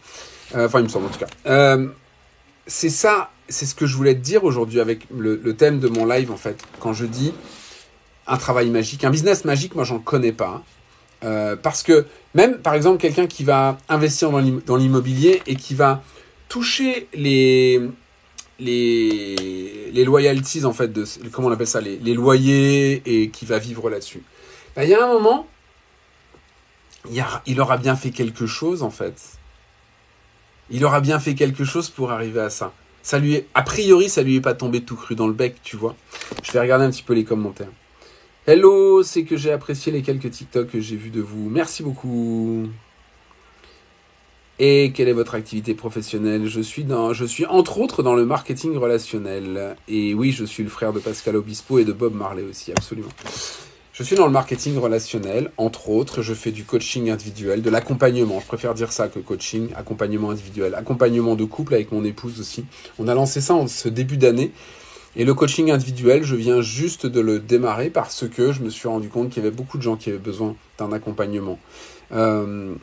Euh, 0.55 0.67
enfin, 0.67 0.79
il 0.79 0.83
me 0.83 0.89
semble 0.89 1.07
en 1.07 1.09
tout 1.09 1.19
cas. 1.19 1.27
Euh, 1.47 1.87
c'est 2.67 2.89
ça, 2.89 3.31
c'est 3.49 3.65
ce 3.65 3.75
que 3.75 3.85
je 3.85 3.95
voulais 3.95 4.13
te 4.13 4.19
dire 4.19 4.43
aujourd'hui 4.43 4.79
avec 4.79 5.07
le, 5.15 5.39
le, 5.43 5.55
thème 5.55 5.79
de 5.79 5.87
mon 5.87 6.05
live 6.05 6.31
en 6.31 6.37
fait. 6.37 6.61
Quand 6.79 6.93
je 6.93 7.05
dis 7.05 7.33
un 8.27 8.37
travail 8.37 8.69
magique, 8.69 9.03
un 9.03 9.09
business 9.09 9.45
magique, 9.45 9.75
moi 9.75 9.83
j'en 9.83 9.99
connais 9.99 10.31
pas. 10.31 10.47
Hein. 10.47 10.63
Euh, 11.25 11.55
parce 11.55 11.81
que 11.83 12.05
même, 12.33 12.59
par 12.59 12.75
exemple, 12.75 12.99
quelqu'un 12.99 13.27
qui 13.27 13.43
va 13.43 13.77
investir 13.89 14.29
dans 14.31 14.75
l'immobilier 14.75 15.41
et 15.47 15.55
qui 15.55 15.73
va 15.73 16.03
toucher 16.49 17.07
les, 17.13 17.81
les, 18.59 19.91
les 19.91 20.03
loyalties, 20.05 20.65
en 20.65 20.73
fait, 20.73 20.91
de, 20.93 21.05
comment 21.31 21.47
on 21.47 21.51
appelle 21.51 21.67
ça, 21.67 21.81
les, 21.81 22.13
loyers 22.13 23.01
et 23.05 23.29
qui 23.29 23.45
va 23.45 23.57
vivre 23.57 23.89
là-dessus. 23.89 24.21
Bah, 24.75 24.83
il 24.83 24.89
y 24.89 24.93
a 24.93 25.03
un 25.03 25.07
moment, 25.07 25.47
il, 27.09 27.23
il 27.47 27.59
aura 27.59 27.77
bien 27.77 27.95
fait 27.95 28.11
quelque 28.11 28.45
chose, 28.45 28.83
en 28.83 28.91
fait. 28.91 29.19
Il 30.69 30.83
aura 30.85 30.99
bien 30.99 31.19
fait 31.19 31.35
quelque 31.35 31.63
chose 31.63 31.89
pour 31.89 32.11
arriver 32.11 32.41
à 32.41 32.49
ça. 32.49 32.73
Ça 33.01 33.19
lui 33.19 33.35
est, 33.35 33.47
a 33.53 33.61
priori, 33.61 34.09
ça 34.09 34.23
lui 34.23 34.35
est 34.35 34.41
pas 34.41 34.55
tombé 34.55 34.81
tout 34.81 34.95
cru 34.95 35.15
dans 35.15 35.27
le 35.27 35.33
bec, 35.33 35.57
tu 35.63 35.77
vois. 35.77 35.95
Je 36.43 36.51
vais 36.51 36.59
regarder 36.59 36.85
un 36.85 36.91
petit 36.91 37.03
peu 37.03 37.13
les 37.13 37.23
commentaires. 37.23 37.69
Hello, 38.47 39.01
c'est 39.01 39.23
que 39.23 39.37
j'ai 39.37 39.51
apprécié 39.51 39.91
les 39.91 40.03
quelques 40.03 40.29
TikTok 40.29 40.67
que 40.67 40.79
j'ai 40.79 40.95
vus 40.95 41.09
de 41.09 41.19
vous. 41.19 41.49
Merci 41.49 41.81
beaucoup. 41.81 42.67
Et 44.59 44.91
quelle 44.93 45.07
est 45.07 45.13
votre 45.13 45.33
activité 45.33 45.73
professionnelle? 45.73 46.45
Je 46.45 46.61
suis 46.61 46.83
dans, 46.83 47.11
je 47.11 47.25
suis 47.25 47.47
entre 47.47 47.79
autres 47.79 48.03
dans 48.03 48.13
le 48.13 48.23
marketing 48.23 48.77
relationnel. 48.77 49.75
Et 49.87 50.13
oui, 50.13 50.31
je 50.31 50.45
suis 50.45 50.61
le 50.61 50.69
frère 50.69 50.93
de 50.93 50.99
Pascal 50.99 51.35
Obispo 51.37 51.79
et 51.79 51.85
de 51.85 51.91
Bob 51.91 52.13
Marley 52.13 52.43
aussi, 52.43 52.71
absolument. 52.71 53.09
Je 53.93 54.03
suis 54.03 54.15
dans 54.15 54.27
le 54.27 54.31
marketing 54.31 54.77
relationnel, 54.77 55.49
entre 55.57 55.89
autres, 55.89 56.21
je 56.21 56.35
fais 56.35 56.51
du 56.51 56.65
coaching 56.65 57.09
individuel, 57.09 57.63
de 57.63 57.69
l'accompagnement. 57.71 58.39
Je 58.41 58.45
préfère 58.45 58.75
dire 58.75 58.91
ça 58.91 59.07
que 59.07 59.17
coaching, 59.17 59.69
accompagnement 59.75 60.29
individuel, 60.29 60.75
accompagnement 60.75 61.33
de 61.33 61.45
couple 61.45 61.73
avec 61.73 61.91
mon 61.91 62.03
épouse 62.03 62.39
aussi. 62.39 62.65
On 62.99 63.07
a 63.07 63.15
lancé 63.15 63.41
ça 63.41 63.55
en 63.55 63.65
ce 63.67 63.89
début 63.89 64.17
d'année 64.17 64.51
et 65.15 65.23
le 65.23 65.33
coaching 65.33 65.71
individuel, 65.71 66.23
je 66.23 66.35
viens 66.35 66.61
juste 66.61 67.05
de 67.05 67.21
le 67.21 67.39
démarrer 67.39 67.89
parce 67.89 68.27
que 68.27 68.51
je 68.51 68.61
me 68.61 68.69
suis 68.69 68.87
rendu 68.87 69.09
compte 69.09 69.29
qu'il 69.29 69.43
y 69.43 69.45
avait 69.45 69.55
beaucoup 69.55 69.77
de 69.77 69.83
gens 69.83 69.95
qui 69.95 70.09
avaient 70.09 70.17
besoin 70.17 70.55
d'un 70.77 70.91
accompagnement. 70.91 71.57
Euh, 72.11 72.75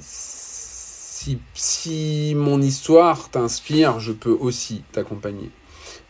si, 0.00 1.38
si, 1.54 2.34
mon 2.36 2.62
histoire 2.62 3.28
t'inspire, 3.30 4.00
je 4.00 4.12
peux 4.12 4.36
aussi 4.38 4.82
t'accompagner. 4.92 5.50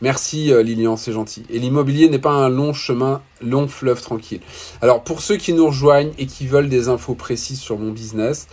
Merci 0.00 0.52
euh, 0.52 0.62
Lilian, 0.62 0.96
c'est 0.96 1.12
gentil. 1.12 1.44
Et 1.50 1.58
l'immobilier 1.58 2.08
n'est 2.08 2.20
pas 2.20 2.30
un 2.30 2.48
long 2.48 2.72
chemin, 2.72 3.20
long 3.40 3.66
fleuve 3.66 4.00
tranquille. 4.00 4.40
Alors 4.80 5.02
pour 5.02 5.20
ceux 5.20 5.36
qui 5.36 5.52
nous 5.52 5.66
rejoignent 5.66 6.12
et 6.18 6.26
qui 6.26 6.46
veulent 6.46 6.68
des 6.68 6.88
infos 6.88 7.16
précises 7.16 7.60
sur 7.60 7.78
mon 7.78 7.90
business, 7.90 8.46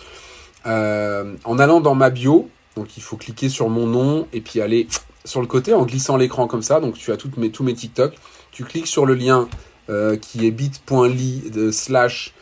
euh, 0.66 1.36
en 1.44 1.60
allant 1.60 1.82
dans 1.82 1.94
ma 1.94 2.10
bio, 2.10 2.50
donc 2.76 2.98
il 2.98 3.04
faut 3.04 3.16
cliquer 3.16 3.50
sur 3.50 3.70
mon 3.70 3.86
nom 3.86 4.28
et 4.34 4.42
puis 4.42 4.60
aller 4.60 4.88
sur 5.26 5.42
le 5.42 5.48
côté 5.48 5.74
en 5.74 5.84
glissant 5.84 6.16
l'écran 6.16 6.48
comme 6.48 6.64
ça. 6.64 6.80
Donc 6.80 6.96
tu 6.96 7.12
as 7.12 7.18
tous 7.18 7.32
mes 7.38 7.74
TikTok. 7.74 8.14
Tu 8.52 8.64
cliques 8.64 8.88
sur 8.88 9.06
le 9.06 9.16
lien 9.16 9.50
euh, 9.90 10.16
qui 10.16 10.48
est 10.48 10.52
bit.ly 10.52 11.74
slash 11.74 12.34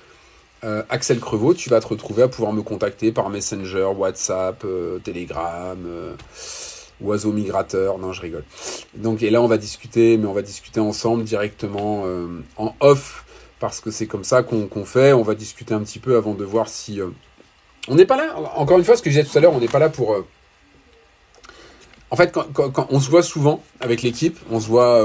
Axel 0.89 1.19
Crevaux. 1.19 1.53
Tu 1.53 1.69
vas 1.69 1.81
te 1.81 1.87
retrouver 1.87 2.23
à 2.23 2.27
pouvoir 2.29 2.53
me 2.53 2.61
contacter 2.61 3.11
par 3.11 3.29
Messenger, 3.29 3.89
WhatsApp, 3.97 4.65
Telegram 5.03 5.77
oiseau 7.03 7.31
migrateur. 7.31 7.97
Non, 7.97 8.13
je 8.13 8.21
rigole. 8.21 8.43
Donc, 8.95 9.21
et 9.21 9.29
là, 9.29 9.41
on 9.41 9.47
va 9.47 9.57
discuter, 9.57 10.17
mais 10.17 10.25
on 10.25 10.33
va 10.33 10.41
discuter 10.41 10.79
ensemble 10.79 11.23
directement 11.23 12.03
euh, 12.05 12.27
en 12.57 12.75
off, 12.79 13.25
parce 13.59 13.79
que 13.79 13.91
c'est 13.91 14.07
comme 14.07 14.23
ça 14.23 14.43
qu'on 14.43 14.85
fait. 14.85 15.13
On 15.13 15.23
va 15.23 15.35
discuter 15.35 15.73
un 15.73 15.81
petit 15.81 15.99
peu 15.99 16.15
avant 16.15 16.33
de 16.33 16.43
voir 16.43 16.67
si. 16.67 16.99
Euh, 16.99 17.09
on 17.87 17.95
n'est 17.95 18.05
pas 18.05 18.17
là, 18.17 18.35
encore 18.55 18.77
une 18.77 18.85
fois, 18.85 18.95
ce 18.95 19.01
que 19.01 19.09
je 19.09 19.19
disais 19.19 19.29
tout 19.29 19.37
à 19.37 19.41
l'heure, 19.41 19.53
on 19.53 19.59
n'est 19.59 19.67
pas 19.67 19.79
là 19.79 19.89
pour. 19.89 20.15
Euh, 22.13 22.15
en 22.15 22.15
fait, 22.15 22.37
on 22.89 22.99
se 22.99 23.09
voit 23.09 23.23
souvent 23.23 23.63
avec 23.79 24.03
l'équipe, 24.03 24.37
on 24.51 24.59
se 24.59 24.67
voit 24.67 25.01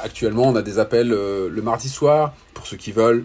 actuellement, 0.00 0.44
on 0.44 0.56
a 0.56 0.62
des 0.62 0.78
appels 0.78 1.08
le 1.08 1.62
mardi 1.62 1.88
soir, 1.88 2.32
pour 2.54 2.66
ceux 2.66 2.76
qui 2.76 2.92
veulent. 2.92 3.24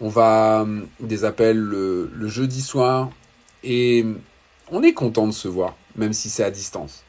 On 0.00 0.08
va 0.08 0.66
des 1.00 1.24
appels 1.24 1.58
le 1.58 2.28
jeudi 2.28 2.62
soir. 2.62 3.10
Et 3.62 4.04
on 4.70 4.82
est 4.82 4.92
content 4.92 5.26
de 5.26 5.32
se 5.32 5.48
voir, 5.48 5.74
même 5.96 6.12
si 6.12 6.30
c'est 6.30 6.44
à 6.44 6.50
distance 6.50 7.04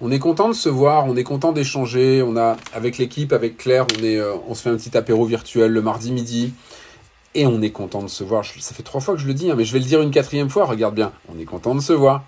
on 0.00 0.10
est 0.10 0.18
content 0.18 0.48
de 0.48 0.54
se 0.54 0.68
voir, 0.68 1.06
on 1.06 1.16
est 1.16 1.24
content 1.24 1.52
d'échanger. 1.52 2.22
On 2.22 2.36
a 2.36 2.56
avec 2.72 2.98
l'équipe, 2.98 3.32
avec 3.32 3.58
Claire, 3.58 3.86
on 3.98 4.02
euh, 4.02 4.54
se 4.54 4.62
fait 4.62 4.70
un 4.70 4.76
petit 4.76 4.96
apéro 4.96 5.24
virtuel 5.24 5.72
le 5.72 5.82
mardi 5.82 6.10
midi. 6.10 6.54
Et 7.34 7.46
on 7.46 7.62
est 7.62 7.70
content 7.70 8.02
de 8.02 8.08
se 8.08 8.24
voir. 8.24 8.44
Ça 8.44 8.74
fait 8.74 8.82
trois 8.82 9.00
fois 9.00 9.14
que 9.14 9.20
je 9.20 9.26
le 9.26 9.34
dis, 9.34 9.50
hein, 9.50 9.54
mais 9.56 9.64
je 9.64 9.72
vais 9.72 9.78
le 9.78 9.84
dire 9.84 10.00
une 10.00 10.10
quatrième 10.10 10.50
fois. 10.50 10.64
Regarde 10.64 10.94
bien, 10.94 11.12
on 11.32 11.38
est 11.38 11.44
content 11.44 11.74
de 11.74 11.80
se 11.80 11.92
voir. 11.92 12.24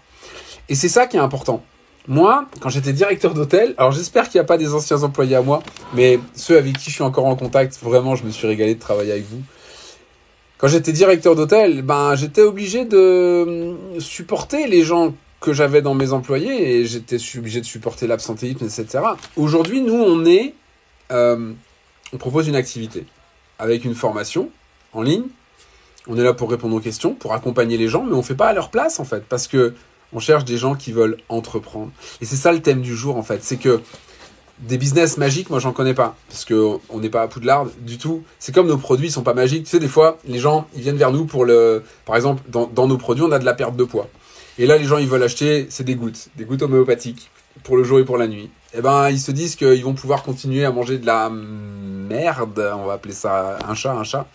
Et 0.69 0.75
c'est 0.75 0.89
ça 0.89 1.07
qui 1.07 1.17
est 1.17 1.21
important. 1.21 1.65
Moi, 2.09 2.47
quand 2.61 2.69
j'étais 2.69 2.93
directeur 2.93 3.33
d'hôtel, 3.33 3.75
alors 3.79 3.93
j'espère 3.93 4.29
qu'il 4.29 4.41
n'y 4.41 4.45
a 4.45 4.47
pas 4.47 4.59
des 4.59 4.75
anciens 4.75 5.03
employés 5.05 5.37
à 5.37 5.43
moi, 5.43 5.63
mais 5.95 6.19
ceux 6.35 6.59
avec 6.59 6.77
qui 6.79 6.91
je 6.91 6.95
suis 6.95 7.03
encore 7.03 7.27
en 7.27 7.37
contact, 7.37 7.79
vraiment, 7.81 8.17
je 8.17 8.25
me 8.25 8.31
suis 8.31 8.47
régalé 8.47 8.75
de 8.75 8.81
travailler 8.81 9.13
avec 9.13 9.25
vous. 9.25 9.41
Quand 10.59 10.69
j'étais 10.69 10.93
directeur 10.93 11.35
d'hôtel, 11.35 11.83
ben 11.83 12.15
j'étais 12.15 12.43
obligé 12.43 12.85
de 12.85 13.77
hum, 13.95 14.01
supporter 14.01 14.67
les 14.67 14.83
gens 14.83 15.15
que 15.41 15.53
j'avais 15.53 15.83
dans 15.83 15.95
mes 15.95 16.13
employés 16.13 16.77
et 16.77 16.85
j'étais 16.85 17.19
obligé 17.37 17.61
de 17.61 17.67
supporter 17.67 18.07
l'absentéisme, 18.07 18.65
etc. 18.65 19.05
Aujourd'hui, 19.37 19.81
nous, 19.81 19.95
on 19.95 20.25
est, 20.25 20.55
euh, 21.11 21.53
on 22.13 22.17
propose 22.17 22.49
une 22.49 22.55
activité 22.55 23.07
avec 23.59 23.85
une 23.85 23.95
formation 23.95 24.51
en 24.93 25.03
ligne. 25.03 25.25
On 26.07 26.17
est 26.17 26.23
là 26.23 26.33
pour 26.33 26.51
répondre 26.51 26.75
aux 26.75 26.81
questions, 26.81 27.15
pour 27.15 27.33
accompagner 27.33 27.77
les 27.77 27.89
gens, 27.89 28.05
mais 28.05 28.15
on 28.15 28.23
fait 28.23 28.35
pas 28.35 28.49
à 28.49 28.53
leur 28.53 28.71
place 28.71 28.99
en 28.99 29.05
fait, 29.05 29.25
parce 29.29 29.47
que 29.47 29.75
on 30.13 30.19
cherche 30.19 30.45
des 30.45 30.57
gens 30.57 30.75
qui 30.75 30.93
veulent 30.93 31.17
entreprendre. 31.29 31.91
Et 32.21 32.25
c'est 32.25 32.37
ça 32.37 32.53
le 32.53 32.61
thème 32.61 32.83
du 32.83 32.97
jour 32.97 33.17
en 33.17 33.23
fait, 33.23 33.43
c'est 33.43 33.57
que 33.57 33.81
des 34.63 34.79
business 34.79 35.19
magiques, 35.19 35.51
moi 35.51 35.59
j'en 35.59 35.73
connais 35.73 35.95
pas, 35.95 36.15
parce 36.29 36.45
que 36.45 36.79
on 36.89 37.01
n'est 37.01 37.11
pas 37.11 37.23
à 37.23 37.29
Poudlard 37.29 37.67
du 37.81 37.99
tout. 37.99 38.23
C'est 38.39 38.55
comme 38.55 38.69
nos 38.69 38.79
produits 38.79 39.11
sont 39.11 39.23
pas 39.23 39.35
magiques. 39.35 39.65
Tu 39.65 39.71
sais, 39.71 39.79
des 39.81 39.89
fois, 39.89 40.19
les 40.25 40.39
gens 40.39 40.67
ils 40.75 40.83
viennent 40.83 40.97
vers 40.97 41.13
nous 41.13 41.25
pour 41.25 41.45
le, 41.45 41.83
par 42.05 42.17
exemple, 42.17 42.43
dans, 42.49 42.87
nos 42.87 42.97
produits, 42.97 43.25
on 43.25 43.33
a 43.33 43.39
de 43.39 43.45
la 43.45 43.55
perte 43.55 43.77
de 43.77 43.85
poids. 43.85 44.09
Et 44.59 44.67
là, 44.67 44.77
les 44.77 44.85
gens, 44.85 44.99
ils 44.99 45.09
veulent 45.09 45.23
acheter, 45.23 45.67
c'est 45.71 45.85
des 45.85 45.95
gouttes, 45.95 46.29
des 46.37 46.45
gouttes 46.45 46.63
homéopathiques 46.63 47.31
pour 47.65 47.77
le 47.77 47.85
jour 47.85 47.99
et 47.99 48.05
pour 48.05 48.19
la 48.19 48.29
nuit. 48.29 48.51
Eh 48.75 48.81
ben, 48.81 49.11
ils 49.11 49.19
se 49.19 49.33
disent 49.33 49.57
qu'ils 49.57 49.83
vont 49.85 49.95
pouvoir 49.95 50.23
continuer 50.23 50.65
à 50.65 50.71
manger 50.71 50.99
de 50.99 51.07
la 51.07 51.31
merde, 51.31 52.73
on 52.75 52.87
va 52.87 52.95
appeler 52.95 53.15
ça 53.15 53.59
un 53.67 53.75
chat, 53.75 53.93
un 53.93 54.05
chat. 54.05 54.27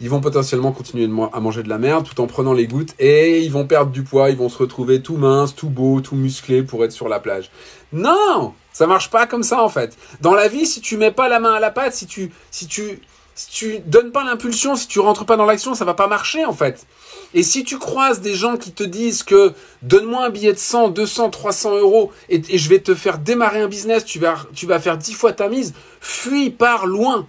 Ils 0.00 0.10
vont 0.10 0.20
potentiellement 0.20 0.72
continuer 0.72 1.08
à 1.32 1.40
manger 1.40 1.62
de 1.62 1.68
la 1.68 1.78
merde 1.78 2.06
tout 2.06 2.20
en 2.20 2.26
prenant 2.26 2.52
les 2.52 2.66
gouttes 2.66 2.94
et 2.98 3.40
ils 3.40 3.50
vont 3.50 3.66
perdre 3.66 3.90
du 3.90 4.02
poids, 4.02 4.30
ils 4.30 4.36
vont 4.36 4.48
se 4.48 4.58
retrouver 4.58 5.00
tout 5.00 5.16
mince, 5.16 5.54
tout 5.54 5.70
beau, 5.70 6.00
tout 6.00 6.16
musclé 6.16 6.62
pour 6.62 6.84
être 6.84 6.92
sur 6.92 7.08
la 7.08 7.18
plage. 7.18 7.50
Non, 7.92 8.52
ça 8.72 8.86
marche 8.86 9.10
pas 9.10 9.26
comme 9.26 9.42
ça 9.42 9.62
en 9.62 9.70
fait. 9.70 9.96
Dans 10.20 10.34
la 10.34 10.48
vie, 10.48 10.66
si 10.66 10.80
tu 10.80 10.98
mets 10.98 11.12
pas 11.12 11.28
la 11.28 11.40
main 11.40 11.54
à 11.54 11.60
la 11.60 11.70
pâte, 11.70 11.94
si 11.94 12.06
tu, 12.06 12.30
si 12.50 12.66
tu, 12.66 13.00
si 13.34 13.50
tu 13.50 13.78
donnes 13.86 14.12
pas 14.12 14.22
l'impulsion, 14.22 14.76
si 14.76 14.86
tu 14.86 15.00
rentres 15.00 15.24
pas 15.24 15.36
dans 15.36 15.46
l'action, 15.46 15.74
ça 15.74 15.86
va 15.86 15.94
pas 15.94 16.08
marcher 16.08 16.44
en 16.44 16.52
fait. 16.52 16.86
Et 17.32 17.42
si 17.42 17.64
tu 17.64 17.78
croises 17.78 18.20
des 18.20 18.34
gens 18.34 18.56
qui 18.56 18.72
te 18.72 18.82
disent 18.82 19.22
que 19.22 19.52
donne-moi 19.82 20.24
un 20.24 20.30
billet 20.30 20.52
de 20.52 20.58
100, 20.58 20.88
200, 20.90 21.30
300 21.30 21.76
euros 21.78 22.12
et, 22.28 22.42
je 22.58 22.68
vais 22.68 22.78
te 22.80 22.94
faire 22.94 23.18
démarrer 23.18 23.60
un 23.60 23.68
business, 23.68 24.04
tu 24.04 24.18
vas, 24.18 24.36
tu 24.54 24.66
vas 24.66 24.78
faire 24.78 24.98
10 24.98 25.14
fois 25.14 25.32
ta 25.32 25.48
mise, 25.48 25.74
fuis, 26.00 26.50
pars 26.50 26.86
loin. 26.86 27.26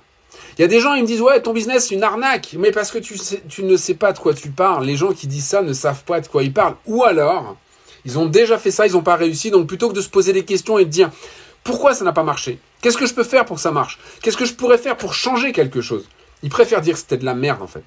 Il 0.58 0.62
y 0.62 0.66
a 0.66 0.68
des 0.68 0.80
gens, 0.80 0.96
ils 0.96 1.04
me 1.04 1.08
disent, 1.08 1.22
ouais, 1.22 1.42
ton 1.42 1.54
business, 1.54 1.88
c'est 1.88 1.96
une 1.96 2.04
arnaque. 2.04 2.56
Mais 2.58 2.72
parce 2.72 2.92
que 2.92 2.98
tu, 2.98 3.16
tu 3.48 3.64
ne 3.64 3.78
sais 3.78 3.94
pas 3.94 4.12
de 4.12 4.20
quoi 4.20 4.34
tu 4.34 4.50
parles. 4.50 4.86
Les 4.86 4.96
gens 4.96 5.12
qui 5.12 5.28
disent 5.28 5.46
ça 5.46 5.62
ne 5.62 5.74
savent 5.74 6.04
pas 6.04 6.20
de 6.20 6.28
quoi 6.28 6.44
ils 6.44 6.54
parlent. 6.54 6.76
Ou 6.88 7.04
alors, 7.04 7.58
ils 8.06 8.18
ont 8.18 8.26
déjà 8.26 8.58
fait 8.58 8.72
ça, 8.72 8.88
ils 8.88 8.94
n'ont 8.94 9.04
pas 9.04 9.16
réussi. 9.16 9.52
Donc 9.52 9.68
plutôt 9.68 9.90
que 9.90 9.94
de 9.94 10.02
se 10.02 10.10
poser 10.10 10.34
des 10.34 10.46
questions 10.46 10.80
et 10.80 10.86
de 10.86 10.90
dire, 10.90 11.12
pourquoi 11.64 11.94
ça 11.94 12.06
n'a 12.06 12.14
pas 12.14 12.24
marché? 12.24 12.60
Qu'est-ce 12.82 12.98
que 12.98 13.06
je 13.06 13.14
peux 13.14 13.24
faire 13.24 13.46
pour 13.46 13.58
que 13.58 13.62
ça 13.62 13.72
marche? 13.72 14.00
Qu'est-ce 14.22 14.38
que 14.38 14.46
je 14.46 14.54
pourrais 14.54 14.78
faire 14.78 14.98
pour 14.98 15.14
changer 15.14 15.52
quelque 15.52 15.82
chose? 15.82 16.08
Ils 16.44 16.50
préfèrent 16.50 16.82
dire 16.82 16.94
que 16.94 17.00
c'était 17.00 17.18
de 17.18 17.26
la 17.26 17.34
merde 17.34 17.62
en 17.62 17.68
fait. 17.68 17.84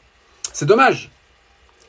C'est 0.53 0.67
dommage. 0.67 1.11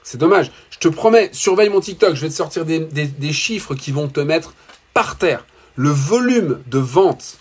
C'est 0.03 0.17
dommage. 0.17 0.51
Je 0.69 0.77
te 0.77 0.87
promets, 0.87 1.29
surveille 1.33 1.69
mon 1.69 1.79
TikTok, 1.79 2.15
je 2.15 2.21
vais 2.21 2.29
te 2.29 2.33
sortir 2.33 2.65
des, 2.65 3.33
chiffres 3.33 3.75
qui 3.75 3.91
vont 3.91 4.07
te 4.07 4.19
mettre 4.19 4.53
par 4.93 5.17
terre. 5.17 5.45
Le 5.75 5.89
volume 5.89 6.61
de 6.67 6.79
vente 6.79 7.37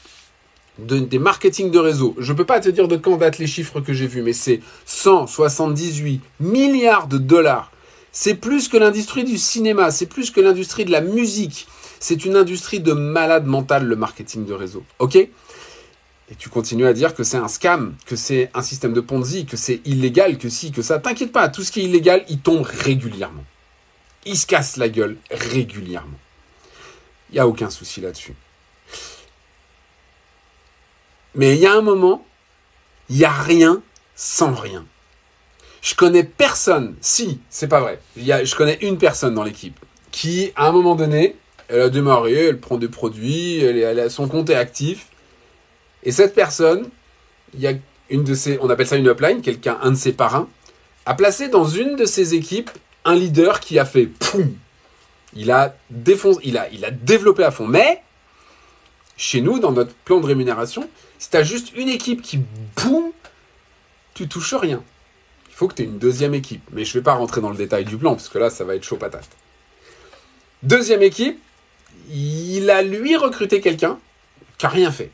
des 0.87 1.19
marketing 1.19 1.71
de 1.71 1.79
réseau, 1.79 2.15
je 2.19 2.33
ne 2.33 2.37
peux 2.37 2.45
pas 2.45 2.61
te 2.61 2.69
dire 2.69 2.89
de 2.89 2.97
quand 2.97 3.17
datent 3.17 3.39
les 3.39 3.47
chiffres 3.47 3.81
que 3.81 3.93
j'ai 3.93 4.07
vus, 4.07 4.23
mais 4.23 4.33
c'est 4.33 4.61
178 4.87 6.21
milliards 6.41 7.07
de 7.07 7.19
dollars. 7.19 7.71
C'est 8.13 8.35
plus 8.35 8.69
que 8.69 8.77
l'industrie 8.77 9.25
du 9.25 9.39
cinéma, 9.39 9.91
c'est 9.91 10.07
plus 10.07 10.31
que 10.31 10.41
l'industrie 10.41 10.85
de 10.85 10.91
la 10.91 11.01
musique, 11.01 11.69
c'est 12.01 12.25
une 12.25 12.37
industrie 12.37 12.81
de 12.81 12.93
malade 12.93 13.47
mental, 13.47 13.85
le 13.85 13.97
marketing 13.97 14.47
de 14.47 14.55
réseau. 14.55 14.85
OK? 14.99 15.17
Et 15.17 16.37
tu 16.39 16.49
continues 16.49 16.87
à 16.87 16.93
dire 16.93 17.15
que 17.15 17.25
c'est 17.25 17.37
un 17.37 17.49
scam, 17.49 17.95
que 18.07 18.17
c'est 18.17 18.51
un 18.55 18.63
système 18.63 18.93
de 18.93 19.01
Ponzi, 19.01 19.47
que 19.47 19.57
c'est 19.57 19.81
illégal, 19.85 20.39
que 20.39 20.49
si, 20.49 20.71
que 20.71 20.81
ça. 20.81 20.99
T'inquiète 20.99 21.33
pas, 21.33 21.49
tout 21.49 21.63
ce 21.63 21.73
qui 21.73 21.81
est 21.81 21.85
illégal, 21.85 22.25
il 22.29 22.39
tombe 22.39 22.63
régulièrement. 22.63 23.45
Il 24.25 24.37
se 24.37 24.47
casse 24.47 24.77
la 24.77 24.89
gueule 24.89 25.17
régulièrement. 25.31 26.19
Il 27.31 27.35
n'y 27.35 27.41
a 27.41 27.49
aucun 27.49 27.71
souci 27.71 28.01
là-dessus. 28.01 28.35
Mais 31.35 31.55
il 31.55 31.61
y 31.61 31.67
a 31.67 31.73
un 31.73 31.81
moment, 31.81 32.25
il 33.09 33.17
n'y 33.17 33.25
a 33.25 33.33
rien 33.33 33.83
sans 34.15 34.55
rien. 34.55 34.85
Je 35.83 35.95
connais 35.95 36.25
personne, 36.25 36.95
si, 37.01 37.41
c'est 37.49 37.69
pas 37.69 37.81
vrai. 37.81 38.01
y 38.17 38.33
a, 38.33 38.45
je 38.45 38.55
connais 38.55 38.79
une 38.83 38.99
personne 38.99 39.35
dans 39.35 39.45
l'équipe 39.45 39.79
qui, 40.11 40.53
à 40.57 40.69
un 40.69 40.73
moment 40.73 40.95
donné, 40.95 41.37
elle 41.69 41.83
a 41.83 41.89
démarré, 41.89 42.47
elle 42.49 42.61
prend 42.61 42.77
des 42.77 42.89
produits, 42.89 43.63
son 44.09 44.29
compte 44.29 44.51
est 44.51 44.55
actif. 44.55 45.07
Et 46.03 46.13
cette 46.13 46.35
personne, 46.35 46.89
il 47.55 47.61
y 47.61 47.67
a 47.67 47.73
une 48.11 48.25
de 48.25 48.35
ses, 48.35 48.59
on 48.61 48.69
appelle 48.69 48.87
ça 48.87 48.97
une 48.97 49.09
upline, 49.09 49.41
quelqu'un, 49.41 49.79
un 49.83 49.93
de 49.93 49.97
ses 49.97 50.13
parrains, 50.13 50.49
a 51.07 51.15
placé 51.15 51.49
dans 51.49 51.65
une 51.65 51.97
de 51.97 52.05
ses 52.05 52.35
équipes 52.35 52.71
un 53.05 53.15
leader 53.15 53.61
qui 53.61 53.79
a 53.79 53.85
fait 53.85 54.07
poum. 54.07 54.55
Il 55.35 55.51
a 55.51 55.77
il 56.43 56.59
a, 56.59 56.69
il 56.71 56.85
a 56.85 56.91
développé 56.91 57.45
à 57.45 57.51
fond. 57.51 57.67
Mais, 57.67 58.03
chez 59.21 59.43
nous, 59.43 59.59
dans 59.59 59.71
notre 59.71 59.93
plan 59.93 60.19
de 60.19 60.25
rémunération, 60.25 60.89
si 61.19 61.29
tu 61.29 61.37
as 61.37 61.43
juste 61.43 61.75
une 61.77 61.91
équipe 61.91 62.23
qui 62.23 62.41
boum, 62.77 63.13
tu 64.15 64.27
touches 64.29 64.55
rien. 64.55 64.83
Il 65.51 65.55
faut 65.55 65.69
que 65.69 65.75
tu 65.75 65.83
aies 65.83 65.85
une 65.85 65.99
deuxième 65.99 66.33
équipe. 66.33 66.63
Mais 66.73 66.87
je 66.87 66.97
ne 66.97 67.01
vais 67.01 67.05
pas 67.05 67.13
rentrer 67.13 67.43
dans 67.43 67.51
le 67.51 67.57
détail 67.57 67.85
du 67.85 67.99
plan, 67.99 68.15
parce 68.15 68.31
que 68.31 68.39
là, 68.39 68.49
ça 68.49 68.65
va 68.65 68.75
être 68.75 68.83
chaud 68.83 68.97
patate. 68.97 69.29
Deuxième 70.63 71.03
équipe, 71.03 71.39
il 72.11 72.71
a 72.71 72.81
lui 72.81 73.15
recruté 73.15 73.61
quelqu'un 73.61 73.99
qui 74.57 74.65
a 74.65 74.71
rien 74.71 74.91
fait. 74.91 75.11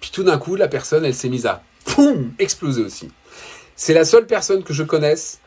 Puis 0.00 0.12
tout 0.12 0.22
d'un 0.22 0.38
coup, 0.38 0.54
la 0.54 0.68
personne, 0.68 1.04
elle 1.04 1.14
s'est 1.14 1.28
mise 1.28 1.46
à 1.46 1.64
poum, 1.84 2.32
exploser 2.38 2.84
aussi. 2.84 3.08
C'est 3.74 3.92
la 3.92 4.04
seule 4.04 4.28
personne 4.28 4.62
que 4.62 4.72
je 4.72 4.84
connaisse 4.84 5.40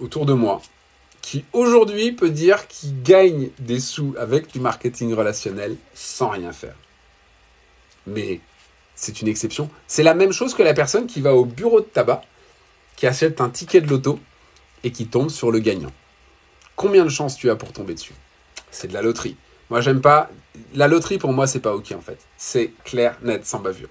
autour 0.00 0.26
de 0.26 0.32
moi 0.32 0.60
qui 1.22 1.44
aujourd'hui 1.52 2.12
peut 2.12 2.30
dire 2.30 2.66
qu'il 2.68 3.02
gagne 3.02 3.50
des 3.58 3.80
sous 3.80 4.14
avec 4.18 4.52
du 4.52 4.60
marketing 4.60 5.14
relationnel 5.14 5.76
sans 5.94 6.30
rien 6.30 6.52
faire. 6.52 6.74
Mais 8.06 8.40
c'est 8.94 9.20
une 9.20 9.28
exception. 9.28 9.70
C'est 9.86 10.02
la 10.02 10.14
même 10.14 10.32
chose 10.32 10.54
que 10.54 10.62
la 10.62 10.74
personne 10.74 11.06
qui 11.06 11.20
va 11.20 11.34
au 11.34 11.44
bureau 11.44 11.80
de 11.80 11.86
tabac, 11.86 12.22
qui 12.96 13.06
achète 13.06 13.40
un 13.40 13.48
ticket 13.48 13.80
de 13.80 13.88
loto 13.88 14.18
et 14.84 14.92
qui 14.92 15.06
tombe 15.06 15.30
sur 15.30 15.50
le 15.50 15.58
gagnant. 15.58 15.92
Combien 16.76 17.04
de 17.04 17.10
chances 17.10 17.36
tu 17.36 17.50
as 17.50 17.56
pour 17.56 17.72
tomber 17.72 17.94
dessus? 17.94 18.14
C'est 18.70 18.88
de 18.88 18.94
la 18.94 19.02
loterie. 19.02 19.36
Moi, 19.68 19.80
j'aime 19.80 20.00
pas. 20.00 20.30
La 20.74 20.88
loterie, 20.88 21.18
pour 21.18 21.32
moi, 21.32 21.46
c'est 21.46 21.60
pas 21.60 21.74
OK, 21.74 21.92
en 21.92 22.00
fait. 22.00 22.18
C'est 22.36 22.72
clair, 22.84 23.16
net, 23.22 23.46
sans 23.46 23.60
bavure. 23.60 23.88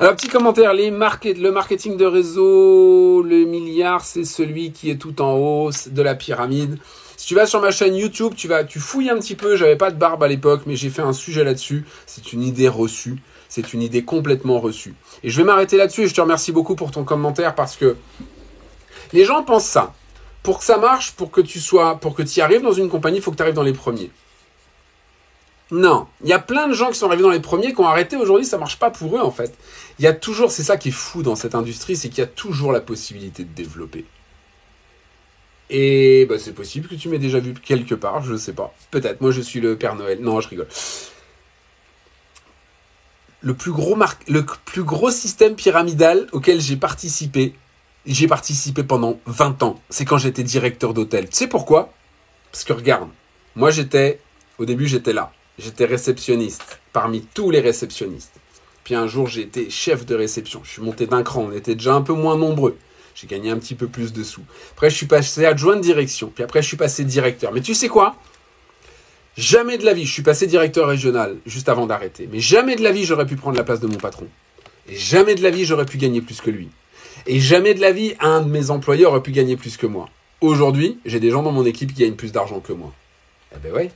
Alors, 0.00 0.16
petit 0.16 0.26
commentaire. 0.26 0.74
Le 0.74 1.50
marketing 1.50 1.96
de 1.96 2.04
réseau, 2.04 3.22
le 3.22 3.44
milliard, 3.44 4.04
c'est 4.04 4.24
celui 4.24 4.72
qui 4.72 4.90
est 4.90 4.96
tout 4.96 5.22
en 5.22 5.34
haut 5.34 5.70
de 5.86 6.02
la 6.02 6.16
pyramide. 6.16 6.78
Si 7.16 7.28
tu 7.28 7.36
vas 7.36 7.46
sur 7.46 7.60
ma 7.60 7.70
chaîne 7.70 7.94
YouTube, 7.94 8.32
tu 8.36 8.48
vas, 8.48 8.64
tu 8.64 8.80
fouilles 8.80 9.10
un 9.10 9.18
petit 9.18 9.36
peu. 9.36 9.54
J'avais 9.54 9.76
pas 9.76 9.92
de 9.92 9.96
barbe 9.96 10.24
à 10.24 10.26
l'époque, 10.26 10.62
mais 10.66 10.74
j'ai 10.74 10.90
fait 10.90 11.02
un 11.02 11.12
sujet 11.12 11.44
là-dessus. 11.44 11.84
C'est 12.06 12.32
une 12.32 12.42
idée 12.42 12.66
reçue. 12.66 13.22
C'est 13.48 13.72
une 13.72 13.82
idée 13.82 14.04
complètement 14.04 14.58
reçue. 14.58 14.96
Et 15.22 15.30
je 15.30 15.36
vais 15.36 15.44
m'arrêter 15.44 15.76
là-dessus 15.76 16.02
et 16.02 16.08
je 16.08 16.14
te 16.14 16.20
remercie 16.20 16.50
beaucoup 16.50 16.74
pour 16.74 16.90
ton 16.90 17.04
commentaire 17.04 17.54
parce 17.54 17.76
que 17.76 17.96
les 19.12 19.24
gens 19.24 19.44
pensent 19.44 19.68
ça. 19.68 19.94
Pour 20.42 20.58
que 20.58 20.64
ça 20.64 20.76
marche, 20.76 21.12
pour 21.12 21.30
que 21.30 21.40
tu 21.40 21.60
sois, 21.60 22.00
pour 22.00 22.16
que 22.16 22.22
tu 22.22 22.40
arrives 22.40 22.62
dans 22.62 22.72
une 22.72 22.88
compagnie, 22.88 23.18
il 23.18 23.22
faut 23.22 23.30
que 23.30 23.36
tu 23.36 23.42
arrives 23.42 23.54
dans 23.54 23.62
les 23.62 23.72
premiers. 23.72 24.10
Non, 25.74 26.06
il 26.22 26.28
y 26.28 26.32
a 26.32 26.38
plein 26.38 26.68
de 26.68 26.72
gens 26.72 26.90
qui 26.90 26.98
sont 26.98 27.08
arrivés 27.08 27.24
dans 27.24 27.30
les 27.30 27.40
premiers 27.40 27.74
qui 27.74 27.80
ont 27.80 27.88
arrêté 27.88 28.14
aujourd'hui, 28.16 28.46
ça 28.46 28.58
marche 28.58 28.78
pas 28.78 28.92
pour 28.92 29.16
eux 29.16 29.20
en 29.20 29.32
fait. 29.32 29.58
Il 29.98 30.04
y 30.04 30.06
a 30.06 30.12
toujours, 30.12 30.52
c'est 30.52 30.62
ça 30.62 30.76
qui 30.76 30.90
est 30.90 30.92
fou 30.92 31.24
dans 31.24 31.34
cette 31.34 31.56
industrie, 31.56 31.96
c'est 31.96 32.08
qu'il 32.10 32.18
y 32.18 32.22
a 32.22 32.28
toujours 32.28 32.70
la 32.70 32.80
possibilité 32.80 33.42
de 33.42 33.52
développer. 33.52 34.04
Et 35.70 36.26
bah, 36.26 36.38
c'est 36.38 36.52
possible 36.52 36.86
que 36.86 36.94
tu 36.94 37.08
m'aies 37.08 37.18
déjà 37.18 37.40
vu 37.40 37.54
quelque 37.54 37.96
part, 37.96 38.22
je 38.22 38.34
ne 38.34 38.38
sais 38.38 38.52
pas. 38.52 38.72
Peut-être, 38.92 39.20
moi 39.20 39.32
je 39.32 39.40
suis 39.40 39.60
le 39.60 39.76
Père 39.76 39.96
Noël. 39.96 40.20
Non, 40.20 40.40
je 40.40 40.48
rigole. 40.48 40.68
Le 43.40 43.54
plus 43.54 43.72
gros, 43.72 43.98
le 44.28 44.46
plus 44.64 44.84
gros 44.84 45.10
système 45.10 45.56
pyramidal 45.56 46.28
auquel 46.30 46.60
j'ai 46.60 46.76
participé, 46.76 47.52
j'ai 48.06 48.28
participé 48.28 48.84
pendant 48.84 49.18
20 49.26 49.64
ans. 49.64 49.80
C'est 49.90 50.04
quand 50.04 50.18
j'étais 50.18 50.44
directeur 50.44 50.94
d'hôtel. 50.94 51.28
Tu 51.28 51.34
sais 51.36 51.48
pourquoi? 51.48 51.92
Parce 52.52 52.62
que 52.62 52.72
regarde, 52.72 53.08
moi 53.56 53.72
j'étais, 53.72 54.20
au 54.58 54.66
début 54.66 54.86
j'étais 54.86 55.12
là. 55.12 55.32
J'étais 55.58 55.84
réceptionniste 55.84 56.80
parmi 56.92 57.22
tous 57.22 57.50
les 57.50 57.60
réceptionnistes. 57.60 58.34
Puis 58.82 58.94
un 58.94 59.06
jour 59.06 59.28
j'ai 59.28 59.42
été 59.42 59.70
chef 59.70 60.04
de 60.04 60.14
réception. 60.14 60.60
Je 60.64 60.70
suis 60.70 60.82
monté 60.82 61.06
d'un 61.06 61.22
cran, 61.22 61.48
on 61.50 61.52
était 61.52 61.74
déjà 61.74 61.94
un 61.94 62.02
peu 62.02 62.12
moins 62.12 62.36
nombreux. 62.36 62.76
J'ai 63.14 63.26
gagné 63.26 63.50
un 63.50 63.58
petit 63.58 63.74
peu 63.74 63.86
plus 63.86 64.12
de 64.12 64.22
sous. 64.24 64.42
Après 64.72 64.90
je 64.90 64.96
suis 64.96 65.06
passé 65.06 65.46
adjoint 65.46 65.76
de 65.76 65.80
direction. 65.80 66.30
Puis 66.34 66.42
après 66.42 66.62
je 66.62 66.68
suis 66.68 66.76
passé 66.76 67.04
directeur. 67.04 67.52
Mais 67.52 67.60
tu 67.60 67.74
sais 67.74 67.88
quoi? 67.88 68.16
Jamais 69.36 69.78
de 69.78 69.84
la 69.84 69.94
vie, 69.94 70.04
je 70.04 70.12
suis 70.12 70.22
passé 70.22 70.46
directeur 70.46 70.86
régional 70.86 71.36
juste 71.46 71.68
avant 71.68 71.86
d'arrêter. 71.86 72.28
Mais 72.30 72.40
jamais 72.40 72.76
de 72.76 72.82
la 72.82 72.92
vie 72.92 73.04
j'aurais 73.04 73.26
pu 73.26 73.36
prendre 73.36 73.56
la 73.56 73.64
place 73.64 73.80
de 73.80 73.86
mon 73.86 73.96
patron. 73.96 74.26
Et 74.88 74.96
jamais 74.96 75.34
de 75.34 75.42
la 75.42 75.50
vie 75.50 75.64
j'aurais 75.64 75.86
pu 75.86 75.98
gagner 75.98 76.20
plus 76.20 76.40
que 76.40 76.50
lui. 76.50 76.68
Et 77.26 77.40
jamais 77.40 77.74
de 77.74 77.80
la 77.80 77.92
vie, 77.92 78.14
un 78.20 78.42
de 78.42 78.50
mes 78.50 78.70
employés 78.70 79.06
aurait 79.06 79.22
pu 79.22 79.30
gagner 79.30 79.56
plus 79.56 79.76
que 79.76 79.86
moi. 79.86 80.08
Aujourd'hui, 80.40 80.98
j'ai 81.06 81.20
des 81.20 81.30
gens 81.30 81.42
dans 81.42 81.52
mon 81.52 81.64
équipe 81.64 81.94
qui 81.94 82.02
gagnent 82.02 82.16
plus 82.16 82.32
d'argent 82.32 82.60
que 82.60 82.72
moi. 82.72 82.92
Eh 83.54 83.58
ben 83.58 83.72
ouais. 83.72 83.90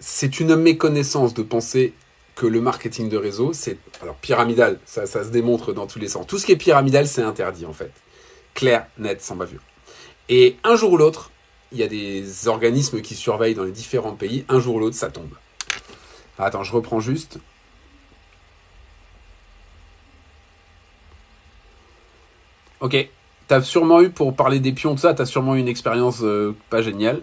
C'est 0.00 0.40
une 0.40 0.56
méconnaissance 0.56 1.34
de 1.34 1.42
penser 1.42 1.94
que 2.34 2.46
le 2.46 2.60
marketing 2.60 3.08
de 3.08 3.18
réseau, 3.18 3.52
c'est 3.52 3.78
alors 4.02 4.16
pyramidal, 4.16 4.80
ça, 4.86 5.06
ça 5.06 5.24
se 5.24 5.28
démontre 5.28 5.72
dans 5.72 5.86
tous 5.86 5.98
les 5.98 6.08
sens. 6.08 6.26
Tout 6.26 6.38
ce 6.38 6.46
qui 6.46 6.52
est 6.52 6.56
pyramidal, 6.56 7.06
c'est 7.06 7.22
interdit 7.22 7.66
en 7.66 7.74
fait. 7.74 7.92
Clair, 8.54 8.86
net, 8.98 9.20
sans 9.20 9.36
bavure. 9.36 9.60
Et 10.30 10.56
un 10.64 10.74
jour 10.74 10.92
ou 10.92 10.96
l'autre, 10.96 11.30
il 11.72 11.78
y 11.78 11.82
a 11.82 11.86
des 11.86 12.48
organismes 12.48 13.00
qui 13.02 13.14
surveillent 13.14 13.54
dans 13.54 13.64
les 13.64 13.72
différents 13.72 14.14
pays. 14.14 14.44
Un 14.48 14.58
jour 14.58 14.76
ou 14.76 14.80
l'autre, 14.80 14.96
ça 14.96 15.10
tombe. 15.10 15.34
Attends, 16.38 16.62
je 16.62 16.72
reprends 16.72 17.00
juste. 17.00 17.38
Ok, 22.80 23.10
t'as 23.46 23.60
sûrement 23.60 24.00
eu, 24.00 24.08
pour 24.08 24.34
parler 24.34 24.58
des 24.58 24.72
pions, 24.72 24.94
de 24.94 24.98
ça, 24.98 25.12
t'as 25.12 25.26
sûrement 25.26 25.54
eu 25.54 25.58
une 25.58 25.68
expérience 25.68 26.20
euh, 26.22 26.56
pas 26.70 26.80
géniale. 26.80 27.20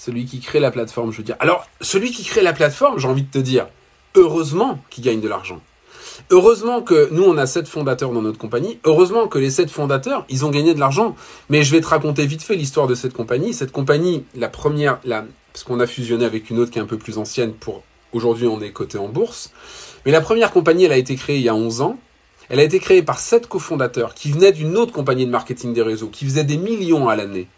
Celui 0.00 0.24
qui 0.24 0.40
crée 0.40 0.60
la 0.60 0.70
plateforme, 0.70 1.12
je 1.12 1.18
veux 1.18 1.22
dire. 1.24 1.36
Alors, 1.40 1.66
celui 1.82 2.10
qui 2.10 2.24
crée 2.24 2.40
la 2.40 2.54
plateforme, 2.54 2.98
j'ai 2.98 3.06
envie 3.06 3.22
de 3.22 3.30
te 3.30 3.36
dire, 3.36 3.66
heureusement 4.14 4.78
qu'il 4.88 5.04
gagne 5.04 5.20
de 5.20 5.28
l'argent. 5.28 5.60
Heureusement 6.30 6.80
que 6.80 7.10
nous, 7.12 7.22
on 7.22 7.36
a 7.36 7.44
sept 7.44 7.68
fondateurs 7.68 8.10
dans 8.10 8.22
notre 8.22 8.38
compagnie. 8.38 8.78
Heureusement 8.86 9.28
que 9.28 9.38
les 9.38 9.50
sept 9.50 9.70
fondateurs, 9.70 10.24
ils 10.30 10.46
ont 10.46 10.48
gagné 10.48 10.72
de 10.72 10.80
l'argent. 10.80 11.16
Mais 11.50 11.64
je 11.64 11.72
vais 11.72 11.82
te 11.82 11.86
raconter 11.86 12.24
vite 12.24 12.42
fait 12.42 12.56
l'histoire 12.56 12.86
de 12.86 12.94
cette 12.94 13.12
compagnie. 13.12 13.52
Cette 13.52 13.72
compagnie, 13.72 14.24
la 14.34 14.48
première, 14.48 15.00
la, 15.04 15.26
parce 15.52 15.64
qu'on 15.64 15.80
a 15.80 15.86
fusionné 15.86 16.24
avec 16.24 16.48
une 16.48 16.60
autre 16.60 16.70
qui 16.70 16.78
est 16.78 16.82
un 16.82 16.86
peu 16.86 16.96
plus 16.96 17.18
ancienne 17.18 17.52
pour 17.52 17.82
aujourd'hui, 18.14 18.46
on 18.46 18.62
est 18.62 18.72
coté 18.72 18.96
en 18.96 19.08
bourse. 19.08 19.52
Mais 20.06 20.12
la 20.12 20.22
première 20.22 20.50
compagnie, 20.50 20.84
elle 20.84 20.92
a 20.92 20.96
été 20.96 21.14
créée 21.14 21.36
il 21.36 21.44
y 21.44 21.50
a 21.50 21.54
11 21.54 21.82
ans. 21.82 21.98
Elle 22.48 22.60
a 22.60 22.62
été 22.62 22.78
créée 22.78 23.02
par 23.02 23.18
sept 23.18 23.46
cofondateurs 23.48 24.14
qui 24.14 24.32
venaient 24.32 24.52
d'une 24.52 24.78
autre 24.78 24.94
compagnie 24.94 25.26
de 25.26 25.30
marketing 25.30 25.74
des 25.74 25.82
réseaux, 25.82 26.08
qui 26.08 26.24
faisaient 26.24 26.44
des 26.44 26.56
millions 26.56 27.10
à 27.10 27.16
l'année, 27.16 27.48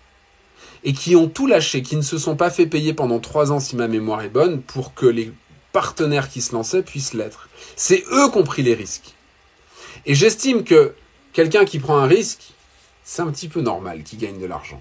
et 0.85 0.93
qui 0.93 1.17
ont 1.17 1.29
tout 1.29 1.47
lâché, 1.47 1.83
qui 1.83 1.97
ne 1.97 2.03
se 2.03 2.19
sont 2.19 2.37
pas 2.37 2.51
fait 2.51 2.67
payer 2.67 2.93
pendant 2.93 3.21
trois 3.21 3.53
ans, 3.53 3.61
si 3.61 3.77
ma 3.77 3.89
mémoire 3.89 4.23
est 4.23 4.29
bonne, 4.29 4.61
pour 4.63 4.95
que 4.95 5.07
les 5.07 5.33
partenaires 5.73 6.29
qui 6.29 6.41
se 6.41 6.53
lançaient 6.53 6.83
puissent 6.83 7.15
l'être. 7.15 7.49
C'est 7.77 8.05
eux 8.13 8.31
qui 8.31 8.39
ont 8.39 8.45
pris 8.45 8.63
les 8.63 8.75
risques. 8.75 9.15
Et 10.07 10.15
j'estime 10.15 10.65
que 10.65 10.95
quelqu'un 11.33 11.65
qui 11.65 11.79
prend 11.79 11.99
un 11.99 12.07
risque, 12.07 12.53
c'est 13.05 13.23
un 13.23 13.31
petit 13.31 13.49
peu 13.49 13.61
normal 13.61 14.03
qu'il 14.03 14.19
gagne 14.19 14.39
de 14.39 14.47
l'argent. 14.47 14.81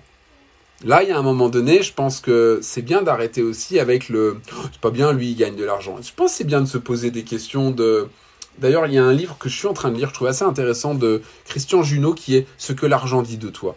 Là, 0.83 1.03
il 1.03 1.09
y 1.09 1.11
a 1.11 1.17
un 1.17 1.21
moment 1.21 1.49
donné, 1.49 1.83
je 1.83 1.93
pense 1.93 2.19
que 2.19 2.59
c'est 2.63 2.81
bien 2.81 3.03
d'arrêter 3.03 3.43
aussi 3.43 3.79
avec 3.79 4.09
le 4.09 4.41
oh, 4.51 4.61
c'est 4.71 4.81
pas 4.81 4.89
bien, 4.89 5.13
lui, 5.13 5.29
il 5.29 5.35
gagne 5.35 5.55
de 5.55 5.63
l'argent. 5.63 5.97
Je 6.01 6.11
pense 6.15 6.31
que 6.31 6.37
c'est 6.37 6.43
bien 6.43 6.61
de 6.61 6.65
se 6.65 6.79
poser 6.79 7.11
des 7.11 7.23
questions 7.23 7.69
de 7.69 8.09
D'ailleurs, 8.57 8.85
il 8.85 8.93
y 8.93 8.97
a 8.97 9.03
un 9.03 9.13
livre 9.13 9.37
que 9.39 9.49
je 9.49 9.57
suis 9.57 9.67
en 9.67 9.73
train 9.73 9.91
de 9.91 9.97
lire, 9.97 10.09
je 10.09 10.13
trouve 10.13 10.27
assez 10.27 10.43
intéressant, 10.43 10.93
de 10.93 11.21
Christian 11.45 11.83
Junot, 11.83 12.13
qui 12.13 12.35
est 12.35 12.47
Ce 12.57 12.73
que 12.73 12.85
l'argent 12.85 13.21
dit 13.21 13.37
de 13.37 13.49
toi. 13.49 13.75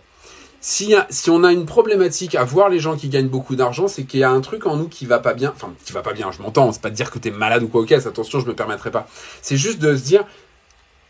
Si, 0.67 0.95
si 1.11 1.29
on 1.29 1.45
a 1.45 1.53
une 1.53 1.67
problématique 1.67 2.35
à 2.35 2.43
voir 2.43 2.71
les 2.71 2.81
gens 2.81 2.97
qui 2.97 3.11
gagnent 3.11 3.29
beaucoup 3.29 3.55
d'argent, 3.55 3.87
c'est 3.87 4.05
qu'il 4.05 4.21
y 4.21 4.25
a 4.25 4.31
un 4.31 4.41
truc 4.41 4.65
en 4.65 4.79
nous 4.79 4.89
qui 4.89 5.05
va 5.05 5.19
pas 5.19 5.35
bien. 5.35 5.53
Enfin, 5.55 5.75
qui 5.85 5.93
va 5.93 6.01
pas 6.01 6.15
bien, 6.15 6.33
je 6.33 6.41
m'entends, 6.41 6.73
c'est 6.73 6.81
pas 6.81 6.89
de 6.89 6.95
dire 6.95 7.11
que 7.11 7.19
tu 7.19 7.29
es 7.29 7.31
malade 7.31 7.65
ou 7.65 7.69
quoi, 7.69 7.83
ok, 7.83 7.93
attention, 7.93 8.41
je 8.41 8.47
me 8.47 8.55
permettrai 8.55 8.91
pas. 8.91 9.07
C'est 9.43 9.59
juste 9.59 9.79
de 9.79 9.95
se 9.95 10.03
dire, 10.03 10.25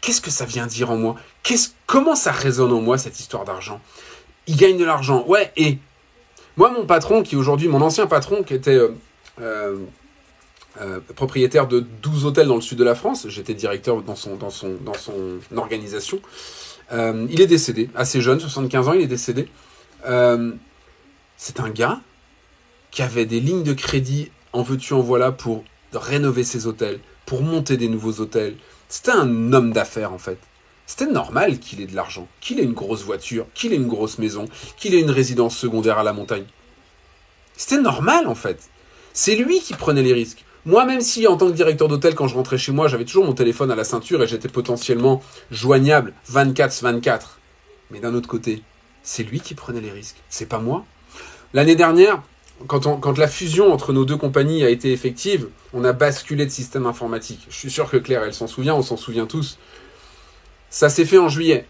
qu'est-ce 0.00 0.20
que 0.20 0.32
ça 0.32 0.44
vient 0.44 0.66
dire 0.66 0.90
en 0.90 0.96
moi? 0.96 1.14
Qu'est-ce, 1.44 1.68
Comment 1.86 2.16
ça 2.16 2.32
résonne 2.32 2.72
en 2.72 2.80
moi, 2.80 2.98
cette 2.98 3.20
histoire 3.20 3.44
d'argent? 3.44 3.80
Il 4.48 4.56
gagne 4.56 4.76
de 4.76 4.84
l'argent, 4.84 5.24
ouais, 5.28 5.52
et 5.56 5.78
moi, 6.56 6.72
mon 6.72 6.84
patron, 6.84 7.22
qui 7.22 7.36
aujourd'hui, 7.36 7.68
mon 7.68 7.80
ancien 7.80 8.08
patron, 8.08 8.42
qui 8.42 8.54
était... 8.54 8.74
Euh, 8.74 8.88
euh, 9.40 9.76
euh, 10.80 10.98
propriétaire 11.14 11.68
de 11.68 11.78
12 11.78 12.26
hôtels 12.26 12.48
dans 12.48 12.56
le 12.56 12.60
sud 12.60 12.76
de 12.76 12.82
la 12.82 12.96
France. 12.96 13.28
J'étais 13.28 13.54
directeur 13.54 14.02
dans 14.02 14.16
son, 14.16 14.34
dans 14.34 14.50
son, 14.50 14.74
dans 14.84 14.94
son 14.94 15.38
organisation. 15.56 16.18
Euh, 16.92 17.26
il 17.30 17.40
est 17.40 17.46
décédé, 17.46 17.90
assez 17.94 18.20
jeune, 18.20 18.40
75 18.40 18.88
ans, 18.88 18.92
il 18.92 19.02
est 19.02 19.06
décédé. 19.06 19.48
Euh, 20.06 20.52
c'est 21.36 21.60
un 21.60 21.70
gars 21.70 22.00
qui 22.90 23.02
avait 23.02 23.26
des 23.26 23.40
lignes 23.40 23.62
de 23.62 23.72
crédit 23.72 24.30
en 24.52 24.62
veux-tu 24.62 24.92
en 24.94 25.00
voilà 25.00 25.32
pour 25.32 25.64
rénover 25.92 26.44
ses 26.44 26.66
hôtels, 26.66 27.00
pour 27.26 27.42
monter 27.42 27.76
des 27.76 27.88
nouveaux 27.88 28.20
hôtels. 28.20 28.56
C'était 28.88 29.10
un 29.10 29.52
homme 29.52 29.72
d'affaires 29.72 30.12
en 30.12 30.18
fait. 30.18 30.38
C'était 30.86 31.06
normal 31.06 31.58
qu'il 31.58 31.80
ait 31.80 31.86
de 31.86 31.96
l'argent, 31.96 32.28
qu'il 32.40 32.60
ait 32.60 32.64
une 32.64 32.74
grosse 32.74 33.02
voiture, 33.02 33.46
qu'il 33.54 33.72
ait 33.72 33.76
une 33.76 33.88
grosse 33.88 34.18
maison, 34.18 34.44
qu'il 34.76 34.94
ait 34.94 35.00
une 35.00 35.10
résidence 35.10 35.56
secondaire 35.56 35.98
à 35.98 36.04
la 36.04 36.12
montagne. 36.12 36.44
C'était 37.56 37.80
normal 37.80 38.26
en 38.28 38.34
fait. 38.34 38.68
C'est 39.12 39.36
lui 39.36 39.60
qui 39.60 39.74
prenait 39.74 40.02
les 40.02 40.12
risques. 40.12 40.44
Moi, 40.66 40.86
même 40.86 41.02
si 41.02 41.26
en 41.26 41.36
tant 41.36 41.48
que 41.48 41.56
directeur 41.56 41.88
d'hôtel, 41.88 42.14
quand 42.14 42.26
je 42.26 42.34
rentrais 42.34 42.56
chez 42.56 42.72
moi, 42.72 42.88
j'avais 42.88 43.04
toujours 43.04 43.26
mon 43.26 43.34
téléphone 43.34 43.70
à 43.70 43.74
la 43.74 43.84
ceinture 43.84 44.22
et 44.22 44.26
j'étais 44.26 44.48
potentiellement 44.48 45.22
joignable 45.50 46.14
24-24. 46.32 47.20
Mais 47.90 48.00
d'un 48.00 48.14
autre 48.14 48.28
côté, 48.28 48.62
c'est 49.02 49.24
lui 49.24 49.40
qui 49.40 49.54
prenait 49.54 49.82
les 49.82 49.90
risques. 49.90 50.22
C'est 50.30 50.48
pas 50.48 50.60
moi. 50.60 50.86
L'année 51.52 51.76
dernière, 51.76 52.22
quand, 52.66 52.98
quand, 52.98 53.18
la 53.18 53.28
fusion 53.28 53.74
entre 53.74 53.92
nos 53.92 54.06
deux 54.06 54.16
compagnies 54.16 54.64
a 54.64 54.70
été 54.70 54.90
effective, 54.90 55.48
on 55.74 55.84
a 55.84 55.92
basculé 55.92 56.46
de 56.46 56.50
système 56.50 56.86
informatique. 56.86 57.46
Je 57.50 57.56
suis 57.56 57.70
sûr 57.70 57.90
que 57.90 57.98
Claire, 57.98 58.22
elle 58.24 58.32
s'en 58.32 58.46
souvient, 58.46 58.74
on 58.74 58.82
s'en 58.82 58.96
souvient 58.96 59.26
tous. 59.26 59.58
Ça 60.70 60.88
s'est 60.88 61.04
fait 61.04 61.18
en 61.18 61.28
juillet. 61.28 61.66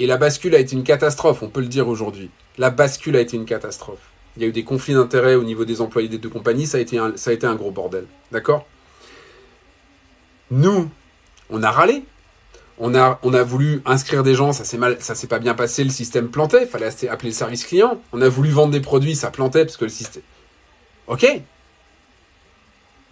Et 0.00 0.06
la 0.08 0.16
bascule 0.16 0.56
a 0.56 0.58
été 0.58 0.74
une 0.74 0.82
catastrophe, 0.82 1.44
on 1.44 1.48
peut 1.48 1.60
le 1.60 1.68
dire 1.68 1.86
aujourd'hui. 1.86 2.30
La 2.58 2.70
bascule 2.70 3.16
a 3.16 3.20
été 3.20 3.36
une 3.36 3.46
catastrophe 3.46 4.10
il 4.36 4.42
y 4.42 4.44
a 4.44 4.48
eu 4.48 4.52
des 4.52 4.64
conflits 4.64 4.94
d'intérêts 4.94 5.34
au 5.34 5.44
niveau 5.44 5.64
des 5.64 5.80
employés 5.80 6.08
des 6.08 6.18
deux 6.18 6.28
compagnies, 6.28 6.66
ça 6.66 6.78
a 6.78 6.80
été 6.80 6.98
un, 6.98 7.54
gros 7.54 7.70
bordel. 7.70 8.06
D'accord? 8.32 8.66
Nous, 10.50 10.90
on 11.50 11.62
a 11.62 11.70
râlé. 11.70 12.04
On 12.78 12.94
a, 12.94 13.18
on 13.22 13.32
a 13.32 13.42
voulu 13.42 13.80
inscrire 13.86 14.22
des 14.22 14.34
gens, 14.34 14.52
ça 14.52 14.64
s'est 14.64 14.76
mal, 14.76 14.98
ça 15.00 15.14
s'est 15.14 15.28
pas 15.28 15.38
bien 15.38 15.54
passé, 15.54 15.82
le 15.82 15.88
système 15.88 16.28
plantait, 16.28 16.64
il 16.64 16.68
fallait 16.68 16.90
appeler 17.08 17.30
le 17.30 17.34
service 17.34 17.64
client. 17.64 18.02
On 18.12 18.20
a 18.20 18.28
voulu 18.28 18.50
vendre 18.50 18.70
des 18.70 18.80
produits, 18.80 19.16
ça 19.16 19.30
plantait 19.30 19.64
parce 19.64 19.78
que 19.78 19.84
le 19.84 19.90
système. 19.90 20.22
Ok. 21.06 21.26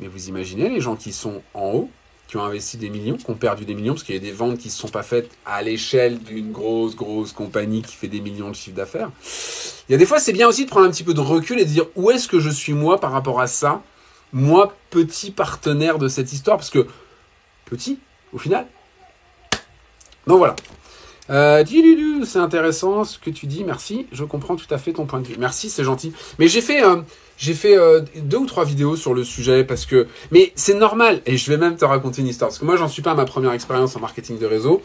Mais 0.01 0.07
vous 0.07 0.29
imaginez 0.29 0.68
les 0.68 0.83
gens 0.83 0.97
qui 0.97 1.14
sont 1.14 1.41
en 1.55 1.70
haut, 1.70 1.91
qui 2.29 2.37
ont 2.37 2.45
investi 2.45 2.77
des 2.77 2.91
millions, 2.91 3.16
qui 3.16 3.31
ont 3.31 3.35
perdu 3.35 3.64
des 3.64 3.75
millions, 3.75 3.95
parce 3.95 4.05
qu'il 4.05 4.14
y 4.14 4.18
a 4.18 4.20
des 4.20 4.33
ventes 4.33 4.59
qui 4.59 4.68
ne 4.68 4.72
se 4.72 4.79
sont 4.79 4.89
pas 4.89 5.03
faites 5.03 5.31
à 5.45 5.62
l'échelle 5.62 6.18
d'une 6.18 6.53
grosse, 6.53 6.97
grosse 6.97 7.33
compagnie 7.33 7.83
qui 7.83 7.95
fait 7.95 8.09
des 8.09 8.20
millions 8.20 8.51
de 8.51 8.55
chiffres 8.55 8.77
d'affaires. 8.77 9.11
Il 9.89 9.93
y 9.93 9.95
a 9.95 9.99
des 9.99 10.07
fois, 10.07 10.18
c'est 10.18 10.33
bien 10.33 10.49
aussi 10.49 10.64
de 10.64 10.70
prendre 10.70 10.87
un 10.87 10.91
petit 10.91 11.05
peu 11.05 11.14
de 11.14 11.20
recul 11.20 11.61
et 11.61 11.64
de 11.64 11.70
dire 11.70 11.87
où 11.97 12.11
est-ce 12.11 12.29
que 12.29 12.41
je 12.41 12.51
suis 12.51 12.72
moi 12.72 13.01
par 13.01 13.12
rapport 13.12 13.41
à 13.41 13.47
ça, 13.47 13.83
moi, 14.33 14.75
petit 14.91 15.31
partenaire 15.31 15.99
de 15.99 16.09
cette 16.09 16.33
histoire, 16.33 16.57
parce 16.57 16.70
que 16.70 16.87
petit, 17.66 17.99
au 18.33 18.39
final. 18.39 18.66
Donc 20.27 20.39
voilà. 20.39 20.57
Euh, 21.31 21.64
c'est 22.25 22.39
intéressant 22.39 23.05
ce 23.05 23.18
que 23.18 23.31
tu 23.31 23.47
dis, 23.47 23.64
merci. 23.64 24.07
Je 24.12 24.25
comprends 24.25 24.57
tout 24.57 24.66
à 24.70 24.79
fait 24.79 24.93
ton 24.93 25.07
point 25.07 25.20
de 25.20 25.27
vue. 25.27 25.37
Merci, 25.39 25.70
c'est 25.70 25.85
gentil. 25.85 26.12
Mais 26.39 26.49
j'ai 26.49 26.61
fait, 26.61 26.85
euh, 26.85 26.97
j'ai 27.39 27.55
fait 27.55 27.76
euh, 27.76 28.01
deux 28.16 28.39
ou 28.39 28.47
trois 28.47 28.64
vidéos 28.64 28.97
sur 28.97 29.14
le 29.14 29.24
sujet 29.24 29.64
parce 29.64 29.87
que, 29.87 30.07
mais 30.30 30.53
c'est 30.55 30.74
normal. 30.74 31.20
Et 31.26 31.37
je 31.37 31.51
vais 31.51 31.57
même 31.57 31.76
te 31.76 31.85
raconter 31.85 32.22
une 32.22 32.28
histoire 32.28 32.49
parce 32.49 32.59
que 32.59 32.64
moi, 32.64 32.76
j'en 32.76 32.89
suis 32.89 33.03
pas 33.03 33.12
à 33.12 33.14
ma 33.14 33.24
première 33.24 33.53
expérience 33.53 33.97
en 33.97 34.01
marketing 34.01 34.39
de 34.39 34.47
réseau. 34.47 34.82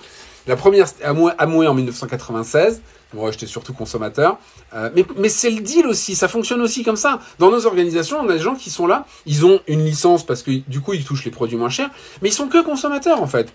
La 0.48 0.56
première, 0.56 0.88
à 1.04 1.10
Amway 1.10 1.68
en 1.68 1.74
1996. 1.74 2.82
Moi, 3.14 3.32
j'étais 3.32 3.48
surtout 3.48 3.74
consommateur. 3.74 4.38
Euh, 4.74 4.90
mais 4.96 5.04
mais 5.18 5.30
c'est 5.30 5.50
le 5.50 5.62
deal 5.62 5.88
aussi, 5.88 6.16
ça 6.16 6.28
fonctionne 6.28 6.62
aussi 6.62 6.84
comme 6.84 6.96
ça. 6.96 7.20
Dans 7.40 7.50
nos 7.50 7.66
organisations, 7.66 8.20
on 8.20 8.30
a 8.30 8.34
des 8.34 8.40
gens 8.40 8.54
qui 8.54 8.70
sont 8.70 8.86
là, 8.86 9.06
ils 9.26 9.46
ont 9.46 9.60
une 9.68 9.84
licence 9.84 10.24
parce 10.24 10.44
que 10.44 10.52
du 10.68 10.80
coup, 10.80 10.94
ils 10.94 11.04
touchent 11.04 11.26
les 11.26 11.32
produits 11.32 11.58
moins 11.58 11.70
chers, 11.70 11.90
mais 12.22 12.30
ils 12.30 12.34
sont 12.34 12.48
que 12.48 12.64
consommateurs 12.64 13.22
en 13.22 13.28
fait. 13.28 13.52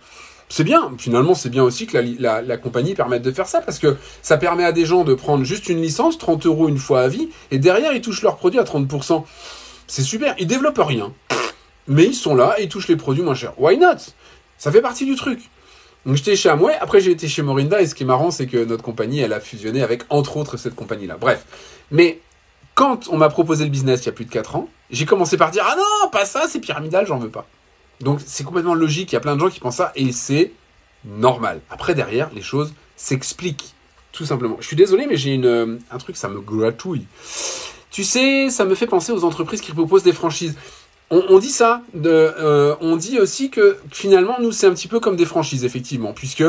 C'est 0.49 0.65
bien, 0.65 0.93
finalement, 0.99 1.35
c'est 1.35 1.49
bien 1.49 1.63
aussi 1.63 1.87
que 1.87 1.99
la, 2.19 2.57
compagnie 2.57 2.95
permette 2.95 3.23
de 3.23 3.33
faire 3.33 3.47
ça 3.47 3.61
parce 3.61 3.79
que 3.79 3.97
ça 4.23 4.37
permet 4.37 4.65
à 4.65 4.73
des 4.73 4.85
gens 4.85 5.05
de 5.05 5.15
prendre 5.15 5.45
juste 5.45 5.69
une 5.69 5.81
licence, 5.81 6.19
30 6.19 6.47
euros 6.47 6.69
une 6.69 6.79
fois 6.79 7.01
à 7.01 7.09
vie, 7.09 7.29
et 7.51 7.59
derrière, 7.59 7.93
ils 7.93 8.03
touchent 8.03 8.23
leurs 8.23 8.37
produits 8.37 8.61
à 8.61 8.65
30%. 8.65 9.25
C'est 9.87 10.03
super, 10.03 10.35
ils 10.39 10.47
développent 10.47 10.79
rien. 10.79 11.13
Mais 11.87 12.05
ils 12.05 12.15
sont 12.15 12.35
là 12.35 12.55
et 12.59 12.65
ils 12.65 12.69
touchent 12.69 12.89
les 12.89 12.97
produits 12.97 13.23
moins 13.23 13.35
chers. 13.35 13.59
Why 13.61 13.79
not? 13.79 14.13
Ça 14.59 14.73
fait 14.73 14.81
partie 14.81 15.05
du 15.05 15.17
truc. 15.17 15.41
Donc 16.07 16.17
j'étais 16.17 16.37
chez 16.37 16.51
Amway, 16.51 16.75
après 16.81 17.01
j'ai 17.01 17.11
été 17.11 17.29
chez 17.29 17.43
Morinda, 17.43 17.81
et 17.81 17.87
ce 17.87 17.95
qui 17.95 18.03
est 18.03 18.07
marrant, 18.07 18.31
c'est 18.31 18.47
que 18.47 18.63
notre 18.65 18.83
compagnie, 18.83 19.21
elle 19.21 19.33
a 19.33 19.41
fusionné 19.41 19.83
avec, 19.83 20.03
entre 20.11 20.37
autres, 20.37 20.57
cette 20.57 20.75
compagnie-là. 20.75 21.17
Bref. 21.19 21.45
Mais 21.91 22.21
quand 22.75 23.09
on 23.09 23.17
m'a 23.17 23.29
proposé 23.29 23.65
le 23.65 23.71
business 23.71 24.03
il 24.03 24.07
y 24.07 24.09
a 24.11 24.13
plus 24.13 24.25
de 24.25 24.31
4 24.31 24.57
ans, 24.57 24.69
j'ai 24.91 25.07
commencé 25.07 25.37
par 25.37 25.51
dire, 25.51 25.65
ah 25.67 25.77
non, 25.77 26.11
pas 26.11 26.27
ça, 26.27 26.45
c'est 26.49 26.61
pyramidal, 26.61 27.07
j'en 27.07 27.19
veux 27.19 27.31
pas. 27.31 27.47
Donc 28.01 28.21
c'est 28.25 28.45
complètement 28.45 28.75
logique, 28.75 29.13
il 29.13 29.15
y 29.15 29.19
a 29.19 29.21
plein 29.21 29.37
de 29.37 29.41
gens 29.41 29.51
qui 29.51 29.61
pensent 29.61 29.77
ça, 29.77 29.93
et 29.95 30.13
c'est 30.13 30.53
normal. 31.05 31.61
Après, 31.71 31.95
derrière, 31.95 32.31
les 32.35 32.43
choses 32.43 32.73
s'expliquent, 32.97 33.75
tout 34.13 34.25
simplement. 34.25 34.57
Je 34.61 34.67
suis 34.67 34.77
désolé, 34.77 35.07
mais 35.07 35.17
j'ai 35.17 35.35
une, 35.35 35.81
un 35.91 35.99
truc, 35.99 36.17
ça 36.17 36.29
me 36.29 36.41
gratouille. 36.41 37.07
Tu 37.91 38.05
sais, 38.05 38.51
ça 38.51 38.65
me 38.65 38.75
fait 38.75 38.87
penser 38.87 39.13
aux 39.13 39.25
entreprises 39.25 39.61
qui 39.61 39.73
proposent 39.73 40.03
des 40.03 40.13
franchises 40.13 40.57
on, 41.11 41.39
dit 41.39 41.51
ça. 41.51 41.83
De, 41.95 42.11
euh, 42.11 42.75
on 42.81 42.97
dit 42.97 43.19
aussi 43.21 43.51
que 43.51 43.79
finalement, 43.91 44.37
nous, 44.41 44.53
c'est 44.53 44.67
un 44.67 44.75
petit 44.75 44.89
peu 44.89 45.01
comme 45.01 45.17
des 45.17 45.27
franchises, 45.27 45.65
effectivement, 45.65 46.13
puisque, 46.13 46.45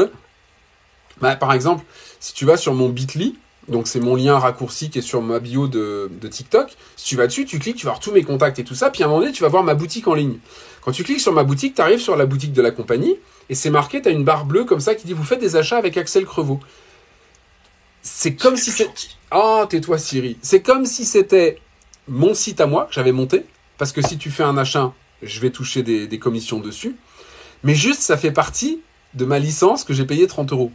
bah, 1.21 1.35
par 1.35 1.53
exemple, 1.53 1.83
si 2.19 2.33
tu 2.33 2.45
vas 2.45 2.57
sur 2.57 2.73
mon 2.73 2.89
Bitly, 2.89 3.35
donc 3.67 3.87
c'est 3.87 3.99
mon 3.99 4.15
lien 4.15 4.37
raccourci 4.37 4.89
qui 4.89 4.99
est 4.99 5.01
sur 5.01 5.21
ma 5.21 5.39
bio 5.39 5.67
de, 5.67 6.09
TikTok. 6.29 6.75
Si 6.95 7.05
tu 7.05 7.15
vas 7.15 7.27
dessus, 7.27 7.45
tu 7.45 7.59
cliques, 7.59 7.77
tu 7.77 7.85
vas 7.85 7.93
voir 7.93 7.99
tous 7.99 8.11
mes 8.11 8.23
contacts 8.23 8.59
et 8.59 8.63
tout 8.63 8.75
ça. 8.75 8.91
Puis 8.91 9.01
à 9.03 9.07
un 9.07 9.09
moment 9.09 9.21
donné, 9.21 9.31
tu 9.31 9.41
vas 9.41 9.49
voir 9.49 9.63
ma 9.63 9.73
boutique 9.73 10.07
en 10.07 10.13
ligne. 10.13 10.37
Quand 10.85 10.91
tu 10.91 11.03
cliques 11.03 11.19
sur 11.19 11.33
ma 11.33 11.43
boutique, 11.43 11.73
tu 11.73 11.81
arrives 11.81 11.99
sur 11.99 12.15
la 12.15 12.27
boutique 12.27 12.53
de 12.53 12.61
la 12.61 12.69
compagnie 12.69 13.15
et 13.49 13.55
c'est 13.55 13.71
marqué, 13.71 14.03
tu 14.03 14.07
as 14.07 14.11
une 14.11 14.23
barre 14.23 14.45
bleue 14.45 14.65
comme 14.65 14.79
ça 14.79 14.93
qui 14.93 15.07
dit 15.07 15.13
vous 15.13 15.23
faites 15.23 15.39
des 15.39 15.55
achats 15.55 15.77
avec 15.77 15.97
Axel 15.97 16.25
Crevaux. 16.25 16.59
C'est 18.03 18.35
comme 18.35 18.55
si 18.55 18.69
c'était... 18.69 18.91
Oh, 19.33 19.65
tais-toi 19.67 19.97
Siri. 19.97 20.37
C'est 20.43 20.61
comme 20.61 20.85
si 20.85 21.03
c'était 21.03 21.57
mon 22.07 22.35
site 22.35 22.61
à 22.61 22.67
moi 22.67 22.85
que 22.85 22.93
j'avais 22.93 23.11
monté 23.11 23.47
parce 23.79 23.91
que 23.91 24.03
si 24.03 24.19
tu 24.19 24.29
fais 24.29 24.43
un 24.43 24.59
achat, 24.59 24.93
je 25.23 25.39
vais 25.39 25.49
toucher 25.49 25.81
des, 25.81 26.19
commissions 26.19 26.59
dessus. 26.59 26.95
Mais 27.63 27.73
juste, 27.73 28.01
ça 28.01 28.15
fait 28.15 28.31
partie 28.31 28.81
de 29.15 29.25
ma 29.25 29.39
licence 29.39 29.85
que 29.85 29.93
j'ai 29.93 30.05
payé 30.05 30.27
30 30.27 30.51
euros. 30.51 30.71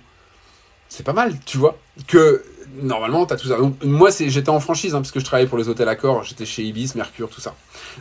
C'est 0.88 1.04
pas 1.04 1.12
mal, 1.12 1.38
tu 1.46 1.56
vois. 1.56 1.78
Que 2.08 2.42
normalement, 2.82 3.26
tu 3.26 3.34
as 3.34 3.36
tout 3.36 3.46
ça. 3.46 3.58
Donc, 3.58 3.76
moi, 3.84 4.10
j'étais 4.10 4.50
en 4.50 4.58
franchise, 4.58 4.92
hein, 4.92 4.98
parce 4.98 5.12
que 5.12 5.20
je 5.20 5.24
travaillais 5.24 5.48
pour 5.48 5.58
les 5.58 5.68
hôtels 5.68 5.88
Accor, 5.88 6.24
j'étais 6.24 6.46
chez 6.46 6.64
Ibis, 6.64 6.96
Mercure, 6.96 7.28
tout 7.28 7.40
ça. 7.40 7.54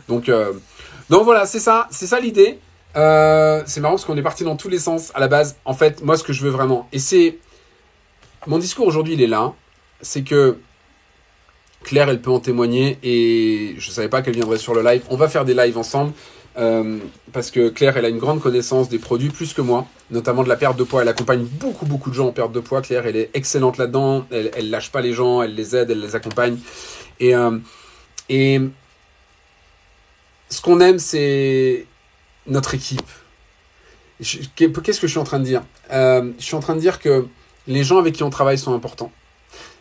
Donc, 0.08 0.28
euh, 0.28 0.52
donc 1.10 1.24
voilà, 1.24 1.44
c'est 1.44 1.58
ça, 1.58 1.88
c'est 1.90 2.06
ça 2.06 2.20
l'idée. 2.20 2.58
Euh, 2.96 3.62
c'est 3.66 3.80
marrant 3.80 3.94
parce 3.94 4.04
qu'on 4.04 4.16
est 4.16 4.22
parti 4.22 4.44
dans 4.44 4.56
tous 4.56 4.68
les 4.68 4.78
sens 4.78 5.10
à 5.14 5.20
la 5.20 5.28
base. 5.28 5.56
En 5.64 5.74
fait, 5.74 6.02
moi, 6.02 6.16
ce 6.16 6.24
que 6.24 6.32
je 6.32 6.42
veux 6.42 6.50
vraiment, 6.50 6.88
et 6.92 6.98
c'est 6.98 7.38
mon 8.46 8.58
discours 8.58 8.86
aujourd'hui, 8.86 9.14
il 9.14 9.22
est 9.22 9.26
là, 9.26 9.52
c'est 10.00 10.22
que 10.22 10.56
Claire, 11.82 12.08
elle 12.08 12.20
peut 12.20 12.30
en 12.30 12.40
témoigner 12.40 12.98
et 13.02 13.74
je 13.78 13.88
ne 13.88 13.92
savais 13.92 14.08
pas 14.08 14.22
qu'elle 14.22 14.34
viendrait 14.34 14.58
sur 14.58 14.74
le 14.74 14.82
live. 14.82 15.02
On 15.10 15.16
va 15.16 15.28
faire 15.28 15.44
des 15.44 15.54
lives 15.54 15.76
ensemble 15.76 16.12
euh, 16.58 16.98
parce 17.32 17.50
que 17.50 17.70
Claire, 17.70 17.96
elle 17.96 18.04
a 18.04 18.08
une 18.08 18.18
grande 18.18 18.40
connaissance 18.40 18.88
des 18.88 18.98
produits 18.98 19.30
plus 19.30 19.52
que 19.52 19.62
moi, 19.62 19.86
notamment 20.10 20.42
de 20.42 20.48
la 20.48 20.56
perte 20.56 20.76
de 20.76 20.84
poids. 20.84 21.02
Elle 21.02 21.08
accompagne 21.08 21.42
beaucoup, 21.42 21.86
beaucoup 21.86 22.10
de 22.10 22.14
gens 22.14 22.28
en 22.28 22.32
perte 22.32 22.52
de 22.52 22.60
poids. 22.60 22.82
Claire, 22.82 23.06
elle 23.06 23.16
est 23.16 23.30
excellente 23.34 23.78
là-dedans. 23.78 24.26
Elle, 24.30 24.50
elle 24.54 24.70
lâche 24.70 24.92
pas 24.92 25.00
les 25.00 25.12
gens, 25.12 25.42
elle 25.42 25.54
les 25.54 25.74
aide, 25.74 25.90
elle 25.90 26.00
les 26.00 26.14
accompagne. 26.14 26.58
Et, 27.18 27.34
euh, 27.34 27.58
et 28.28 28.60
ce 30.50 30.60
qu'on 30.60 30.80
aime, 30.80 30.98
c'est 30.98 31.86
notre 32.46 32.74
équipe. 32.74 33.00
Qu'est-ce 34.56 35.00
que 35.00 35.06
je 35.06 35.12
suis 35.12 35.18
en 35.18 35.24
train 35.24 35.38
de 35.38 35.44
dire? 35.44 35.62
Euh, 35.92 36.30
Je 36.38 36.44
suis 36.44 36.54
en 36.54 36.60
train 36.60 36.74
de 36.74 36.80
dire 36.80 36.98
que 37.00 37.26
les 37.66 37.84
gens 37.84 37.98
avec 37.98 38.14
qui 38.14 38.22
on 38.22 38.30
travaille 38.30 38.58
sont 38.58 38.74
importants. 38.74 39.12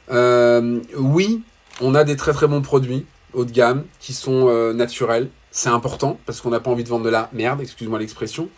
oui, 0.10 1.44
on 1.82 1.96
a 1.96 2.04
des 2.04 2.16
très 2.16 2.34
très 2.34 2.48
bons 2.48 2.62
produits 2.62 3.06
haut 3.34 3.46
de 3.46 3.52
gamme 3.52 3.84
qui 4.00 4.14
sont 4.14 4.48
euh, 4.48 4.74
naturels. 4.74 5.30
C'est 5.52 5.70
important 5.70 6.20
parce 6.26 6.42
qu'on 6.42 6.52
n'a 6.52 6.60
pas 6.60 6.70
envie 6.70 6.84
de 6.84 6.90
vendre 6.90 7.06
de 7.06 7.10
la 7.10 7.30
merde, 7.34 7.62
excuse-moi 7.62 7.98
l'expression. 7.98 8.50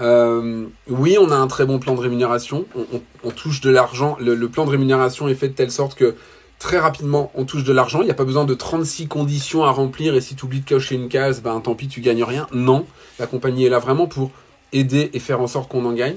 Euh, 0.00 0.66
oui, 0.88 1.16
on 1.20 1.30
a 1.30 1.36
un 1.36 1.46
très 1.46 1.64
bon 1.64 1.78
plan 1.78 1.94
de 1.94 2.00
rémunération. 2.00 2.66
On, 3.22 3.30
touche 3.30 3.60
de 3.60 3.70
l'argent. 3.70 4.16
Le, 4.20 4.48
plan 4.48 4.64
de 4.64 4.70
rémunération 4.70 5.28
est 5.28 5.34
fait 5.34 5.48
de 5.48 5.54
telle 5.54 5.70
sorte 5.70 5.94
que 5.94 6.16
très 6.60 6.78
rapidement, 6.78 7.32
on 7.34 7.44
touche 7.44 7.64
de 7.64 7.72
l'argent. 7.72 8.02
Il 8.02 8.04
n'y 8.04 8.12
a 8.12 8.14
pas 8.14 8.24
besoin 8.24 8.44
de 8.44 8.54
36 8.54 9.08
conditions 9.08 9.64
à 9.64 9.72
remplir 9.72 10.14
et 10.14 10.20
si 10.20 10.36
tu 10.36 10.44
oublies 10.44 10.60
de 10.60 10.68
cocher 10.68 10.94
une 10.94 11.08
case, 11.08 11.42
ben 11.42 11.60
tant 11.60 11.74
pis, 11.74 11.88
tu 11.88 12.00
gagnes 12.00 12.22
rien. 12.22 12.46
Non, 12.52 12.86
la 13.18 13.26
compagnie 13.26 13.64
est 13.64 13.70
là 13.70 13.80
vraiment 13.80 14.06
pour 14.06 14.30
aider 14.72 15.10
et 15.12 15.18
faire 15.18 15.40
en 15.40 15.48
sorte 15.48 15.68
qu'on 15.68 15.84
en 15.86 15.92
gagne. 15.92 16.16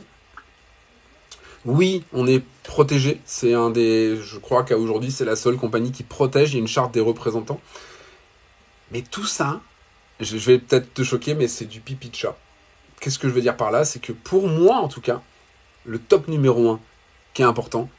Oui, 1.66 2.04
on 2.12 2.28
est 2.28 2.44
protégé. 2.64 3.22
C'est 3.26 3.54
un 3.54 3.70
des, 3.70 4.18
je 4.22 4.38
crois 4.38 4.64
qu'à 4.64 4.78
aujourd'hui, 4.78 5.12
c'est 5.12 5.26
la 5.26 5.38
seule 5.38 5.56
compagnie 5.56 5.94
qui 5.94 6.04
protège. 6.04 6.52
Il 6.52 6.56
y 6.56 6.58
a 6.58 6.60
une 6.60 6.68
charte 6.68 6.94
des 6.94 7.00
représentants. 7.00 7.62
Mais 8.92 9.02
tout 9.02 9.26
ça, 9.26 9.62
je 10.20 10.38
vais 10.38 10.60
peut-être 10.60 10.94
te 10.94 11.04
choquer, 11.04 11.36
mais 11.36 11.48
c'est 11.48 11.66
du 11.66 11.80
pipi 11.80 12.10
de 12.10 12.16
chat. 12.16 12.38
Qu'est-ce 13.00 13.18
que 13.18 13.30
je 13.30 13.34
veux 13.34 13.42
dire 13.42 13.56
par 13.56 13.72
là? 13.72 13.86
C'est 13.86 14.00
que 14.00 14.12
pour 14.12 14.50
moi, 14.50 14.76
en 14.76 14.90
tout 14.90 15.02
cas, 15.02 15.22
le 15.86 16.00
top 16.00 16.28
numéro 16.28 16.70
un 16.70 16.82
qui 17.34 17.42
est 17.42 17.46
important, 17.46 17.90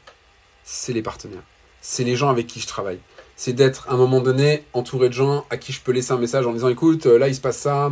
c'est 0.63 0.93
les 0.93 1.01
partenaires. 1.01 1.43
C'est 1.87 2.03
les 2.03 2.15
gens 2.15 2.29
avec 2.29 2.47
qui 2.47 2.59
je 2.59 2.65
travaille. 2.65 2.97
C'est 3.35 3.53
d'être 3.53 3.87
à 3.89 3.93
un 3.93 3.97
moment 3.97 4.19
donné 4.19 4.63
entouré 4.73 5.07
de 5.07 5.13
gens 5.13 5.45
à 5.51 5.57
qui 5.57 5.71
je 5.71 5.81
peux 5.81 5.91
laisser 5.91 6.13
un 6.13 6.17
message 6.17 6.47
en 6.47 6.51
disant 6.51 6.69
écoute, 6.69 7.05
là 7.05 7.27
il 7.27 7.35
se 7.35 7.41
passe 7.41 7.59
ça, 7.59 7.91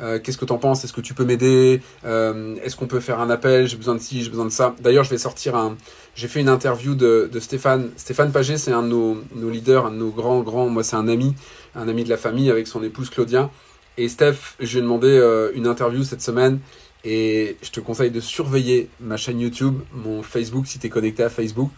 euh, 0.00 0.18
qu'est-ce 0.18 0.36
que 0.36 0.44
tu 0.44 0.52
en 0.52 0.58
penses? 0.58 0.82
Est-ce 0.82 0.92
que 0.92 1.00
tu 1.00 1.14
peux 1.14 1.24
m'aider? 1.24 1.80
Euh, 2.04 2.56
Est-ce 2.64 2.74
qu'on 2.74 2.88
peut 2.88 2.98
faire 2.98 3.20
un 3.20 3.30
appel? 3.30 3.68
J'ai 3.68 3.76
besoin 3.76 3.94
de 3.94 4.00
ci, 4.00 4.24
j'ai 4.24 4.30
besoin 4.30 4.44
de 4.44 4.50
ça. 4.50 4.74
D'ailleurs, 4.80 5.04
je 5.04 5.10
vais 5.10 5.18
sortir 5.18 5.54
un. 5.54 5.76
J'ai 6.16 6.26
fait 6.26 6.40
une 6.40 6.48
interview 6.48 6.96
de, 6.96 7.30
Stéphane. 7.38 7.90
Stéphane 7.96 8.32
Paget, 8.32 8.58
c'est 8.58 8.72
un 8.72 8.82
de 8.82 8.88
nos, 8.88 9.18
nos, 9.36 9.50
leaders, 9.50 9.86
un 9.86 9.92
de 9.92 9.96
nos 9.98 10.10
grands, 10.10 10.40
grands. 10.40 10.68
Moi, 10.68 10.82
c'est 10.82 10.96
un 10.96 11.06
ami, 11.06 11.32
un 11.76 11.88
ami 11.88 12.02
de 12.02 12.08
la 12.08 12.16
famille 12.16 12.50
avec 12.50 12.66
son 12.66 12.82
épouse 12.82 13.08
Claudia. 13.08 13.50
Et 13.98 14.08
Steph, 14.08 14.56
je 14.58 14.72
lui 14.72 14.78
ai 14.78 14.82
demandé 14.82 15.06
euh, 15.06 15.52
une 15.54 15.68
interview 15.68 16.02
cette 16.02 16.22
semaine. 16.22 16.58
Et 17.04 17.56
je 17.62 17.70
te 17.70 17.78
conseille 17.78 18.10
de 18.10 18.18
surveiller 18.18 18.88
ma 18.98 19.16
chaîne 19.16 19.38
YouTube, 19.38 19.78
mon 19.92 20.24
Facebook, 20.24 20.66
si 20.66 20.80
tu 20.80 20.88
es 20.88 20.90
connecté 20.90 21.22
à 21.22 21.28
Facebook, 21.28 21.70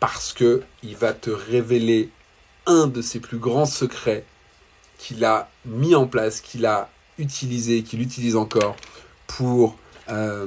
parce 0.00 0.32
que 0.32 0.62
il 0.82 0.96
va 0.96 1.12
te 1.12 1.30
révéler 1.30 2.10
un 2.66 2.86
de 2.86 3.02
ses 3.02 3.20
plus 3.20 3.38
grands 3.38 3.66
secrets 3.66 4.24
qu'il 4.98 5.24
a 5.24 5.48
mis 5.64 5.94
en 5.94 6.06
place, 6.06 6.40
qu'il 6.40 6.66
a 6.66 6.90
utilisé, 7.18 7.82
qu'il 7.82 8.00
utilise 8.00 8.36
encore 8.36 8.76
pour 9.26 9.76
euh, 10.08 10.46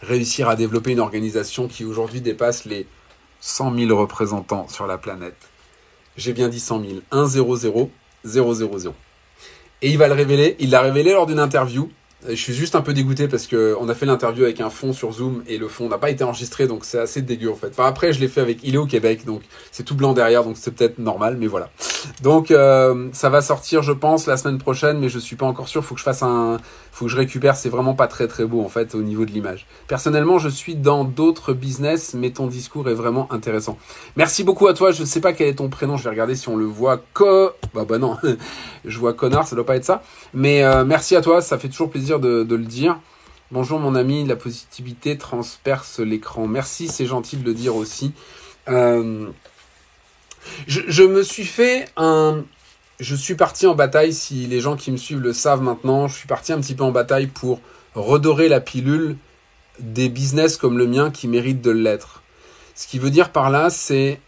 réussir 0.00 0.48
à 0.48 0.56
développer 0.56 0.92
une 0.92 1.00
organisation 1.00 1.68
qui 1.68 1.84
aujourd'hui 1.84 2.20
dépasse 2.20 2.64
les 2.64 2.86
100 3.40 3.76
000 3.76 3.98
représentants 3.98 4.68
sur 4.68 4.86
la 4.86 4.98
planète. 4.98 5.48
J'ai 6.16 6.32
bien 6.32 6.48
dit 6.48 6.60
100 6.60 6.80
000. 6.80 6.92
1 7.10 7.26
0 7.26 7.56
0 7.56 7.90
0 8.24 8.54
0 8.54 8.78
0. 8.78 8.94
Et 9.82 9.90
il 9.90 9.98
va 9.98 10.08
le 10.08 10.14
révéler. 10.14 10.56
Il 10.60 10.70
l'a 10.70 10.80
révélé 10.80 11.12
lors 11.12 11.26
d'une 11.26 11.40
interview 11.40 11.90
je 12.28 12.34
suis 12.34 12.54
juste 12.54 12.74
un 12.74 12.82
peu 12.82 12.92
dégoûté 12.92 13.28
parce 13.28 13.46
que 13.46 13.76
on 13.80 13.88
a 13.88 13.94
fait 13.94 14.06
l'interview 14.06 14.44
avec 14.44 14.60
un 14.60 14.70
fond 14.70 14.92
sur 14.92 15.12
Zoom 15.12 15.42
et 15.46 15.58
le 15.58 15.68
fond 15.68 15.88
n'a 15.88 15.98
pas 15.98 16.10
été 16.10 16.24
enregistré 16.24 16.66
donc 16.66 16.84
c'est 16.84 16.98
assez 16.98 17.22
dégueu 17.22 17.50
en 17.50 17.56
fait. 17.56 17.68
Enfin 17.68 17.86
après 17.86 18.12
je 18.12 18.20
l'ai 18.20 18.28
fait 18.28 18.40
avec 18.40 18.58
il 18.62 18.74
est 18.74 18.78
au 18.78 18.86
Québec 18.86 19.24
donc 19.24 19.42
c'est 19.70 19.82
tout 19.82 19.94
blanc 19.94 20.12
derrière 20.12 20.44
donc 20.44 20.56
c'est 20.58 20.72
peut-être 20.72 20.98
normal 20.98 21.36
mais 21.38 21.46
voilà. 21.46 21.70
Donc 22.22 22.50
euh, 22.50 23.08
ça 23.12 23.28
va 23.28 23.40
sortir 23.40 23.82
je 23.82 23.92
pense 23.92 24.26
la 24.26 24.36
semaine 24.36 24.58
prochaine 24.58 24.98
mais 24.98 25.08
je 25.08 25.18
suis 25.18 25.36
pas 25.36 25.46
encore 25.46 25.68
sûr. 25.68 25.84
Faut 25.84 25.94
que 25.94 26.00
je 26.00 26.04
fasse 26.04 26.22
un, 26.22 26.58
faut 26.90 27.06
que 27.06 27.10
je 27.10 27.16
récupère. 27.16 27.56
C'est 27.56 27.68
vraiment 27.68 27.94
pas 27.94 28.06
très 28.06 28.28
très 28.28 28.44
beau 28.44 28.64
en 28.64 28.68
fait 28.68 28.94
au 28.94 29.02
niveau 29.02 29.24
de 29.24 29.30
l'image. 29.30 29.66
Personnellement 29.88 30.38
je 30.38 30.48
suis 30.48 30.74
dans 30.74 31.04
d'autres 31.04 31.52
business 31.52 32.14
mais 32.14 32.30
ton 32.30 32.46
discours 32.46 32.88
est 32.88 32.94
vraiment 32.94 33.32
intéressant. 33.32 33.78
Merci 34.16 34.44
beaucoup 34.44 34.66
à 34.66 34.74
toi. 34.74 34.92
Je 34.92 35.04
sais 35.04 35.20
pas 35.20 35.32
quel 35.32 35.48
est 35.48 35.54
ton 35.54 35.68
prénom. 35.68 35.96
Je 35.96 36.04
vais 36.04 36.10
regarder 36.10 36.34
si 36.34 36.48
on 36.48 36.56
le 36.56 36.64
voit. 36.64 37.00
Co 37.14 37.50
bah 37.74 37.84
bah 37.88 37.98
non 37.98 38.16
je 38.84 38.98
vois 38.98 39.12
connard 39.12 39.46
ça 39.46 39.56
doit 39.56 39.66
pas 39.66 39.76
être 39.76 39.84
ça. 39.84 40.02
Mais 40.34 40.62
euh, 40.62 40.84
merci 40.84 41.16
à 41.16 41.20
toi 41.20 41.40
ça 41.40 41.58
fait 41.58 41.68
toujours 41.68 41.90
plaisir 41.90 42.20
de, 42.20 42.46
le 42.48 42.64
dire. 42.64 42.98
Bonjour 43.50 43.78
mon 43.78 43.94
ami, 43.94 44.24
la 44.24 44.36
positivité 44.36 45.18
transperce 45.18 46.00
l'écran. 46.00 46.46
Merci, 46.46 46.88
c'est 46.88 47.04
gentil 47.04 47.36
de 47.36 47.44
le 47.44 47.52
dire 47.52 47.76
aussi. 47.76 48.14
Euh, 48.68 49.28
je, 50.66 51.02
me 51.02 51.22
suis 51.22 51.44
fait 51.44 51.88
un... 51.96 52.44
Je 53.00 53.16
suis 53.16 53.34
parti 53.34 53.66
en 53.66 53.74
bataille, 53.74 54.12
si 54.12 54.46
les 54.46 54.60
gens 54.60 54.76
qui 54.76 54.92
me 54.92 54.96
suivent 54.96 55.20
le 55.20 55.32
savent 55.32 55.62
maintenant, 55.62 56.08
je 56.08 56.16
suis 56.16 56.28
parti 56.28 56.52
un 56.52 56.60
petit 56.60 56.74
peu 56.74 56.84
en 56.84 56.92
bataille 56.92 57.26
pour 57.26 57.60
redorer 57.94 58.48
la 58.48 58.60
pilule 58.60 59.16
des 59.78 60.08
business 60.08 60.56
comme 60.56 60.78
le 60.78 60.86
mien 60.86 61.10
qui 61.10 61.26
méritent 61.28 61.62
de 61.62 61.70
l'être. 61.70 62.22
Ce 62.74 62.86
qui 62.86 62.98
veut 62.98 63.10
dire 63.10 63.30
par 63.30 63.50
là, 63.50 63.70
c'est... 63.70 64.20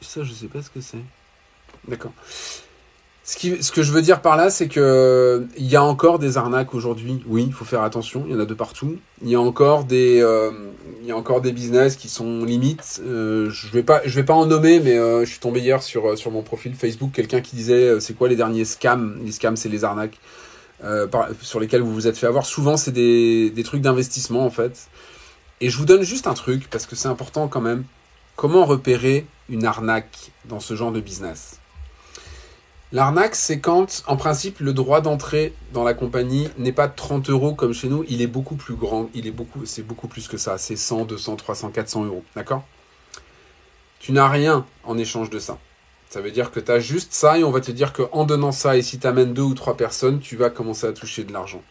Ça, 0.00 0.22
je 0.22 0.32
sais 0.32 0.46
pas 0.46 0.62
ce 0.62 0.70
que 0.70 0.80
c'est. 0.80 1.02
D'accord. 1.88 2.12
Ce, 3.28 3.36
qui, 3.36 3.62
ce 3.62 3.72
que 3.72 3.82
je 3.82 3.92
veux 3.92 4.00
dire 4.00 4.22
par 4.22 4.38
là, 4.38 4.48
c'est 4.48 4.68
que 4.68 5.46
il 5.58 5.66
y 5.66 5.76
a 5.76 5.84
encore 5.84 6.18
des 6.18 6.38
arnaques 6.38 6.72
aujourd'hui. 6.72 7.22
Oui, 7.26 7.44
il 7.46 7.52
faut 7.52 7.66
faire 7.66 7.82
attention. 7.82 8.24
Il 8.26 8.32
y 8.32 8.34
en 8.34 8.40
a 8.40 8.46
de 8.46 8.54
partout. 8.54 8.96
Il 9.20 9.28
y 9.28 9.34
a 9.34 9.40
encore 9.40 9.84
des, 9.84 10.22
euh, 10.22 10.50
il 11.02 11.06
y 11.06 11.12
a 11.12 11.16
encore 11.16 11.42
des 11.42 11.52
business 11.52 11.96
qui 11.96 12.08
sont 12.08 12.42
limites. 12.46 13.02
Euh, 13.04 13.50
je 13.50 13.68
vais 13.68 13.82
pas, 13.82 14.00
je 14.06 14.14
vais 14.14 14.24
pas 14.24 14.32
en 14.32 14.46
nommer, 14.46 14.80
mais 14.80 14.96
euh, 14.96 15.26
je 15.26 15.30
suis 15.30 15.40
tombé 15.40 15.60
hier 15.60 15.82
sur 15.82 16.16
sur 16.16 16.30
mon 16.30 16.40
profil 16.40 16.74
Facebook 16.74 17.10
quelqu'un 17.12 17.42
qui 17.42 17.54
disait 17.54 18.00
c'est 18.00 18.14
quoi 18.14 18.30
les 18.30 18.36
derniers 18.36 18.64
scams? 18.64 19.20
Les 19.22 19.32
scams, 19.32 19.58
c'est 19.58 19.68
les 19.68 19.84
arnaques 19.84 20.18
par, 21.10 21.28
sur 21.42 21.60
lesquelles 21.60 21.82
vous 21.82 21.92
vous 21.92 22.06
êtes 22.06 22.16
fait 22.16 22.28
avoir. 22.28 22.46
Souvent, 22.46 22.78
c'est 22.78 22.92
des 22.92 23.50
des 23.50 23.62
trucs 23.62 23.82
d'investissement 23.82 24.46
en 24.46 24.50
fait. 24.50 24.88
Et 25.60 25.68
je 25.68 25.76
vous 25.76 25.84
donne 25.84 26.02
juste 26.02 26.28
un 26.28 26.34
truc 26.34 26.70
parce 26.70 26.86
que 26.86 26.96
c'est 26.96 27.08
important 27.08 27.46
quand 27.46 27.60
même. 27.60 27.84
Comment 28.36 28.64
repérer 28.64 29.26
une 29.50 29.66
arnaque 29.66 30.32
dans 30.46 30.60
ce 30.60 30.74
genre 30.74 30.92
de 30.92 31.00
business? 31.00 31.57
L'arnaque, 32.90 33.34
c'est 33.34 33.60
quand, 33.60 34.02
en 34.06 34.16
principe, 34.16 34.60
le 34.60 34.72
droit 34.72 35.02
d'entrée 35.02 35.52
dans 35.74 35.84
la 35.84 35.92
compagnie 35.92 36.48
n'est 36.56 36.72
pas 36.72 36.88
30 36.88 37.28
euros 37.28 37.54
comme 37.54 37.74
chez 37.74 37.88
nous, 37.88 38.02
il 38.08 38.22
est 38.22 38.26
beaucoup 38.26 38.56
plus 38.56 38.76
grand, 38.76 39.10
il 39.12 39.26
est 39.26 39.30
beaucoup, 39.30 39.66
c'est 39.66 39.82
beaucoup 39.82 40.08
plus 40.08 40.26
que 40.26 40.38
ça, 40.38 40.56
c'est 40.56 40.76
100, 40.76 41.04
200, 41.04 41.36
300, 41.36 41.68
400 41.68 42.04
euros, 42.06 42.24
d'accord? 42.34 42.64
Tu 44.00 44.12
n'as 44.12 44.28
rien 44.28 44.64
en 44.84 44.96
échange 44.96 45.28
de 45.28 45.38
ça. 45.38 45.58
Ça 46.08 46.22
veut 46.22 46.30
dire 46.30 46.50
que 46.50 46.60
tu 46.60 46.72
as 46.72 46.80
juste 46.80 47.12
ça 47.12 47.38
et 47.38 47.44
on 47.44 47.50
va 47.50 47.60
te 47.60 47.70
dire 47.70 47.92
qu'en 47.92 48.24
donnant 48.24 48.52
ça 48.52 48.78
et 48.78 48.82
si 48.82 48.98
tu 48.98 49.06
amènes 49.06 49.34
deux 49.34 49.42
ou 49.42 49.52
trois 49.52 49.76
personnes, 49.76 50.20
tu 50.20 50.36
vas 50.36 50.48
commencer 50.48 50.86
à 50.86 50.92
toucher 50.92 51.24
de 51.24 51.32
l'argent. 51.34 51.62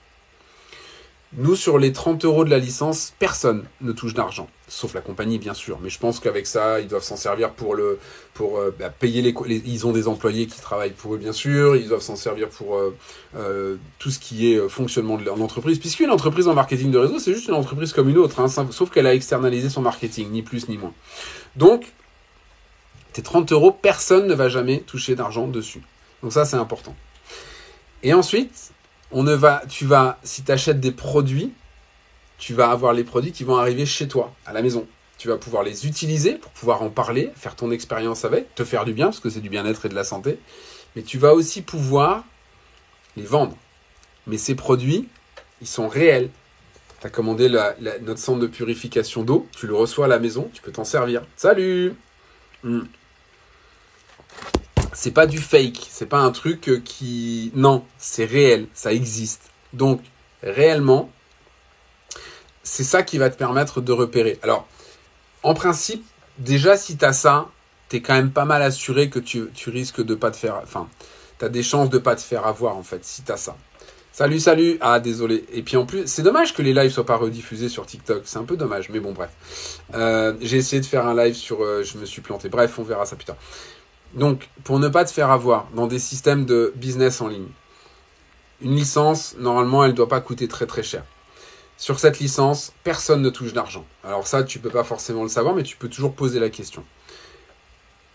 Nous, 1.33 1.57
sur 1.57 1.77
les 1.77 1.91
30 1.91 2.23
euros 2.23 2.45
de 2.45 2.49
la 2.49 2.57
licence, 2.57 3.13
personne 3.19 3.65
ne 3.81 3.91
touche 3.91 4.13
d'argent, 4.13 4.47
sauf 4.69 4.93
la 4.93 5.01
compagnie, 5.01 5.39
bien 5.39 5.53
sûr. 5.53 5.77
Mais 5.81 5.89
je 5.89 5.99
pense 5.99 6.21
qu'avec 6.21 6.47
ça, 6.47 6.79
ils 6.79 6.87
doivent 6.87 7.03
s'en 7.03 7.17
servir 7.17 7.51
pour 7.51 7.75
le, 7.75 7.99
pour 8.33 8.59
euh, 8.59 8.73
bah, 8.79 8.89
payer 8.89 9.21
les, 9.21 9.33
Ils 9.65 9.85
ont 9.85 9.91
des 9.91 10.07
employés 10.07 10.47
qui 10.47 10.61
travaillent 10.61 10.93
pour 10.93 11.15
eux, 11.15 11.17
bien 11.17 11.33
sûr. 11.33 11.75
Ils 11.75 11.89
doivent 11.89 12.01
s'en 12.01 12.15
servir 12.15 12.47
pour 12.47 12.77
euh, 12.77 12.95
euh, 13.35 13.75
tout 13.99 14.09
ce 14.09 14.19
qui 14.19 14.53
est 14.53 14.69
fonctionnement 14.69 15.17
de 15.17 15.25
leur 15.25 15.41
entreprise. 15.41 15.79
Puisqu'une 15.79 16.11
entreprise 16.11 16.47
en 16.47 16.53
marketing 16.53 16.91
de 16.91 16.97
réseau, 16.97 17.19
c'est 17.19 17.33
juste 17.33 17.49
une 17.49 17.55
entreprise 17.55 17.91
comme 17.91 18.07
une 18.07 18.17
autre, 18.17 18.39
hein, 18.39 18.47
sauf 18.47 18.89
qu'elle 18.89 19.07
a 19.07 19.13
externalisé 19.13 19.69
son 19.69 19.81
marketing, 19.81 20.31
ni 20.31 20.43
plus 20.43 20.69
ni 20.69 20.77
moins. 20.77 20.93
Donc, 21.57 21.91
tes 23.11 23.21
30 23.21 23.51
euros, 23.51 23.71
personne 23.71 24.27
ne 24.27 24.33
va 24.33 24.47
jamais 24.47 24.79
toucher 24.79 25.15
d'argent 25.15 25.47
dessus. 25.47 25.81
Donc 26.23 26.31
ça, 26.31 26.45
c'est 26.45 26.55
important. 26.55 26.95
Et 28.03 28.13
ensuite, 28.13 28.71
on 29.11 29.23
ne 29.23 29.33
va, 29.33 29.63
tu 29.69 29.85
vas, 29.85 30.19
si 30.23 30.43
tu 30.43 30.51
achètes 30.51 30.79
des 30.79 30.91
produits, 30.91 31.53
tu 32.37 32.53
vas 32.53 32.69
avoir 32.69 32.93
les 32.93 33.03
produits 33.03 33.31
qui 33.31 33.43
vont 33.43 33.57
arriver 33.57 33.85
chez 33.85 34.07
toi, 34.07 34.33
à 34.45 34.53
la 34.53 34.61
maison. 34.61 34.87
Tu 35.17 35.27
vas 35.27 35.37
pouvoir 35.37 35.63
les 35.63 35.87
utiliser 35.87 36.33
pour 36.35 36.51
pouvoir 36.51 36.83
en 36.83 36.89
parler, 36.89 37.31
faire 37.35 37.55
ton 37.55 37.71
expérience 37.71 38.25
avec, 38.25 38.53
te 38.53 38.63
faire 38.63 38.85
du 38.85 38.93
bien, 38.93 39.05
parce 39.05 39.19
que 39.19 39.29
c'est 39.29 39.39
du 39.39 39.49
bien-être 39.49 39.85
et 39.85 39.89
de 39.89 39.95
la 39.95 40.03
santé. 40.03 40.39
Mais 40.95 41.01
tu 41.01 41.17
vas 41.17 41.33
aussi 41.33 41.61
pouvoir 41.61 42.23
les 43.15 43.23
vendre. 43.23 43.57
Mais 44.27 44.37
ces 44.37 44.55
produits, 44.55 45.07
ils 45.61 45.67
sont 45.67 45.87
réels. 45.87 46.29
Tu 47.01 47.07
as 47.07 47.09
commandé 47.09 47.49
notre 48.01 48.19
centre 48.19 48.39
de 48.39 48.47
purification 48.47 49.23
d'eau, 49.23 49.47
tu 49.55 49.67
le 49.67 49.75
reçois 49.75 50.05
à 50.05 50.07
la 50.07 50.19
maison, 50.19 50.49
tu 50.53 50.61
peux 50.61 50.71
t'en 50.71 50.83
servir. 50.83 51.23
Salut 51.35 51.93
hmm 52.63 52.81
c'est 54.97 55.11
pas 55.11 55.27
du 55.27 55.37
fake, 55.37 55.85
c'est 55.91 56.07
pas 56.07 56.17
un 56.17 56.31
truc 56.31 56.69
euh, 56.69 56.81
qui 56.83 57.51
non, 57.53 57.83
c'est 57.99 58.25
réel, 58.25 58.65
ça 58.73 58.91
existe. 58.91 59.51
Donc 59.73 60.01
réellement, 60.41 61.11
c'est 62.63 62.83
ça 62.83 63.03
qui 63.03 63.19
va 63.19 63.29
te 63.29 63.37
permettre 63.37 63.79
de 63.79 63.91
repérer. 63.91 64.39
Alors, 64.41 64.67
en 65.43 65.53
principe, 65.53 66.03
déjà 66.39 66.77
si 66.77 66.97
tu 66.97 67.05
as 67.05 67.13
ça, 67.13 67.45
tu 67.89 67.97
es 67.97 68.01
quand 68.01 68.15
même 68.15 68.31
pas 68.31 68.45
mal 68.45 68.63
assuré 68.63 69.07
que 69.11 69.19
tu, 69.19 69.51
risques 69.67 70.03
de 70.03 70.15
pas 70.15 70.31
te 70.31 70.37
faire 70.37 70.59
enfin, 70.63 70.89
tu 71.37 71.45
as 71.45 71.49
des 71.49 71.61
chances 71.61 71.91
de 71.91 71.99
pas 71.99 72.15
te 72.15 72.21
faire 72.21 72.47
avoir 72.47 72.75
en 72.75 72.83
fait 72.83 73.05
si 73.05 73.21
tu 73.21 73.31
as 73.31 73.37
ça. 73.37 73.55
Salut, 74.11 74.39
salut. 74.39 74.79
Ah, 74.81 74.99
désolé. 74.99 75.45
Et 75.53 75.61
puis 75.61 75.77
en 75.77 75.85
plus, 75.85 76.07
c'est 76.07 76.23
dommage 76.23 76.55
que 76.55 76.63
les 76.63 76.73
lives 76.73 76.89
soient 76.89 77.05
pas 77.05 77.17
rediffusés 77.17 77.69
sur 77.69 77.85
TikTok. 77.85 78.23
C'est 78.25 78.39
un 78.39 78.45
peu 78.45 78.57
dommage, 78.57 78.89
mais 78.89 78.99
bon, 78.99 79.11
bref. 79.11 79.29
Euh, 79.93 80.33
j'ai 80.41 80.57
essayé 80.57 80.81
de 80.81 80.87
faire 80.87 81.05
un 81.05 81.15
live 81.15 81.35
sur. 81.35 81.63
Euh, 81.63 81.83
je 81.83 81.99
me 81.99 82.05
suis 82.05 82.23
planté. 82.23 82.49
Bref, 82.49 82.79
on 82.79 82.83
verra 82.83 83.05
ça 83.05 83.15
plus 83.15 83.25
tard. 83.25 83.37
Donc, 84.17 84.49
pour 84.63 84.79
ne 84.79 84.87
pas 84.87 85.05
te 85.05 85.11
faire 85.11 85.29
avoir 85.29 85.67
dans 85.75 85.87
des 85.87 85.99
systèmes 85.99 86.45
de 86.45 86.73
business 86.75 87.21
en 87.21 87.27
ligne, 87.27 87.47
une 88.61 88.75
licence, 88.75 89.35
normalement, 89.37 89.83
elle 89.83 89.91
ne 89.91 89.95
doit 89.95 90.09
pas 90.09 90.21
coûter 90.21 90.47
très 90.47 90.65
très 90.65 90.81
cher. 90.81 91.03
Sur 91.77 91.99
cette 91.99 92.19
licence, 92.19 92.73
personne 92.83 93.21
ne 93.21 93.29
touche 93.29 93.53
d'argent. 93.53 93.85
Alors 94.03 94.25
ça, 94.25 94.43
tu 94.43 94.57
ne 94.57 94.63
peux 94.63 94.71
pas 94.71 94.83
forcément 94.83 95.21
le 95.21 95.29
savoir, 95.29 95.53
mais 95.53 95.61
tu 95.61 95.77
peux 95.77 95.87
toujours 95.87 96.13
poser 96.13 96.39
la 96.39 96.49
question. 96.49 96.83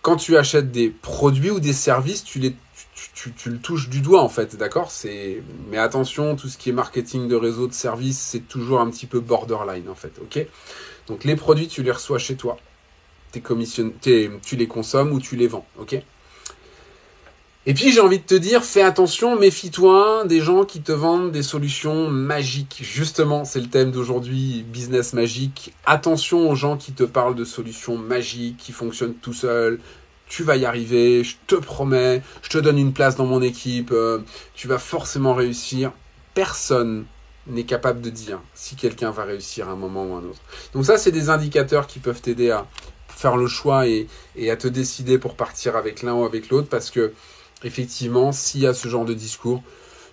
Quand 0.02 0.16
tu 0.16 0.36
achètes 0.36 0.72
des 0.72 0.90
produits 0.90 1.52
ou 1.52 1.60
des 1.60 1.72
services, 1.72 2.24
tu, 2.24 2.40
les, 2.40 2.56
le 3.46 3.58
touches 3.58 3.88
du 3.88 4.00
doigt 4.00 4.22
en 4.22 4.28
fait, 4.28 4.56
d'accord? 4.56 4.90
Mais 5.70 5.78
attention, 5.78 6.34
tout 6.34 6.48
ce 6.48 6.58
qui 6.58 6.70
est 6.70 6.72
marketing 6.72 7.28
de 7.28 7.36
réseau, 7.36 7.68
de 7.68 7.72
service, 7.72 8.18
c'est 8.18 8.48
toujours 8.48 8.80
un 8.80 8.90
petit 8.90 9.06
peu 9.06 9.20
borderline 9.20 9.88
en 9.88 9.94
fait, 9.94 10.14
ok? 10.20 10.44
Donc 11.06 11.22
les 11.22 11.36
produits, 11.36 11.68
tu 11.68 11.84
les 11.84 11.92
reçois 11.92 12.18
chez 12.18 12.34
toi 12.34 12.58
tu 13.32 14.56
les 14.56 14.66
consommes 14.66 15.12
ou 15.12 15.20
tu 15.20 15.36
les 15.36 15.46
vends, 15.46 15.66
ok? 15.78 16.02
Et 17.64 17.74
puis 17.74 17.92
j'ai 17.92 18.00
envie 18.00 18.18
de 18.18 18.24
te 18.24 18.34
dire, 18.34 18.64
fais 18.64 18.82
attention, 18.82 19.38
méfie-toi 19.38 20.24
des 20.26 20.40
gens 20.40 20.64
qui 20.64 20.80
te 20.82 20.90
vendent 20.90 21.30
des 21.30 21.44
solutions 21.44 22.08
magiques. 22.08 22.80
Justement, 22.82 23.44
c'est 23.44 23.60
le 23.60 23.68
thème 23.68 23.92
d'aujourd'hui, 23.92 24.64
business 24.66 25.12
magique. 25.12 25.72
Attention 25.86 26.50
aux 26.50 26.56
gens 26.56 26.76
qui 26.76 26.92
te 26.92 27.04
parlent 27.04 27.36
de 27.36 27.44
solutions 27.44 27.96
magiques, 27.96 28.56
qui 28.56 28.72
fonctionnent 28.72 29.14
tout 29.14 29.32
seuls. 29.32 29.78
Tu 30.26 30.42
vas 30.42 30.56
y 30.56 30.64
arriver, 30.64 31.22
je 31.22 31.36
te 31.46 31.54
promets, 31.54 32.22
je 32.42 32.48
te 32.48 32.58
donne 32.58 32.78
une 32.78 32.92
place 32.92 33.14
dans 33.14 33.26
mon 33.26 33.42
équipe, 33.42 33.92
euh, 33.92 34.18
tu 34.54 34.66
vas 34.66 34.78
forcément 34.78 35.34
réussir. 35.34 35.92
Personne 36.34 37.04
n'est 37.46 37.64
capable 37.64 38.00
de 38.00 38.10
dire 38.10 38.40
si 38.54 38.74
quelqu'un 38.74 39.12
va 39.12 39.22
réussir 39.22 39.68
à 39.68 39.72
un 39.72 39.76
moment 39.76 40.04
ou 40.04 40.14
à 40.14 40.18
un 40.18 40.24
autre. 40.24 40.40
Donc 40.74 40.84
ça, 40.84 40.98
c'est 40.98 41.12
des 41.12 41.28
indicateurs 41.30 41.86
qui 41.86 42.00
peuvent 42.00 42.20
t'aider 42.20 42.50
à, 42.50 42.66
faire 43.22 43.36
le 43.36 43.46
choix 43.46 43.86
et, 43.86 44.08
à 44.50 44.56
te 44.56 44.68
décider 44.68 45.16
pour 45.16 45.34
partir 45.36 45.76
avec 45.76 46.02
l'un 46.02 46.14
ou 46.14 46.24
avec 46.24 46.50
l'autre 46.50 46.68
parce 46.68 46.90
que 46.90 47.12
effectivement, 47.62 48.32
s'il 48.32 48.62
y 48.62 48.66
a 48.66 48.74
ce 48.74 48.88
genre 48.88 49.04
de 49.04 49.14
discours, 49.14 49.62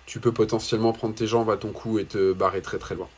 tu 0.06 0.20
peux 0.20 0.32
potentiellement 0.32 0.92
prendre 0.92 1.14
tes 1.14 1.26
jambes 1.26 1.50
à 1.50 1.56
ton 1.56 1.72
cou 1.72 1.98
et 1.98 2.04
te 2.04 2.32
barrer 2.32 2.62
très 2.62 2.78
très 2.78 2.94
loin. 2.94 3.08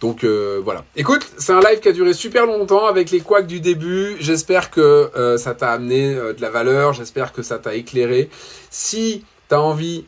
Donc 0.00 0.22
euh, 0.24 0.60
voilà. 0.62 0.84
Écoute, 0.96 1.26
c'est 1.38 1.52
un 1.52 1.60
live 1.60 1.80
qui 1.80 1.88
a 1.88 1.92
duré 1.92 2.12
super 2.12 2.44
longtemps 2.44 2.86
avec 2.86 3.10
les 3.10 3.20
couacs 3.20 3.46
du 3.46 3.60
début. 3.60 4.16
J'espère 4.20 4.70
que 4.70 5.10
euh, 5.16 5.38
ça 5.38 5.54
t'a 5.54 5.70
amené 5.70 6.14
euh, 6.14 6.34
de 6.34 6.42
la 6.42 6.50
valeur, 6.50 6.92
j'espère 6.92 7.32
que 7.32 7.42
ça 7.42 7.58
t'a 7.58 7.74
éclairé. 7.74 8.28
Si 8.70 9.24
tu 9.48 9.54
as 9.54 9.60
envie 9.60 10.04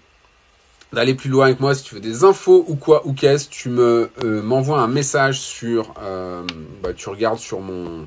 d'aller 0.93 1.15
plus 1.15 1.31
loin 1.31 1.47
avec 1.47 1.61
moi, 1.61 1.75
si 1.75 1.83
tu 1.83 1.95
veux 1.95 2.01
des 2.01 2.25
infos 2.25 2.65
ou 2.69 2.77
quoi 2.77 3.07
ou 3.07 3.15
qu'est-ce, 3.15 3.49
tu 3.49 3.69
me 3.71 4.11
m'envoies 4.23 4.79
un 4.79 4.89
message 4.89 5.41
sur 5.41 5.95
bah, 6.83 6.93
tu 6.95 7.09
regardes 7.09 7.39
sur 7.39 7.61
mon 7.61 8.07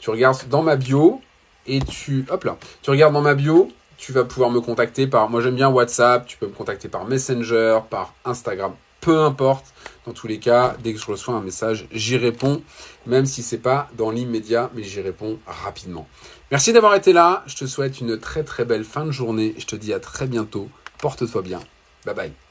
tu 0.00 0.10
regardes 0.10 0.48
dans 0.48 0.62
ma 0.62 0.76
bio 0.76 1.20
et 1.66 1.80
tu, 1.80 2.26
hop 2.30 2.44
là, 2.44 2.56
tu 2.82 2.90
regardes 2.90 3.12
dans 3.12 3.22
ma 3.22 3.34
bio, 3.34 3.70
tu 3.96 4.12
vas 4.12 4.24
pouvoir 4.24 4.50
me 4.50 4.60
contacter 4.60 5.06
par, 5.06 5.28
moi 5.28 5.40
j'aime 5.40 5.56
bien 5.56 5.68
WhatsApp, 5.68 6.26
tu 6.26 6.36
peux 6.38 6.46
me 6.46 6.52
contacter 6.52 6.88
par 6.88 7.06
Messenger, 7.06 7.80
par 7.88 8.14
Instagram, 8.24 8.72
peu 9.00 9.20
importe. 9.20 9.66
Dans 10.06 10.12
tous 10.12 10.26
les 10.26 10.38
cas, 10.38 10.76
dès 10.82 10.94
que 10.94 10.98
je 10.98 11.06
reçois 11.06 11.34
un 11.34 11.42
message, 11.42 11.86
j'y 11.92 12.16
réponds, 12.16 12.62
même 13.06 13.26
si 13.26 13.42
c'est 13.42 13.58
pas 13.58 13.88
dans 13.96 14.10
l'immédiat, 14.10 14.70
mais 14.74 14.82
j'y 14.82 15.00
réponds 15.00 15.38
rapidement. 15.46 16.08
Merci 16.50 16.72
d'avoir 16.72 16.94
été 16.94 17.12
là. 17.12 17.44
Je 17.46 17.56
te 17.56 17.66
souhaite 17.66 18.00
une 18.00 18.18
très 18.18 18.42
très 18.42 18.64
belle 18.64 18.84
fin 18.84 19.04
de 19.04 19.12
journée. 19.12 19.54
Je 19.58 19.66
te 19.66 19.76
dis 19.76 19.92
à 19.92 20.00
très 20.00 20.26
bientôt. 20.26 20.68
Porte-toi 20.98 21.42
bien. 21.42 21.60
Bye 22.04 22.14
bye. 22.14 22.49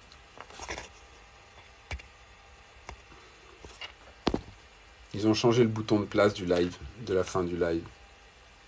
Ils 5.14 5.28
ont 5.28 5.34
changé 5.34 5.64
le 5.64 5.70
bouton 5.70 6.00
de 6.00 6.06
place 6.06 6.34
du 6.34 6.46
live, 6.46 6.78
de 7.06 7.14
la 7.14 7.24
fin 7.24 7.44
du 7.44 7.58
live. 7.58 7.84